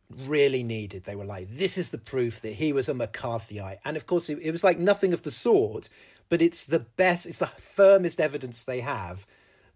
really 0.10 0.64
needed. 0.64 1.04
They 1.04 1.16
were 1.16 1.26
like, 1.26 1.48
this 1.50 1.78
is 1.78 1.90
the 1.90 1.98
proof 1.98 2.42
that 2.42 2.54
he 2.54 2.74
was 2.74 2.90
a 2.90 2.94
McCarthyite, 2.94 3.78
and 3.86 3.96
of 3.96 4.08
course, 4.08 4.30
it, 4.30 4.40
it 4.42 4.52
was 4.52 4.64
like 4.64 4.80
nothing 4.80 5.14
of 5.14 5.22
the 5.22 5.32
sort. 5.32 5.90
But 6.28 6.42
it's 6.42 6.64
the 6.64 6.80
best, 6.80 7.26
it's 7.26 7.40
the 7.40 7.48
firmest 7.48 8.22
evidence 8.22 8.64
they 8.64 8.80
have 8.80 9.28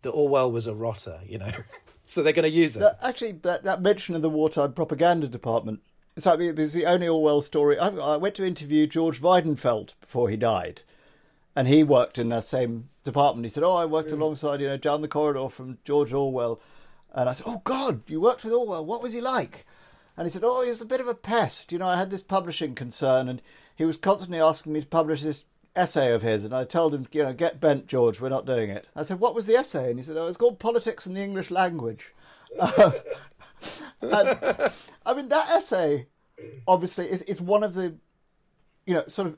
that 0.06 0.12
Orwell 0.12 0.52
was 0.52 0.68
a 0.68 0.74
rotter, 0.74 1.20
you 1.28 1.38
know. 1.38 1.52
so 2.06 2.24
they're 2.24 2.34
going 2.34 2.50
to 2.50 2.50
use 2.50 2.76
it. 2.76 2.80
That, 2.80 3.00
actually, 3.02 3.34
that, 3.44 3.64
that 3.64 3.82
mention 3.82 4.16
of 4.16 4.22
the 4.22 4.30
wartime 4.30 4.74
propaganda 4.74 5.28
department, 5.28 5.82
it's 6.16 6.26
like 6.26 6.40
it 6.40 6.56
was 6.56 6.74
the 6.74 6.86
only 6.86 7.08
Orwell 7.08 7.42
story. 7.42 7.78
I, 7.78 7.90
I 7.90 8.18
went 8.18 8.36
to 8.36 8.46
interview 8.46 8.88
George 8.88 9.22
Weidenfeld 9.22 9.96
before 10.00 10.30
he 10.30 10.38
died, 10.38 10.84
and 11.56 11.68
he 11.68 11.84
worked 11.84 12.18
in 12.18 12.30
that 12.30 12.46
same 12.46 12.90
department. 13.04 13.46
He 13.46 13.50
said, 13.50 13.64
"Oh, 13.64 13.76
I 13.76 13.86
worked 13.86 14.12
alongside, 14.12 14.62
you 14.62 14.68
know, 14.68 14.78
down 14.78 15.02
the 15.02 15.10
corridor 15.10 15.50
from 15.50 15.80
George 15.84 16.14
Orwell," 16.14 16.62
and 17.14 17.28
I 17.28 17.34
said, 17.34 17.48
"Oh 17.48 17.62
God, 17.66 18.10
you 18.10 18.22
worked 18.22 18.46
with 18.46 18.54
Orwell? 18.54 18.86
What 18.86 19.04
was 19.04 19.14
he 19.14 19.20
like?" 19.20 19.66
And 20.16 20.26
he 20.26 20.32
said, 20.32 20.44
"Oh, 20.46 20.62
he 20.64 20.70
was 20.70 20.82
a 20.82 20.86
bit 20.86 21.02
of 21.02 21.08
a 21.08 21.16
pest. 21.16 21.74
You 21.74 21.80
know, 21.80 21.88
I 21.88 21.98
had 21.98 22.12
this 22.12 22.24
publishing 22.24 22.76
concern, 22.76 23.28
and 23.28 23.42
he 23.76 23.84
was 23.84 23.98
constantly 23.98 24.40
asking 24.40 24.72
me 24.72 24.82
to 24.82 24.88
publish 24.88 25.22
this 25.22 25.44
essay 25.76 26.14
of 26.14 26.22
his, 26.22 26.46
and 26.46 26.54
I 26.54 26.64
told 26.64 26.94
him, 26.94 27.08
you 27.12 27.24
know, 27.24 27.34
get 27.34 27.60
bent, 27.60 27.88
George. 27.88 28.20
We're 28.22 28.30
not 28.30 28.46
doing 28.46 28.70
it. 28.70 28.88
I 28.96 29.04
said, 29.04 29.20
what 29.20 29.36
was 29.36 29.46
the 29.46 29.56
essay? 29.56 29.90
And 29.90 30.00
he 30.00 30.04
said, 30.04 30.18
oh, 30.18 30.28
it's 30.28 30.38
called 30.38 30.60
Politics 30.60 31.06
in 31.06 31.14
the 31.14 31.22
English 31.22 31.52
Language. 31.52 32.14
And, 34.02 34.72
I 35.06 35.14
mean, 35.14 35.30
that 35.30 35.50
essay 35.50 36.08
obviously 36.68 37.10
is 37.10 37.22
is 37.24 37.42
one 37.42 37.64
of 37.64 37.74
the, 37.74 37.96
you 38.86 38.94
know, 38.94 39.04
sort 39.08 39.28
of 39.28 39.38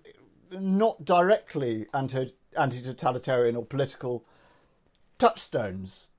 not 0.61 1.05
directly 1.05 1.87
anti 1.93 2.33
anti 2.57 2.81
totalitarian 2.81 3.55
or 3.55 3.65
political 3.65 4.25
touchstones. 5.17 6.09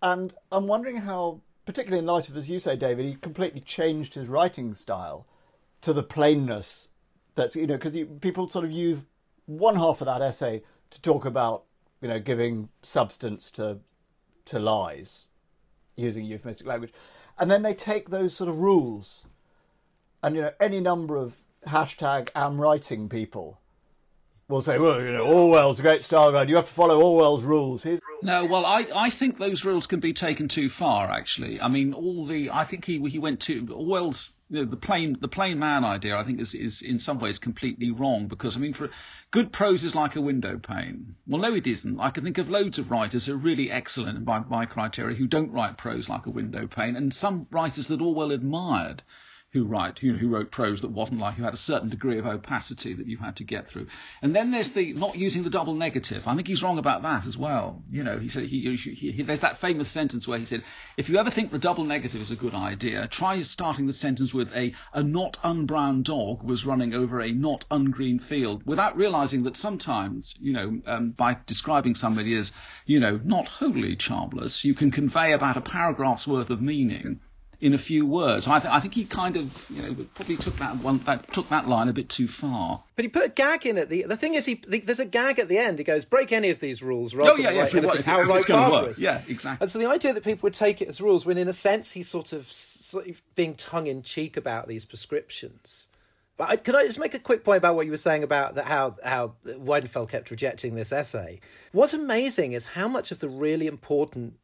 And 0.00 0.32
I'm 0.52 0.66
wondering 0.66 0.98
how, 0.98 1.40
particularly 1.66 2.00
in 2.00 2.06
light 2.06 2.28
of, 2.28 2.36
as 2.36 2.48
you 2.48 2.58
say, 2.58 2.76
David, 2.76 3.04
he 3.04 3.14
completely 3.14 3.60
changed 3.60 4.14
his 4.14 4.28
writing 4.28 4.74
style 4.74 5.26
to 5.80 5.92
the 5.92 6.02
plainness 6.02 6.88
that's 7.38 7.56
you 7.56 7.66
know 7.66 7.76
because 7.78 7.96
people 8.20 8.48
sort 8.48 8.64
of 8.64 8.70
use 8.72 8.98
one 9.46 9.76
half 9.76 10.00
of 10.02 10.06
that 10.06 10.20
essay 10.20 10.62
to 10.90 11.00
talk 11.00 11.24
about 11.24 11.64
you 12.02 12.08
know 12.08 12.20
giving 12.20 12.68
substance 12.82 13.50
to 13.52 13.78
to 14.44 14.58
lies 14.58 15.26
using 15.96 16.24
euphemistic 16.24 16.66
language. 16.66 16.92
And 17.38 17.50
then 17.50 17.62
they 17.62 17.74
take 17.74 18.10
those 18.10 18.34
sort 18.34 18.48
of 18.48 18.56
rules 18.60 19.26
and 20.22 20.34
you 20.36 20.42
know 20.42 20.52
any 20.60 20.80
number 20.80 21.16
of 21.16 21.38
hashtag 21.66 22.28
am 22.34 22.60
writing 22.60 23.08
people 23.08 23.60
will 24.48 24.62
say 24.62 24.78
well 24.78 25.02
you 25.02 25.12
know 25.12 25.24
orwell's 25.24 25.80
a 25.80 25.82
great 25.82 26.02
style 26.02 26.30
guide. 26.32 26.48
You 26.48 26.56
have 26.56 26.68
to 26.68 26.74
follow 26.74 27.00
orwell's 27.00 27.44
rules. 27.44 27.82
Here's- 27.84 28.00
no, 28.22 28.44
well, 28.44 28.66
I, 28.66 28.86
I 28.94 29.10
think 29.10 29.36
those 29.36 29.64
rules 29.64 29.86
can 29.86 30.00
be 30.00 30.12
taken 30.12 30.48
too 30.48 30.68
far. 30.68 31.10
Actually, 31.10 31.60
I 31.60 31.68
mean, 31.68 31.92
all 31.92 32.26
the 32.26 32.50
I 32.50 32.64
think 32.64 32.84
he 32.84 32.98
he 33.08 33.18
went 33.18 33.40
to 33.42 33.68
Orwell's 33.72 34.30
you 34.50 34.60
know, 34.60 34.70
the 34.70 34.76
plain 34.76 35.16
the 35.20 35.28
plain 35.28 35.58
man 35.58 35.84
idea 35.84 36.16
I 36.16 36.24
think 36.24 36.40
is 36.40 36.54
is 36.54 36.82
in 36.82 37.00
some 37.00 37.18
ways 37.18 37.38
completely 37.38 37.90
wrong 37.90 38.28
because 38.28 38.56
I 38.56 38.60
mean 38.60 38.74
for 38.74 38.90
good 39.30 39.52
prose 39.52 39.84
is 39.84 39.94
like 39.94 40.16
a 40.16 40.20
window 40.20 40.58
pane. 40.58 41.16
Well, 41.26 41.42
no, 41.42 41.54
it 41.54 41.66
isn't. 41.66 42.00
I 42.00 42.10
can 42.10 42.24
think 42.24 42.38
of 42.38 42.48
loads 42.48 42.78
of 42.78 42.90
writers 42.90 43.26
who 43.26 43.34
are 43.34 43.36
really 43.36 43.70
excellent 43.70 44.24
by 44.24 44.40
my 44.40 44.66
criteria 44.66 45.16
who 45.16 45.26
don't 45.26 45.52
write 45.52 45.76
prose 45.76 46.08
like 46.08 46.26
a 46.26 46.30
window 46.30 46.66
pane, 46.66 46.96
and 46.96 47.12
some 47.12 47.46
writers 47.50 47.88
that 47.88 48.00
Orwell 48.00 48.32
admired 48.32 49.02
who 49.52 49.64
write 49.64 49.98
who, 49.98 50.12
who 50.12 50.28
wrote 50.28 50.50
prose 50.50 50.82
that 50.82 50.90
wasn't 50.90 51.18
like 51.18 51.34
who 51.34 51.42
had 51.42 51.54
a 51.54 51.58
certain 51.58 51.88
degree 51.88 52.18
of 52.18 52.26
opacity 52.26 52.92
that 52.92 53.06
you 53.06 53.16
had 53.16 53.36
to 53.36 53.44
get 53.44 53.66
through. 53.66 53.86
And 54.20 54.36
then 54.36 54.50
there's 54.50 54.72
the 54.72 54.92
not 54.92 55.16
using 55.16 55.42
the 55.42 55.50
double 55.50 55.74
negative. 55.74 56.28
I 56.28 56.34
think 56.34 56.46
he's 56.46 56.62
wrong 56.62 56.78
about 56.78 57.02
that 57.02 57.26
as 57.26 57.38
well. 57.38 57.82
You 57.90 58.04
know, 58.04 58.18
he 58.18 58.28
said 58.28 58.44
he, 58.44 58.76
he, 58.76 58.92
he, 58.92 59.22
there's 59.22 59.40
that 59.40 59.58
famous 59.58 59.88
sentence 59.88 60.28
where 60.28 60.38
he 60.38 60.44
said, 60.44 60.64
if 60.98 61.08
you 61.08 61.16
ever 61.16 61.30
think 61.30 61.50
the 61.50 61.58
double 61.58 61.84
negative 61.84 62.20
is 62.20 62.30
a 62.30 62.36
good 62.36 62.54
idea, 62.54 63.08
try 63.08 63.40
starting 63.40 63.86
the 63.86 63.92
sentence 63.92 64.34
with 64.34 64.54
a 64.54 64.74
a 64.92 65.02
not 65.02 65.38
unbrown 65.42 66.02
dog 66.02 66.42
was 66.42 66.66
running 66.66 66.92
over 66.92 67.20
a 67.20 67.32
not 67.32 67.64
ungreen 67.70 68.20
field, 68.20 68.66
without 68.66 68.96
realizing 68.96 69.44
that 69.44 69.56
sometimes, 69.56 70.34
you 70.38 70.52
know, 70.52 70.80
um, 70.86 71.10
by 71.10 71.38
describing 71.46 71.94
somebody 71.94 72.34
as, 72.34 72.52
you 72.84 73.00
know, 73.00 73.18
not 73.24 73.48
wholly 73.48 73.96
charmless, 73.96 74.64
you 74.64 74.74
can 74.74 74.90
convey 74.90 75.32
about 75.32 75.56
a 75.56 75.62
paragraph's 75.62 76.26
worth 76.26 76.50
of 76.50 76.60
meaning 76.60 77.20
in 77.60 77.74
a 77.74 77.78
few 77.78 78.06
words. 78.06 78.46
I, 78.46 78.60
th- 78.60 78.72
I, 78.72 78.78
think 78.78 78.94
he 78.94 79.04
kind 79.04 79.36
of, 79.36 79.66
you 79.68 79.82
know, 79.82 80.06
probably 80.14 80.36
took 80.36 80.56
that 80.58 80.76
one, 80.76 80.98
that 80.98 81.32
took 81.32 81.48
that 81.48 81.68
line 81.68 81.88
a 81.88 81.92
bit 81.92 82.08
too 82.08 82.28
far. 82.28 82.84
But 82.94 83.04
he 83.04 83.08
put 83.08 83.24
a 83.24 83.28
gag 83.28 83.66
in 83.66 83.78
at 83.78 83.88
the. 83.88 84.04
The 84.04 84.16
thing 84.16 84.34
is, 84.34 84.46
he 84.46 84.54
the, 84.54 84.80
there's 84.80 85.00
a 85.00 85.06
gag 85.06 85.38
at 85.38 85.48
the 85.48 85.58
end. 85.58 85.78
He 85.78 85.84
goes, 85.84 86.04
"Break 86.04 86.30
any 86.32 86.50
of 86.50 86.60
these 86.60 86.82
rules, 86.82 87.14
rather 87.14 87.32
oh, 87.32 87.36
yeah, 87.36 87.50
yeah, 87.50 87.66
than 87.66 87.84
anything 87.84 88.06
outright 88.06 88.46
barbarous." 88.46 89.00
Yeah, 89.00 89.22
exactly. 89.28 89.64
And 89.64 89.70
so 89.70 89.78
the 89.78 89.86
idea 89.86 90.12
that 90.12 90.24
people 90.24 90.46
would 90.46 90.54
take 90.54 90.80
it 90.80 90.88
as 90.88 91.00
rules, 91.00 91.26
when 91.26 91.38
in 91.38 91.48
a 91.48 91.52
sense 91.52 91.92
he's 91.92 92.08
sort 92.08 92.32
of, 92.32 92.50
sort 92.50 93.08
of 93.08 93.22
being 93.34 93.54
tongue 93.54 93.86
in 93.86 94.02
cheek 94.02 94.36
about 94.36 94.68
these 94.68 94.84
prescriptions. 94.84 95.88
But 96.36 96.50
I, 96.50 96.56
could 96.56 96.76
I 96.76 96.84
just 96.84 97.00
make 97.00 97.14
a 97.14 97.18
quick 97.18 97.44
point 97.44 97.58
about 97.58 97.74
what 97.74 97.86
you 97.86 97.90
were 97.90 97.96
saying 97.96 98.22
about 98.22 98.54
that 98.54 98.66
how 98.66 98.96
how 99.04 99.34
Weidenfeld 99.44 100.10
kept 100.10 100.30
rejecting 100.30 100.76
this 100.76 100.92
essay? 100.92 101.40
What's 101.72 101.92
amazing 101.92 102.52
is 102.52 102.66
how 102.66 102.86
much 102.86 103.10
of 103.10 103.18
the 103.18 103.28
really 103.28 103.66
important 103.66 104.34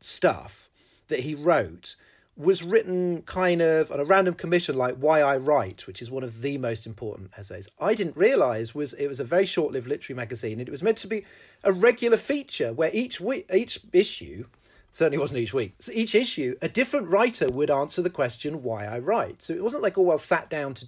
stuff 0.00 0.70
that 1.08 1.20
he 1.20 1.34
wrote 1.34 1.96
was 2.36 2.62
written 2.62 3.22
kind 3.22 3.62
of 3.62 3.92
on 3.92 4.00
a 4.00 4.04
random 4.04 4.34
commission 4.34 4.76
like 4.76 4.96
Why 4.96 5.20
I 5.20 5.36
Write, 5.36 5.86
which 5.86 6.02
is 6.02 6.10
one 6.10 6.24
of 6.24 6.42
the 6.42 6.58
most 6.58 6.86
important 6.86 7.30
essays. 7.36 7.68
I 7.80 7.94
didn't 7.94 8.16
realise 8.16 8.74
was 8.74 8.92
it 8.94 9.06
was 9.06 9.20
a 9.20 9.24
very 9.24 9.46
short-lived 9.46 9.86
literary 9.86 10.16
magazine 10.16 10.58
and 10.58 10.68
it 10.68 10.72
was 10.72 10.82
meant 10.82 10.98
to 10.98 11.06
be 11.06 11.24
a 11.62 11.72
regular 11.72 12.16
feature 12.16 12.72
where 12.72 12.90
each 12.92 13.20
week, 13.20 13.48
each 13.52 13.80
issue 13.92 14.46
certainly 14.90 15.18
wasn't 15.18 15.40
each 15.40 15.54
week. 15.54 15.74
So 15.78 15.92
each 15.92 16.14
issue, 16.14 16.56
a 16.60 16.68
different 16.68 17.08
writer 17.08 17.48
would 17.50 17.70
answer 17.70 18.02
the 18.02 18.10
question 18.10 18.62
why 18.62 18.84
I 18.84 18.98
write. 18.98 19.42
So 19.42 19.52
it 19.52 19.62
wasn't 19.62 19.82
like 19.82 19.96
oh, 19.96 20.02
Orwell 20.02 20.18
sat 20.18 20.50
down 20.50 20.74
to 20.74 20.86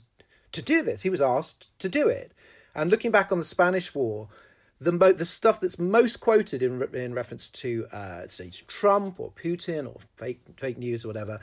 to 0.52 0.62
do 0.62 0.82
this. 0.82 1.02
He 1.02 1.10
was 1.10 1.20
asked 1.20 1.68
to 1.80 1.88
do 1.88 2.08
it. 2.08 2.32
And 2.74 2.90
looking 2.90 3.10
back 3.10 3.30
on 3.30 3.38
the 3.38 3.44
Spanish 3.44 3.94
War, 3.94 4.28
the 4.80 4.92
mo- 4.92 5.12
the 5.12 5.24
stuff 5.24 5.60
that's 5.60 5.78
most 5.78 6.20
quoted 6.20 6.62
in 6.62 6.78
re- 6.78 7.04
in 7.04 7.14
reference 7.14 7.48
to 7.48 7.86
uh, 7.92 8.26
say 8.26 8.50
Trump 8.68 9.18
or 9.18 9.30
Putin 9.30 9.86
or 9.86 9.98
fake 10.16 10.40
fake 10.56 10.78
news 10.78 11.04
or 11.04 11.08
whatever 11.08 11.40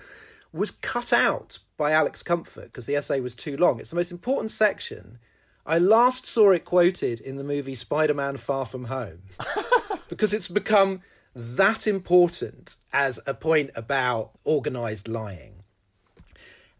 was 0.51 0.71
cut 0.71 1.11
out 1.11 1.59
by 1.77 1.91
Alex 1.91 2.21
Comfort 2.21 2.65
because 2.65 2.85
the 2.85 2.95
essay 2.95 3.19
was 3.19 3.33
too 3.33 3.57
long. 3.57 3.79
It's 3.79 3.89
the 3.89 3.95
most 3.95 4.11
important 4.11 4.51
section. 4.51 5.17
I 5.65 5.79
last 5.79 6.27
saw 6.27 6.51
it 6.51 6.65
quoted 6.65 7.19
in 7.21 7.37
the 7.37 7.43
movie 7.43 7.75
Spider-Man: 7.75 8.37
Far 8.37 8.65
From 8.65 8.85
Home. 8.85 9.23
because 10.09 10.33
it's 10.33 10.47
become 10.47 11.01
that 11.35 11.87
important 11.87 12.75
as 12.91 13.19
a 13.25 13.33
point 13.33 13.71
about 13.75 14.31
organized 14.43 15.07
lying. 15.07 15.62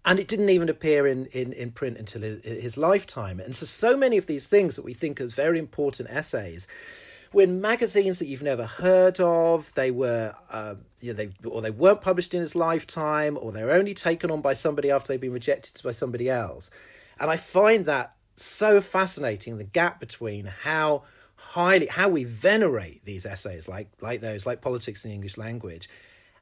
And 0.05 0.19
it 0.19 0.27
didn't 0.27 0.49
even 0.49 0.67
appear 0.67 1.07
in, 1.07 1.27
in, 1.27 1.53
in 1.53 1.71
print 1.71 1.97
until 1.97 2.21
his, 2.21 2.43
his 2.43 2.77
lifetime. 2.77 3.39
And 3.39 3.55
so, 3.55 3.65
so 3.65 3.95
many 3.95 4.17
of 4.17 4.25
these 4.25 4.47
things 4.47 4.75
that 4.75 4.83
we 4.83 4.93
think 4.93 5.21
as 5.21 5.33
very 5.33 5.57
important 5.57 6.09
essays 6.09 6.67
were 7.31 7.43
in 7.43 7.61
magazines 7.61 8.19
that 8.19 8.27
you've 8.27 8.43
never 8.43 8.65
heard 8.65 9.19
of. 9.19 9.73
They 9.75 9.91
were, 9.91 10.35
uh, 10.51 10.75
you 10.99 11.13
know, 11.13 11.17
they 11.17 11.29
or 11.45 11.61
they 11.61 11.71
weren't 11.71 12.01
published 12.01 12.33
in 12.33 12.41
his 12.41 12.55
lifetime, 12.55 13.37
or 13.41 13.51
they're 13.51 13.71
only 13.71 13.93
taken 13.93 14.29
on 14.29 14.41
by 14.41 14.53
somebody 14.53 14.91
after 14.91 15.11
they've 15.11 15.21
been 15.21 15.31
rejected 15.31 15.81
by 15.83 15.91
somebody 15.91 16.29
else. 16.29 16.69
And 17.19 17.29
I 17.29 17.37
find 17.37 17.85
that 17.85 18.15
so 18.35 18.81
fascinating 18.81 19.57
the 19.57 19.63
gap 19.63 19.99
between 19.99 20.45
how 20.45 21.03
highly 21.35 21.87
how 21.87 22.09
we 22.09 22.23
venerate 22.23 23.03
these 23.05 23.25
essays 23.25 23.67
like 23.67 23.89
like 24.01 24.21
those 24.21 24.45
like 24.45 24.61
politics 24.61 25.03
in 25.03 25.09
the 25.09 25.15
english 25.15 25.37
language 25.37 25.89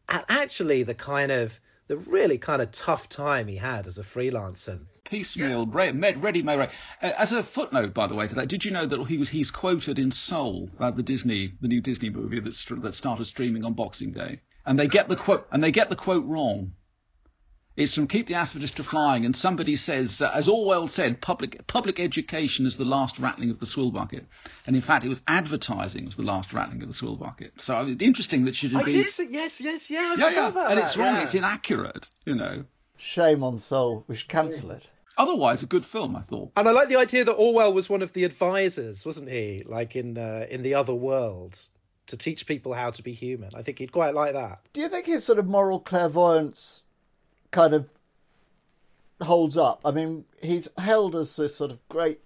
and 0.08 0.24
actually 0.30 0.84
the 0.84 0.94
kind 0.94 1.32
of 1.32 1.60
the 1.92 1.98
really 1.98 2.38
kind 2.38 2.62
of 2.62 2.72
tough 2.72 3.10
time 3.10 3.50
he 3.50 3.58
had 3.58 3.86
as 3.86 3.98
a 3.98 4.02
freelancer. 4.02 4.80
Piecemeal 5.04 5.66
ready 5.66 6.42
made 6.42 6.58
uh, 6.58 6.68
as 7.02 7.34
a 7.34 7.44
footnote 7.44 7.94
by 7.94 8.08
the 8.08 8.16
way 8.16 8.30
to 8.30 8.36
that 8.36 8.48
did 8.48 8.64
you 8.64 8.72
know 8.72 8.86
that 8.86 9.04
he 9.08 9.18
was 9.18 9.28
he's 9.28 9.52
quoted 9.52 10.00
in 10.00 10.10
soul 10.10 10.70
about 10.78 10.96
the 10.96 11.04
disney 11.04 11.52
the 11.60 11.68
new 11.68 11.82
disney 11.82 12.10
movie 12.10 12.40
that 12.40 12.56
that 12.82 12.96
started 12.96 13.26
streaming 13.26 13.66
on 13.66 13.74
boxing 13.74 14.14
day? 14.14 14.40
And 14.66 14.80
they 14.80 14.88
get 14.88 15.10
the 15.10 15.18
quote 15.18 15.46
and 15.52 15.62
they 15.62 15.72
get 15.72 15.90
the 15.90 15.98
quote 15.98 16.24
wrong 16.24 16.72
it's 17.78 17.96
from 17.96 18.08
Keep 18.08 18.28
the 18.28 18.34
Aspidistra 18.34 18.84
Flying, 18.84 19.26
and 19.26 19.36
somebody 19.36 19.76
says, 19.76 20.22
uh, 20.22 20.32
as 20.34 20.48
Orwell 20.48 20.88
said, 20.88 21.22
public 21.22 21.66
public 21.68 22.00
education 22.00 22.66
is 22.66 22.78
the 22.78 22.86
last 22.86 23.18
rattling 23.18 23.50
of 23.50 23.60
the 23.60 23.66
swill 23.66 23.92
bucket, 23.92 24.26
and 24.68 24.76
in 24.76 24.82
fact, 24.82 25.06
it 25.06 25.10
was 25.10 25.22
advertising 25.28 26.06
was 26.06 26.16
the 26.16 26.24
last 26.24 26.54
rattling 26.54 26.82
of 26.82 26.88
the 26.88 26.94
swill 26.94 27.16
bucket. 27.16 27.54
So 27.62 27.76
I 27.76 27.84
mean, 27.84 27.98
interesting 28.00 28.46
that 28.46 28.56
should 28.56 28.72
have 28.72 28.82
I 28.82 28.86
been. 28.86 28.94
did 28.96 29.10
say, 29.10 29.28
yes, 29.30 29.62
yes, 29.62 29.90
yeah, 29.90 30.16
I 30.18 30.20
yeah, 30.20 30.30
yeah, 30.30 30.48
about 30.50 30.72
and 30.72 30.80
that, 30.80 30.86
it's 30.86 30.98
wrong. 30.98 31.16
yeah. 31.16 31.24
It's 31.24 31.36
inaccurate. 31.36 32.10
You 32.26 32.36
know. 32.36 32.66
Shame 32.98 33.44
on 33.44 33.58
Soul. 33.58 34.04
We 34.08 34.16
should 34.16 34.30
cancel 34.30 34.72
it. 34.72 34.90
Otherwise, 35.18 35.64
a 35.64 35.66
good 35.66 35.86
film, 35.86 36.16
I 36.16 36.22
thought. 36.22 36.52
And 36.56 36.68
I 36.68 36.72
like 36.72 36.88
the 36.88 36.98
idea 36.98 37.24
that 37.26 37.34
Orwell 37.34 37.74
was 37.74 37.90
one 37.90 38.02
of 38.02 38.14
the 38.14 38.24
advisors, 38.24 39.06
wasn't 39.06 39.30
he? 39.30 39.64
Like 39.66 39.96
in 39.96 40.18
uh, 40.18 40.46
in 40.50 40.62
the 40.62 40.74
other 40.74 40.94
world, 40.94 41.68
to 42.08 42.18
teach 42.18 42.46
people 42.46 42.74
how 42.74 42.92
to 42.92 43.02
be 43.02 43.14
human. 43.14 43.50
I 43.56 43.62
think 43.62 43.80
he'd 43.80 43.92
quite 43.92 44.14
like 44.14 44.34
that. 44.34 44.60
Do 44.74 44.82
you 44.82 44.90
think 44.90 45.06
his 45.06 45.24
sort 45.24 45.40
of 45.40 45.48
moral 45.48 45.80
clairvoyance 45.80 46.84
kind 47.52 47.74
of 47.74 47.90
holds 49.22 49.58
up? 49.58 49.82
I 49.86 49.92
mean, 49.92 50.26
he's 50.42 50.68
held 50.78 51.16
as 51.16 51.36
this 51.36 51.56
sort 51.56 51.72
of 51.72 51.88
great, 51.90 52.20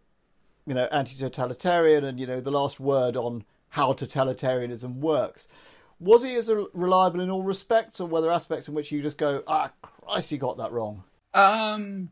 you 0.65 0.73
know, 0.73 0.85
anti-totalitarian 0.91 2.03
and 2.03 2.19
you 2.19 2.27
know 2.27 2.41
the 2.41 2.51
last 2.51 2.79
word 2.79 3.17
on 3.17 3.43
how 3.69 3.93
totalitarianism 3.93 4.95
works. 4.95 5.47
Was 5.99 6.23
he 6.23 6.35
as 6.35 6.51
reliable 6.73 7.21
in 7.21 7.29
all 7.29 7.43
respects, 7.43 7.99
or 7.99 8.07
were 8.07 8.21
there 8.21 8.31
aspects 8.31 8.67
in 8.67 8.73
which 8.73 8.91
you 8.91 9.01
just 9.01 9.17
go, 9.17 9.43
ah, 9.47 9.71
Christ, 9.81 10.31
you 10.31 10.37
got 10.37 10.57
that 10.57 10.71
wrong? 10.71 11.03
Um, 11.33 12.09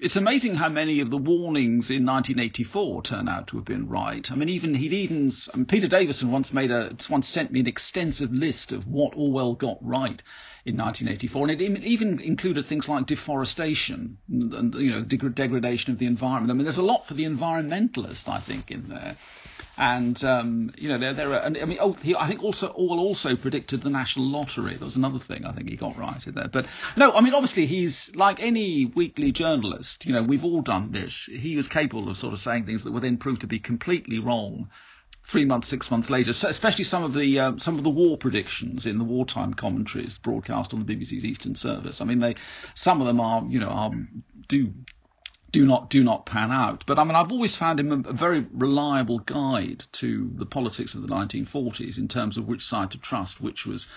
it's 0.00 0.16
amazing 0.16 0.56
how 0.56 0.68
many 0.68 0.98
of 0.98 1.10
the 1.10 1.16
warnings 1.16 1.88
in 1.88 2.04
1984 2.04 3.02
turn 3.02 3.28
out 3.28 3.46
to 3.48 3.56
have 3.56 3.64
been 3.64 3.88
right. 3.88 4.28
I 4.30 4.34
mean, 4.34 4.48
even 4.48 4.74
he'd 4.74 4.92
even 4.92 5.30
I 5.54 5.56
mean, 5.56 5.66
Peter 5.66 5.86
Davison 5.86 6.32
once 6.32 6.52
made 6.52 6.72
a 6.72 6.96
once 7.08 7.28
sent 7.28 7.52
me 7.52 7.60
an 7.60 7.68
extensive 7.68 8.32
list 8.32 8.72
of 8.72 8.88
what 8.88 9.14
Orwell 9.14 9.54
got 9.54 9.78
right 9.80 10.20
in 10.66 10.76
1984, 10.76 11.48
and 11.48 11.60
it 11.62 11.84
even 11.84 12.18
included 12.20 12.66
things 12.66 12.88
like 12.88 13.06
deforestation 13.06 14.18
and, 14.28 14.74
you 14.74 14.90
know 14.90 15.02
degradation 15.02 15.92
of 15.92 15.98
the 16.00 16.06
environment. 16.06 16.50
I 16.50 16.54
mean, 16.54 16.64
there's 16.64 16.76
a 16.76 16.82
lot 16.82 17.06
for 17.06 17.14
the 17.14 17.24
environmentalist, 17.24 18.28
I 18.28 18.40
think, 18.40 18.72
in 18.72 18.88
there. 18.88 19.16
And 19.78 20.22
um, 20.24 20.72
you 20.76 20.88
know, 20.88 20.98
there, 20.98 21.12
there 21.12 21.32
are. 21.32 21.40
And, 21.40 21.56
I 21.56 21.66
mean, 21.66 21.78
oh, 21.80 21.92
he, 21.92 22.16
I 22.16 22.26
think 22.26 22.42
also 22.42 22.66
Orwell 22.66 22.98
also 22.98 23.36
predicted 23.36 23.82
the 23.82 23.90
national 23.90 24.26
lottery. 24.26 24.74
There 24.74 24.86
was 24.86 24.96
another 24.96 25.20
thing 25.20 25.46
I 25.46 25.52
think 25.52 25.70
he 25.70 25.76
got 25.76 25.96
right 25.96 26.26
in 26.26 26.34
there. 26.34 26.48
But 26.48 26.66
no, 26.96 27.12
I 27.12 27.20
mean, 27.20 27.34
obviously 27.34 27.66
he's 27.66 28.14
like 28.16 28.42
any 28.42 28.86
weekly 28.86 29.30
journalist. 29.30 30.04
You 30.04 30.14
know, 30.14 30.22
we've 30.24 30.44
all 30.44 30.62
done 30.62 30.90
this. 30.90 31.26
He 31.26 31.56
was 31.56 31.68
capable 31.68 32.08
of 32.08 32.16
sort 32.16 32.34
of 32.34 32.40
saying 32.40 32.66
things 32.66 32.82
that 32.82 32.92
were 32.92 33.00
then 33.00 33.18
proved 33.18 33.42
to 33.42 33.46
be 33.46 33.60
completely 33.60 34.18
wrong 34.18 34.68
three 35.26 35.44
months, 35.44 35.68
six 35.68 35.90
months 35.90 36.08
later, 36.08 36.32
so 36.32 36.48
especially 36.48 36.84
some 36.84 37.02
of 37.02 37.12
the 37.12 37.38
uh, 37.38 37.52
some 37.58 37.76
of 37.76 37.84
the 37.84 37.90
war 37.90 38.16
predictions 38.16 38.86
in 38.86 38.98
the 38.98 39.04
wartime 39.04 39.54
commentaries 39.54 40.18
broadcast 40.18 40.72
on 40.72 40.84
the 40.84 40.96
BBC's 40.96 41.24
Eastern 41.24 41.54
Service. 41.54 42.00
I 42.00 42.04
mean, 42.04 42.20
they 42.20 42.36
some 42.74 43.00
of 43.00 43.06
them 43.06 43.20
are 43.20 43.44
you 43.48 43.58
know 43.58 43.68
are 43.68 43.90
do 44.48 44.72
do 45.50 45.66
not 45.66 45.90
do 45.90 46.04
not 46.04 46.26
pan 46.26 46.52
out. 46.52 46.84
But 46.86 46.98
I 46.98 47.04
mean, 47.04 47.16
I've 47.16 47.32
always 47.32 47.56
found 47.56 47.80
him 47.80 47.92
a, 47.92 48.10
a, 48.10 48.12
very 48.12 48.46
reliable 48.52 49.18
guide 49.18 49.84
to 49.92 50.30
the 50.34 50.46
politics 50.46 50.94
of 50.94 51.02
the 51.02 51.08
1940s 51.08 51.98
in 51.98 52.08
terms 52.08 52.36
of 52.36 52.46
which 52.46 52.64
side 52.64 52.92
to 52.92 52.98
trust, 52.98 53.40
which 53.40 53.66
was. 53.66 53.88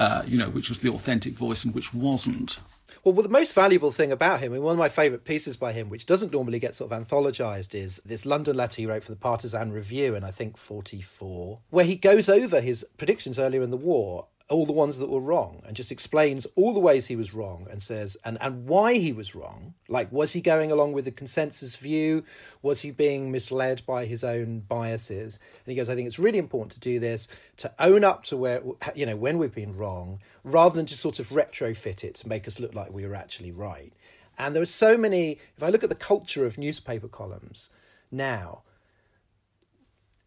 Uh, 0.00 0.22
you 0.26 0.38
know, 0.38 0.48
which 0.48 0.70
was 0.70 0.78
the 0.78 0.88
authentic 0.88 1.34
voice 1.34 1.62
and 1.62 1.74
which 1.74 1.92
wasn't. 1.92 2.58
Well, 3.04 3.12
well, 3.12 3.22
the 3.22 3.28
most 3.28 3.54
valuable 3.54 3.90
thing 3.90 4.10
about 4.10 4.40
him, 4.40 4.54
and 4.54 4.62
one 4.62 4.72
of 4.72 4.78
my 4.78 4.88
favourite 4.88 5.26
pieces 5.26 5.58
by 5.58 5.74
him, 5.74 5.90
which 5.90 6.06
doesn't 6.06 6.32
normally 6.32 6.58
get 6.58 6.74
sort 6.74 6.90
of 6.90 7.06
anthologised, 7.06 7.74
is 7.74 7.98
this 7.98 8.24
London 8.24 8.56
letter 8.56 8.80
he 8.80 8.86
wrote 8.86 9.04
for 9.04 9.12
the 9.12 9.16
Partisan 9.16 9.72
Review 9.72 10.14
in, 10.14 10.24
I 10.24 10.30
think, 10.30 10.56
44, 10.56 11.60
where 11.68 11.84
he 11.84 11.96
goes 11.96 12.30
over 12.30 12.62
his 12.62 12.86
predictions 12.96 13.38
earlier 13.38 13.60
in 13.60 13.70
the 13.70 13.76
war 13.76 14.28
all 14.50 14.66
the 14.66 14.72
ones 14.72 14.98
that 14.98 15.08
were 15.08 15.20
wrong 15.20 15.62
and 15.64 15.76
just 15.76 15.92
explains 15.92 16.44
all 16.56 16.74
the 16.74 16.80
ways 16.80 17.06
he 17.06 17.14
was 17.14 17.32
wrong 17.32 17.66
and 17.70 17.80
says 17.80 18.16
and 18.24 18.36
and 18.40 18.66
why 18.66 18.94
he 18.94 19.12
was 19.12 19.34
wrong. 19.34 19.74
Like 19.88 20.10
was 20.10 20.32
he 20.32 20.40
going 20.40 20.72
along 20.72 20.92
with 20.92 21.04
the 21.04 21.12
consensus 21.12 21.76
view? 21.76 22.24
Was 22.60 22.80
he 22.80 22.90
being 22.90 23.30
misled 23.30 23.82
by 23.86 24.06
his 24.06 24.24
own 24.24 24.60
biases? 24.60 25.38
And 25.64 25.72
he 25.72 25.76
goes 25.76 25.88
i 25.88 25.94
think 25.94 26.08
it's 26.08 26.18
really 26.18 26.38
important 26.38 26.72
to 26.72 26.80
do 26.80 26.98
this 26.98 27.28
to 27.58 27.72
own 27.78 28.02
up 28.04 28.24
to 28.24 28.36
where 28.36 28.60
you 28.94 29.06
know 29.06 29.16
when 29.16 29.38
we've 29.38 29.54
been 29.54 29.76
wrong 29.76 30.18
rather 30.42 30.74
than 30.74 30.86
just 30.86 31.00
sort 31.00 31.20
of 31.20 31.28
retrofit 31.28 32.02
it 32.02 32.16
to 32.16 32.28
make 32.28 32.48
us 32.48 32.58
look 32.58 32.74
like 32.74 32.92
we 32.92 33.06
were 33.06 33.14
actually 33.14 33.52
right. 33.52 33.92
And 34.38 34.56
there 34.56 34.62
are 34.62 34.66
so 34.66 34.96
many 34.96 35.38
if 35.56 35.62
i 35.62 35.68
look 35.68 35.84
at 35.84 35.90
the 35.90 35.94
culture 35.94 36.44
of 36.44 36.58
newspaper 36.58 37.08
columns 37.08 37.70
now 38.10 38.62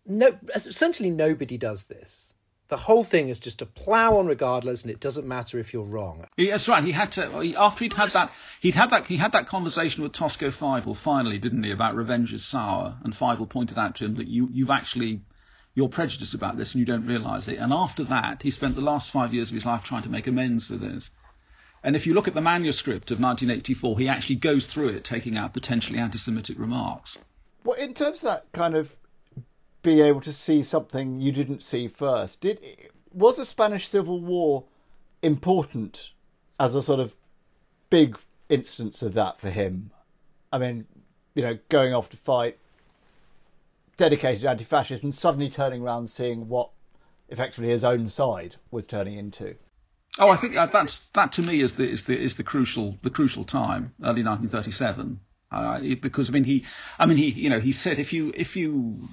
no 0.05 0.37
essentially 0.55 1.09
nobody 1.09 1.57
does 1.57 1.85
this 1.85 2.32
the 2.73 2.77
whole 2.77 3.03
thing 3.03 3.29
is 3.29 3.37
just 3.37 3.59
to 3.59 3.67
plow 3.67 4.17
on 4.17 4.25
regardless, 4.25 4.81
and 4.81 4.89
it 4.89 4.99
doesn't 4.99 5.27
matter 5.27 5.59
if 5.59 5.73
you're 5.73 5.85
wrong. 5.85 6.25
Yeah, 6.37 6.53
that's 6.53 6.67
right. 6.67 6.83
He 6.83 6.91
had 6.91 7.11
to 7.11 7.41
he, 7.41 7.55
after 7.55 7.83
he'd 7.83 7.93
had 7.93 8.13
that 8.13 8.31
he'd 8.61 8.73
had 8.73 8.89
that 8.89 9.05
he 9.05 9.15
had 9.15 9.33
that 9.33 9.45
conversation 9.45 10.01
with 10.01 10.11
Tosco 10.11 10.49
Fyvel 10.49 10.97
finally, 10.97 11.37
didn't 11.37 11.61
he, 11.61 11.69
about 11.69 11.93
revenge 11.93 12.33
is 12.33 12.43
sour, 12.43 12.97
and 13.03 13.13
Fyvel 13.13 13.47
pointed 13.47 13.77
out 13.77 13.97
to 13.97 14.05
him 14.05 14.15
that 14.15 14.27
you 14.27 14.49
you've 14.51 14.71
actually 14.71 15.21
you're 15.75 15.87
prejudiced 15.87 16.33
about 16.33 16.57
this 16.57 16.73
and 16.73 16.79
you 16.79 16.85
don't 16.87 17.05
realise 17.05 17.47
it. 17.47 17.59
And 17.59 17.71
after 17.71 18.05
that, 18.05 18.41
he 18.41 18.49
spent 18.49 18.73
the 18.73 18.81
last 18.81 19.11
five 19.11 19.35
years 19.35 19.51
of 19.51 19.53
his 19.53 19.67
life 19.67 19.83
trying 19.83 20.03
to 20.03 20.09
make 20.09 20.25
amends 20.25 20.65
for 20.65 20.77
this. 20.77 21.11
And 21.83 21.95
if 21.95 22.07
you 22.07 22.15
look 22.15 22.27
at 22.27 22.33
the 22.33 22.41
manuscript 22.41 23.11
of 23.11 23.19
1984, 23.19 23.99
he 23.99 24.07
actually 24.07 24.37
goes 24.37 24.65
through 24.65 24.89
it, 24.89 25.03
taking 25.03 25.37
out 25.37 25.53
potentially 25.53 25.99
anti-Semitic 25.99 26.57
remarks. 26.57 27.19
Well, 27.63 27.77
in 27.77 27.93
terms 27.93 28.23
of 28.23 28.29
that 28.29 28.51
kind 28.51 28.73
of 28.75 28.95
be 29.83 30.01
able 30.01 30.21
to 30.21 30.33
see 30.33 30.63
something 30.63 31.21
you 31.21 31.31
didn't 31.31 31.61
see 31.61 31.87
first. 31.87 32.41
Did 32.41 32.59
was 33.13 33.37
the 33.37 33.45
Spanish 33.45 33.87
Civil 33.87 34.19
War 34.19 34.63
important 35.21 36.11
as 36.59 36.73
a 36.73 36.81
sort 36.81 36.99
of 36.99 37.15
big 37.89 38.17
instance 38.49 39.03
of 39.03 39.13
that 39.13 39.39
for 39.39 39.51
him? 39.51 39.91
I 40.51 40.57
mean, 40.57 40.85
you 41.35 41.43
know, 41.43 41.59
going 41.69 41.93
off 41.93 42.09
to 42.09 42.17
fight 42.17 42.57
dedicated 43.97 44.45
anti-fascist 44.45 45.03
and 45.03 45.13
suddenly 45.13 45.49
turning 45.49 45.83
around 45.83 46.07
seeing 46.07 46.47
what 46.47 46.71
effectively 47.29 47.69
his 47.69 47.83
own 47.83 48.07
side 48.07 48.55
was 48.71 48.87
turning 48.87 49.17
into. 49.17 49.55
Oh, 50.19 50.29
I 50.29 50.35
think 50.37 50.55
uh, 50.55 50.67
that's 50.67 50.99
that 51.13 51.31
to 51.33 51.41
me 51.41 51.59
is 51.59 51.73
the 51.73 51.89
is 51.89 52.03
the 52.03 52.19
is 52.19 52.35
the 52.35 52.43
crucial 52.43 52.97
the 53.01 53.09
crucial 53.09 53.43
time, 53.43 53.93
early 54.01 54.23
1937. 54.23 55.19
Uh, 55.51 55.79
because 56.01 56.29
I 56.29 56.33
mean 56.33 56.43
he, 56.43 56.65
I 56.97 57.05
mean 57.05 57.17
he, 57.17 57.29
you 57.29 57.49
know, 57.49 57.59
he 57.59 57.71
said 57.71 57.99
if 57.99 58.13
you 58.13 58.31
if 58.35 58.55
you 58.55 59.09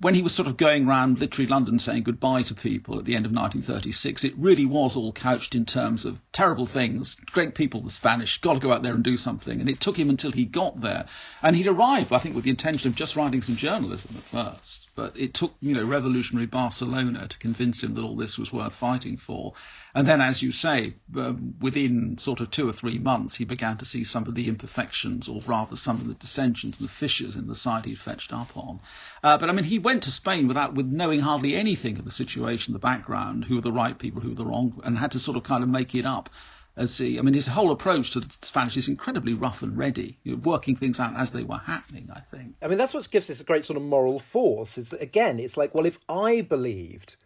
when 0.00 0.14
he 0.14 0.22
was 0.22 0.34
sort 0.34 0.48
of 0.48 0.56
going 0.56 0.86
around 0.86 1.18
literary 1.18 1.48
London 1.48 1.78
saying 1.78 2.02
goodbye 2.02 2.42
to 2.42 2.54
people 2.54 2.98
at 2.98 3.04
the 3.04 3.16
end 3.16 3.26
of 3.26 3.32
1936, 3.32 4.24
it 4.24 4.34
really 4.36 4.66
was 4.66 4.96
all 4.96 5.12
couched 5.12 5.54
in 5.54 5.64
terms 5.64 6.04
of 6.04 6.18
terrible 6.32 6.66
things, 6.66 7.16
great 7.32 7.54
people, 7.54 7.80
the 7.80 7.90
Spanish, 7.90 8.40
got 8.40 8.54
to 8.54 8.60
go 8.60 8.72
out 8.72 8.82
there 8.82 8.94
and 8.94 9.04
do 9.04 9.16
something. 9.16 9.60
And 9.60 9.68
it 9.68 9.80
took 9.80 9.96
him 9.96 10.10
until 10.10 10.32
he 10.32 10.44
got 10.44 10.80
there. 10.80 11.06
And 11.42 11.56
he'd 11.56 11.66
arrived, 11.66 12.12
I 12.12 12.18
think, 12.18 12.34
with 12.34 12.44
the 12.44 12.50
intention 12.50 12.88
of 12.88 12.94
just 12.94 13.16
writing 13.16 13.42
some 13.42 13.56
journalism 13.56 14.14
at 14.16 14.24
first. 14.24 14.88
But 14.96 15.18
it 15.18 15.34
took, 15.34 15.54
you 15.60 15.74
know, 15.74 15.84
revolutionary 15.84 16.46
Barcelona 16.46 17.26
to 17.26 17.38
convince 17.38 17.82
him 17.82 17.94
that 17.94 18.02
all 18.02 18.16
this 18.16 18.38
was 18.38 18.52
worth 18.52 18.76
fighting 18.76 19.16
for. 19.16 19.54
And 19.92 20.06
then, 20.06 20.20
as 20.20 20.40
you 20.40 20.52
say, 20.52 20.94
um, 21.16 21.54
within 21.60 22.18
sort 22.18 22.40
of 22.40 22.50
two 22.50 22.68
or 22.68 22.72
three 22.72 22.98
months, 22.98 23.34
he 23.34 23.44
began 23.44 23.76
to 23.78 23.84
see 23.84 24.04
some 24.04 24.26
of 24.26 24.34
the 24.34 24.48
imperfections, 24.48 25.28
or 25.28 25.40
rather 25.46 25.76
some 25.76 26.00
of 26.00 26.06
the 26.06 26.14
dissensions 26.14 26.78
and 26.78 26.88
the 26.88 26.92
fissures 26.92 27.34
in 27.34 27.48
the 27.48 27.54
side 27.54 27.86
he'd 27.86 27.98
fetched 27.98 28.32
up 28.32 28.56
on. 28.56 28.80
Uh, 29.22 29.36
but 29.38 29.48
I 29.48 29.52
mean, 29.52 29.64
he 29.64 29.78
went 29.78 30.04
to 30.04 30.10
Spain 30.10 30.46
without 30.48 30.74
with 30.74 30.86
knowing 30.86 31.20
hardly 31.20 31.56
anything 31.56 31.98
of 31.98 32.04
the 32.04 32.10
situation, 32.10 32.72
the 32.72 32.78
background, 32.78 33.44
who 33.44 33.56
were 33.56 33.60
the 33.60 33.72
right 33.72 33.98
people, 33.98 34.20
who 34.20 34.28
were 34.28 34.34
the 34.34 34.46
wrong, 34.46 34.80
and 34.84 34.98
had 34.98 35.12
to 35.12 35.18
sort 35.18 35.36
of 35.36 35.42
kind 35.42 35.62
of 35.62 35.68
make 35.68 35.94
it 35.94 36.06
up 36.06 36.30
as 36.76 36.98
he, 36.98 37.18
I 37.18 37.22
mean, 37.22 37.34
his 37.34 37.46
whole 37.46 37.70
approach 37.70 38.10
to 38.12 38.20
the 38.20 38.28
Spanish 38.42 38.76
is 38.76 38.88
incredibly 38.88 39.32
rough 39.32 39.62
and 39.62 39.76
ready, 39.78 40.18
you 40.24 40.32
know, 40.32 40.42
working 40.42 40.74
things 40.74 40.98
out 40.98 41.14
as 41.16 41.30
they 41.30 41.44
were 41.44 41.58
happening. 41.58 42.08
I 42.12 42.20
think. 42.20 42.56
I 42.60 42.66
mean, 42.66 42.78
that's 42.78 42.92
what 42.92 43.08
gives 43.10 43.28
this 43.28 43.40
a 43.40 43.44
great 43.44 43.64
sort 43.64 43.76
of 43.76 43.84
moral 43.84 44.18
force. 44.18 44.76
Is 44.76 44.90
that, 44.90 45.00
again, 45.00 45.38
it's 45.38 45.56
like, 45.56 45.74
well, 45.74 45.86
if 45.86 45.98
I 46.08 46.40
believed 46.40 47.16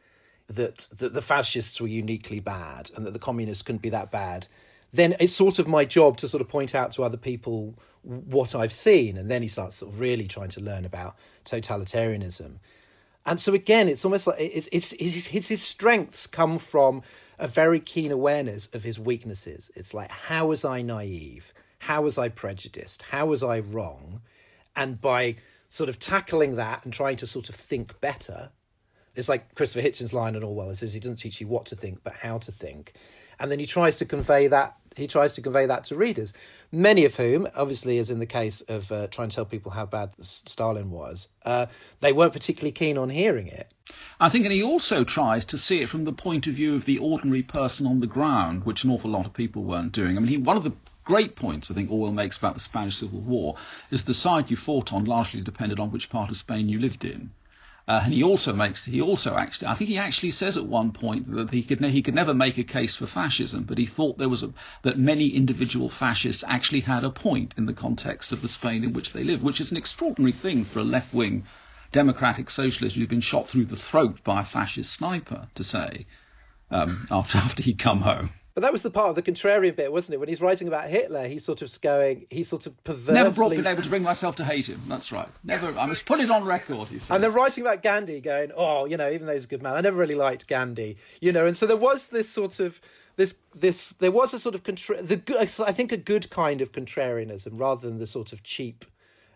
that, 0.49 0.89
that 0.99 1.15
the 1.15 1.23
fascists 1.23 1.81
were 1.81 1.89
uniquely 1.89 2.41
bad 2.41 2.91
and 2.95 3.07
that 3.07 3.13
the 3.13 3.19
communists 3.19 3.63
couldn't 3.63 3.83
be 3.83 3.89
that 3.91 4.11
bad, 4.11 4.49
then 4.93 5.17
it's 5.19 5.33
sort 5.33 5.59
of 5.59 5.67
my 5.67 5.85
job 5.85 6.17
to 6.19 6.29
sort 6.29 6.41
of 6.41 6.49
point 6.49 6.75
out 6.75 6.93
to 6.93 7.03
other 7.03 7.19
people 7.19 7.75
what 8.03 8.55
I've 8.55 8.73
seen. 8.73 9.17
And 9.17 9.31
then 9.31 9.43
he 9.43 9.49
starts 9.49 9.77
sort 9.77 9.93
of 9.93 10.01
really 10.01 10.27
trying 10.27 10.49
to 10.51 10.61
learn 10.61 10.85
about 10.85 11.17
totalitarianism. 11.45 12.59
And 13.27 13.39
so 13.39 13.53
again, 13.53 13.89
it's 13.89 14.05
almost 14.05 14.27
like 14.27 14.41
it's, 14.41 14.69
it's, 14.73 14.95
it's, 14.95 15.49
his 15.49 15.63
strengths 15.63 16.27
come 16.27 16.59
from 16.59 17.03
a 17.39 17.47
very 17.47 17.81
keen 17.81 18.11
awareness 18.11 18.67
of 18.75 18.85
his 18.85 18.99
weaknesses. 18.99 19.71
It's 19.75 19.95
like, 19.95 20.11
how 20.11 20.49
was 20.49 20.65
I 20.65 20.83
naive? 20.83 21.53
How 21.81 22.03
was 22.03 22.19
I 22.19 22.29
prejudiced? 22.29 23.03
How 23.03 23.27
was 23.27 23.43
I 23.43 23.61
wrong? 23.61 24.21
And 24.75 25.01
by 25.01 25.37
sort 25.69 25.89
of 25.89 25.99
tackling 25.99 26.57
that 26.57 26.85
and 26.85 26.93
trying 26.93 27.17
to 27.17 27.27
sort 27.27 27.49
of 27.49 27.55
think 27.55 28.01
better, 28.01 28.51
it's 29.15 29.29
like 29.29 29.55
Christopher 29.55 29.87
Hitchens' 29.87 30.13
line 30.13 30.35
in 30.35 30.43
Orwell. 30.43 30.75
Says 30.75 30.95
he 30.95 31.01
doesn't 31.01 31.17
teach 31.17 31.41
you 31.41 31.47
what 31.47 31.67
to 31.67 31.77
think, 31.77 32.01
but 32.03 32.15
how 32.15 32.39
to 32.39 32.53
think. 32.53 32.93
And 33.39 33.51
then 33.51 33.59
he 33.59 33.67
tries 33.67 33.97
to 33.99 34.05
convey 34.05 34.47
that. 34.49 34.77
He 34.97 35.07
tries 35.07 35.33
to 35.35 35.41
convey 35.41 35.67
that 35.67 35.85
to 35.85 35.97
readers, 35.97 36.33
many 36.73 37.05
of 37.05 37.17
whom, 37.17 37.47
obviously, 37.55 37.99
as 37.99 38.11
in 38.11 38.19
the 38.19 38.27
case 38.27 38.61
of 38.63 38.91
uh, 38.91 39.07
trying 39.09 39.29
to 39.29 39.35
tell 39.35 39.45
people 39.45 39.73
how 39.73 39.87
bad 39.87 40.11
Stalin 40.21 40.91
was, 40.91 41.29
uh, 41.45 41.67
they 42.01 42.13
weren't 42.13 42.33
particularly 42.33 42.73
keen 42.73 42.99
on 42.99 43.11
hearing 43.11 43.47
it. 43.47 43.73
I 44.21 44.29
think, 44.29 44.45
and 44.45 44.53
he 44.53 44.63
also 44.63 45.05
tries 45.05 45.45
to 45.47 45.59
see 45.59 45.81
it 45.81 45.89
from 45.89 46.05
the 46.05 46.13
point 46.13 46.47
of 46.47 46.55
view 46.55 46.75
of 46.75 46.85
the 46.85 46.99
ordinary 46.99 47.43
person 47.43 47.87
on 47.87 47.99
the 47.99 48.07
ground, 48.07 48.65
which 48.65 48.85
an 48.85 48.91
awful 48.91 49.11
lot 49.11 49.27
of 49.27 49.33
people 49.33 49.65
weren't 49.65 49.93
doing. 49.93 50.17
I 50.17 50.21
mean, 50.21 50.29
he, 50.29 50.39
one 50.39 50.57
of 50.57 50.65
the 50.65 50.73
great 51.05 51.37
points 51.37 51.71
I 51.71 51.75
think 51.75 51.91
Orwell 51.91 52.13
makes 52.13 52.37
about 52.37 52.53
the 52.53 52.61
Spanish 52.61 52.99
Civil 52.99 53.21
War 53.21 53.57
is 53.91 54.03
the 54.03 54.13
side 54.13 54.51
you 54.51 54.57
fought 54.57 54.93
on 54.93 55.07
largely 55.07 55.41
depended 55.41 55.81
on 55.81 55.91
which 55.91 56.11
part 56.11 56.31
of 56.31 56.37
Spain 56.37 56.69
you 56.69 56.79
lived 56.79 57.05
in. 57.05 57.31
Uh, 57.89 58.03
and 58.05 58.13
he 58.13 58.23
also 58.23 58.53
makes 58.53 58.85
he 58.85 59.01
also 59.01 59.35
actually 59.35 59.67
I 59.67 59.75
think 59.75 59.89
he 59.89 59.97
actually 59.97 60.33
says 60.33 60.59
at 60.59 60.67
one 60.67 60.93
point 60.93 61.35
that 61.35 61.51
he 61.51 61.63
could 61.63 61.83
he 61.83 62.03
could 62.03 62.15
never 62.15 62.35
make 62.35 62.59
a 62.59 62.65
case 62.65 62.95
for 62.95 63.07
fascism, 63.07 63.65
but 63.65 63.79
he 63.79 63.87
thought 63.87 64.19
there 64.19 64.29
was 64.29 64.43
a, 64.43 64.53
that 64.83 64.99
many 64.99 65.29
individual 65.29 65.89
fascists 65.89 66.45
actually 66.47 66.81
had 66.81 67.03
a 67.03 67.11
point 67.11 67.55
in 67.57 67.65
the 67.65 67.73
context 67.73 68.31
of 68.31 68.43
the 68.43 68.49
Spain 68.49 68.85
in 68.85 68.93
which 68.93 69.15
they 69.15 69.25
lived, 69.25 69.43
which 69.43 69.59
is 69.59 69.71
an 69.71 69.79
extraordinary 69.79 70.33
thing 70.33 70.67
for 70.67 70.81
a 70.81 70.85
left 70.85 71.15
wing 71.15 71.47
democratic 71.91 72.51
socialist 72.51 72.95
who'd 72.95 73.09
been 73.09 73.23
shot 73.23 73.49
through 73.49 73.65
the 73.65 73.77
throat 73.77 74.23
by 74.23 74.43
a 74.43 74.45
fascist 74.45 74.93
sniper 74.93 75.49
to 75.55 75.65
say 75.65 76.07
um, 76.71 77.07
after 77.11 77.39
after 77.39 77.63
he'd 77.63 77.79
come 77.79 78.03
home. 78.03 78.29
But 78.59 78.63
that 78.63 78.73
was 78.73 78.83
the 78.83 78.91
part 78.91 79.11
of 79.11 79.15
the 79.15 79.23
contrarian 79.23 79.77
bit, 79.77 79.93
wasn't 79.93 80.15
it? 80.15 80.19
When 80.19 80.29
he's 80.29 80.41
writing 80.41 80.67
about 80.67 80.89
Hitler, 80.89 81.29
he's 81.29 81.45
sort 81.45 81.63
of 81.63 81.81
going, 81.81 82.27
he's 82.29 82.49
sort 82.49 82.67
of 82.67 82.83
perversely. 82.83 83.15
Never 83.15 83.31
brought, 83.31 83.51
been 83.51 83.65
able 83.65 83.85
to 83.85 83.89
bring 83.89 84.03
myself 84.03 84.35
to 84.35 84.45
hate 84.45 84.69
him. 84.69 84.83
That's 84.89 85.13
right. 85.13 85.29
Never. 85.45 85.69
I 85.79 85.87
must 85.87 86.05
put 86.07 86.19
it 86.19 86.29
on 86.29 86.45
record. 86.45 86.89
He 86.89 86.99
says. 86.99 87.13
And 87.13 87.23
then 87.23 87.33
writing 87.33 87.63
about 87.63 87.85
Gandhi, 87.85 88.19
going, 88.19 88.51
oh, 88.57 88.85
you 88.85 88.97
know, 88.97 89.09
even 89.13 89.29
though 89.29 89.35
he's 89.35 89.45
a 89.45 89.47
good 89.47 89.63
man, 89.63 89.75
I 89.75 89.81
never 89.81 89.97
really 89.97 90.17
liked 90.17 90.49
Gandhi, 90.49 90.97
you 91.21 91.31
know. 91.31 91.47
And 91.47 91.57
so 91.57 91.67
there 91.67 91.77
was 91.77 92.09
this 92.09 92.29
sort 92.29 92.59
of 92.59 92.81
this 93.15 93.37
this 93.55 93.91
there 93.91 94.11
was 94.11 94.35
a 94.35 94.41
sort 94.41 94.57
of 94.57 94.65
contra- 94.65 95.03
the 95.03 95.23
I 95.65 95.71
think 95.71 95.93
a 95.93 95.97
good 95.97 96.29
kind 96.29 96.61
of 96.61 96.73
contrarianism 96.73 97.51
rather 97.53 97.89
than 97.89 97.99
the 97.99 98.09
sort 98.09 98.33
of 98.33 98.43
cheap 98.43 98.85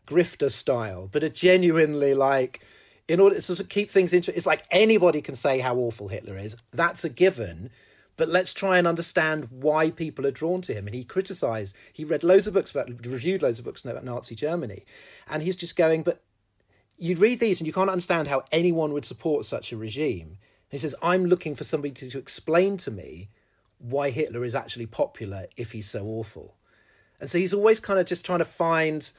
grifter 0.04 0.50
style, 0.50 1.08
but 1.12 1.22
a 1.22 1.30
genuinely 1.30 2.12
like 2.12 2.60
in 3.06 3.20
order 3.20 3.36
to 3.36 3.42
sort 3.42 3.60
of 3.60 3.68
keep 3.68 3.88
things 3.88 4.12
interesting. 4.12 4.36
It's 4.36 4.46
like 4.46 4.64
anybody 4.72 5.22
can 5.22 5.36
say 5.36 5.60
how 5.60 5.76
awful 5.76 6.08
Hitler 6.08 6.36
is. 6.36 6.56
That's 6.72 7.04
a 7.04 7.08
given 7.08 7.70
but 8.22 8.28
let's 8.28 8.54
try 8.54 8.78
and 8.78 8.86
understand 8.86 9.48
why 9.50 9.90
people 9.90 10.24
are 10.24 10.30
drawn 10.30 10.60
to 10.62 10.72
him. 10.72 10.86
And 10.86 10.94
he 10.94 11.02
criticized, 11.02 11.74
he 11.92 12.04
read 12.04 12.22
loads 12.22 12.46
of 12.46 12.54
books 12.54 12.70
about, 12.70 12.88
reviewed 13.04 13.42
loads 13.42 13.58
of 13.58 13.64
books 13.64 13.84
about 13.84 14.04
Nazi 14.04 14.36
Germany. 14.36 14.84
And 15.28 15.42
he's 15.42 15.56
just 15.56 15.74
going, 15.74 16.04
but 16.04 16.22
you 16.96 17.16
read 17.16 17.40
these 17.40 17.60
and 17.60 17.66
you 17.66 17.72
can't 17.72 17.90
understand 17.90 18.28
how 18.28 18.44
anyone 18.52 18.92
would 18.92 19.04
support 19.04 19.44
such 19.44 19.72
a 19.72 19.76
regime. 19.76 20.38
he 20.70 20.78
says, 20.78 20.94
I'm 21.02 21.26
looking 21.26 21.56
for 21.56 21.64
somebody 21.64 21.90
to, 21.94 22.10
to 22.10 22.18
explain 22.18 22.76
to 22.76 22.92
me 22.92 23.28
why 23.80 24.10
Hitler 24.10 24.44
is 24.44 24.54
actually 24.54 24.86
popular 24.86 25.48
if 25.56 25.72
he's 25.72 25.90
so 25.90 26.06
awful. 26.06 26.54
And 27.20 27.28
so 27.28 27.38
he's 27.38 27.52
always 27.52 27.80
kind 27.80 27.98
of 27.98 28.06
just 28.06 28.24
trying 28.24 28.38
to 28.38 28.44
find 28.44 29.10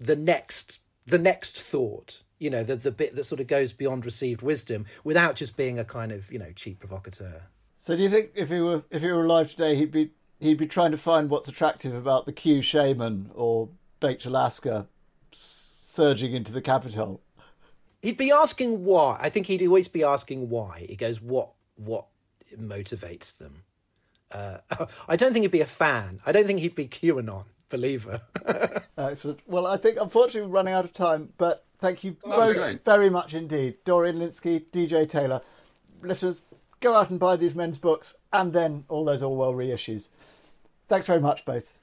the 0.00 0.16
next 0.16 0.80
the 1.06 1.18
next 1.18 1.60
thought 1.60 2.22
you 2.38 2.48
know 2.48 2.64
the 2.64 2.76
the 2.76 2.90
bit 2.90 3.14
that 3.14 3.24
sort 3.24 3.42
of 3.42 3.46
goes 3.46 3.74
beyond 3.74 4.06
received 4.06 4.40
wisdom 4.40 4.86
without 5.04 5.36
just 5.36 5.54
being 5.54 5.78
a 5.78 5.84
kind 5.84 6.12
of 6.12 6.32
you 6.32 6.38
know 6.38 6.50
cheap 6.54 6.78
provocateur 6.78 7.42
so 7.82 7.96
do 7.96 8.02
you 8.04 8.08
think 8.08 8.30
if 8.36 8.48
he 8.48 8.60
were 8.60 8.84
if 8.92 9.02
he 9.02 9.10
were 9.10 9.24
alive 9.24 9.50
today, 9.50 9.74
he'd 9.74 9.90
be 9.90 10.12
he'd 10.38 10.56
be 10.56 10.68
trying 10.68 10.92
to 10.92 10.96
find 10.96 11.28
what's 11.28 11.48
attractive 11.48 11.92
about 11.92 12.26
the 12.26 12.32
Q 12.32 12.62
shaman 12.62 13.32
or 13.34 13.70
Baked 13.98 14.24
Alaska 14.24 14.86
surging 15.32 16.32
into 16.32 16.52
the 16.52 16.60
capital? 16.62 17.20
He'd 18.00 18.16
be 18.16 18.30
asking 18.30 18.84
why. 18.84 19.18
I 19.20 19.28
think 19.30 19.46
he'd 19.46 19.66
always 19.66 19.88
be 19.88 20.04
asking 20.04 20.48
why. 20.48 20.86
He 20.88 20.94
goes, 20.94 21.20
what 21.20 21.54
what 21.74 22.06
motivates 22.56 23.36
them? 23.36 23.64
Uh, 24.30 24.58
I 25.08 25.16
don't 25.16 25.32
think 25.32 25.42
he'd 25.42 25.50
be 25.50 25.60
a 25.60 25.66
fan. 25.66 26.20
I 26.24 26.30
don't 26.30 26.46
think 26.46 26.60
he'd 26.60 26.76
be 26.76 26.86
QAnon 26.86 27.46
believer. 27.68 28.20
Excellent. 28.96 29.40
Well, 29.48 29.66
I 29.66 29.76
think 29.76 29.98
unfortunately 30.00 30.42
we're 30.42 30.54
running 30.54 30.74
out 30.74 30.84
of 30.84 30.92
time, 30.92 31.32
but 31.36 31.64
thank 31.80 32.04
you 32.04 32.16
both 32.22 32.84
very 32.84 33.10
much 33.10 33.34
indeed, 33.34 33.78
Dorian 33.84 34.20
Lynskey, 34.20 34.66
DJ 34.70 35.08
Taylor. 35.08 35.40
Listeners, 36.00 36.42
go 36.82 36.94
out 36.94 37.10
and 37.10 37.18
buy 37.18 37.36
these 37.36 37.54
men's 37.54 37.78
books 37.78 38.14
and 38.32 38.52
then 38.52 38.84
all 38.88 39.04
those 39.04 39.22
Orwell 39.22 39.54
reissues. 39.54 40.10
Thanks 40.88 41.06
very 41.06 41.20
much, 41.20 41.44
both. 41.44 41.78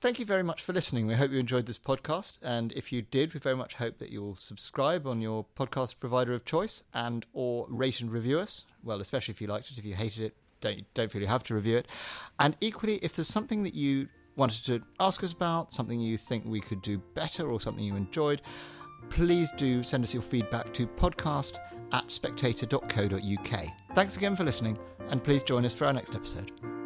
Thank 0.00 0.20
you 0.20 0.26
very 0.26 0.44
much 0.44 0.62
for 0.62 0.72
listening. 0.72 1.06
We 1.06 1.14
hope 1.14 1.32
you 1.32 1.40
enjoyed 1.40 1.66
this 1.66 1.78
podcast, 1.78 2.38
and 2.40 2.70
if 2.72 2.92
you 2.92 3.02
did, 3.02 3.34
we 3.34 3.40
very 3.40 3.56
much 3.56 3.74
hope 3.74 3.98
that 3.98 4.10
you'll 4.10 4.36
subscribe 4.36 5.08
on 5.08 5.20
your 5.20 5.46
podcast 5.56 5.98
provider 5.98 6.34
of 6.34 6.44
choice 6.44 6.84
and 6.94 7.26
or 7.32 7.66
rate 7.68 8.00
and 8.00 8.12
review 8.12 8.38
us. 8.38 8.64
Well, 8.84 9.00
especially 9.00 9.32
if 9.32 9.40
you 9.40 9.48
liked 9.48 9.72
it. 9.72 9.78
If 9.78 9.84
you 9.84 9.94
hated 9.94 10.26
it, 10.26 10.36
don't 10.60 10.84
don't 10.94 11.10
feel 11.10 11.20
you 11.20 11.26
have 11.26 11.42
to 11.44 11.54
review 11.54 11.78
it. 11.78 11.88
And 12.38 12.56
equally, 12.60 12.96
if 13.02 13.16
there's 13.16 13.26
something 13.26 13.64
that 13.64 13.74
you 13.74 14.08
wanted 14.36 14.64
to 14.66 14.82
ask 15.00 15.24
us 15.24 15.32
about, 15.32 15.72
something 15.72 15.98
you 15.98 16.16
think 16.16 16.44
we 16.44 16.60
could 16.60 16.80
do 16.80 16.98
better, 17.14 17.50
or 17.50 17.60
something 17.60 17.82
you 17.82 17.96
enjoyed, 17.96 18.42
please 19.08 19.50
do 19.56 19.82
send 19.82 20.04
us 20.04 20.14
your 20.14 20.22
feedback 20.22 20.72
to 20.74 20.86
podcast 20.86 21.58
at 21.92 22.10
spectator.co.uk. 22.10 23.64
Thanks 23.94 24.16
again 24.16 24.36
for 24.36 24.44
listening, 24.44 24.78
and 25.10 25.22
please 25.22 25.42
join 25.42 25.64
us 25.64 25.74
for 25.74 25.86
our 25.86 25.92
next 25.92 26.14
episode. 26.14 26.77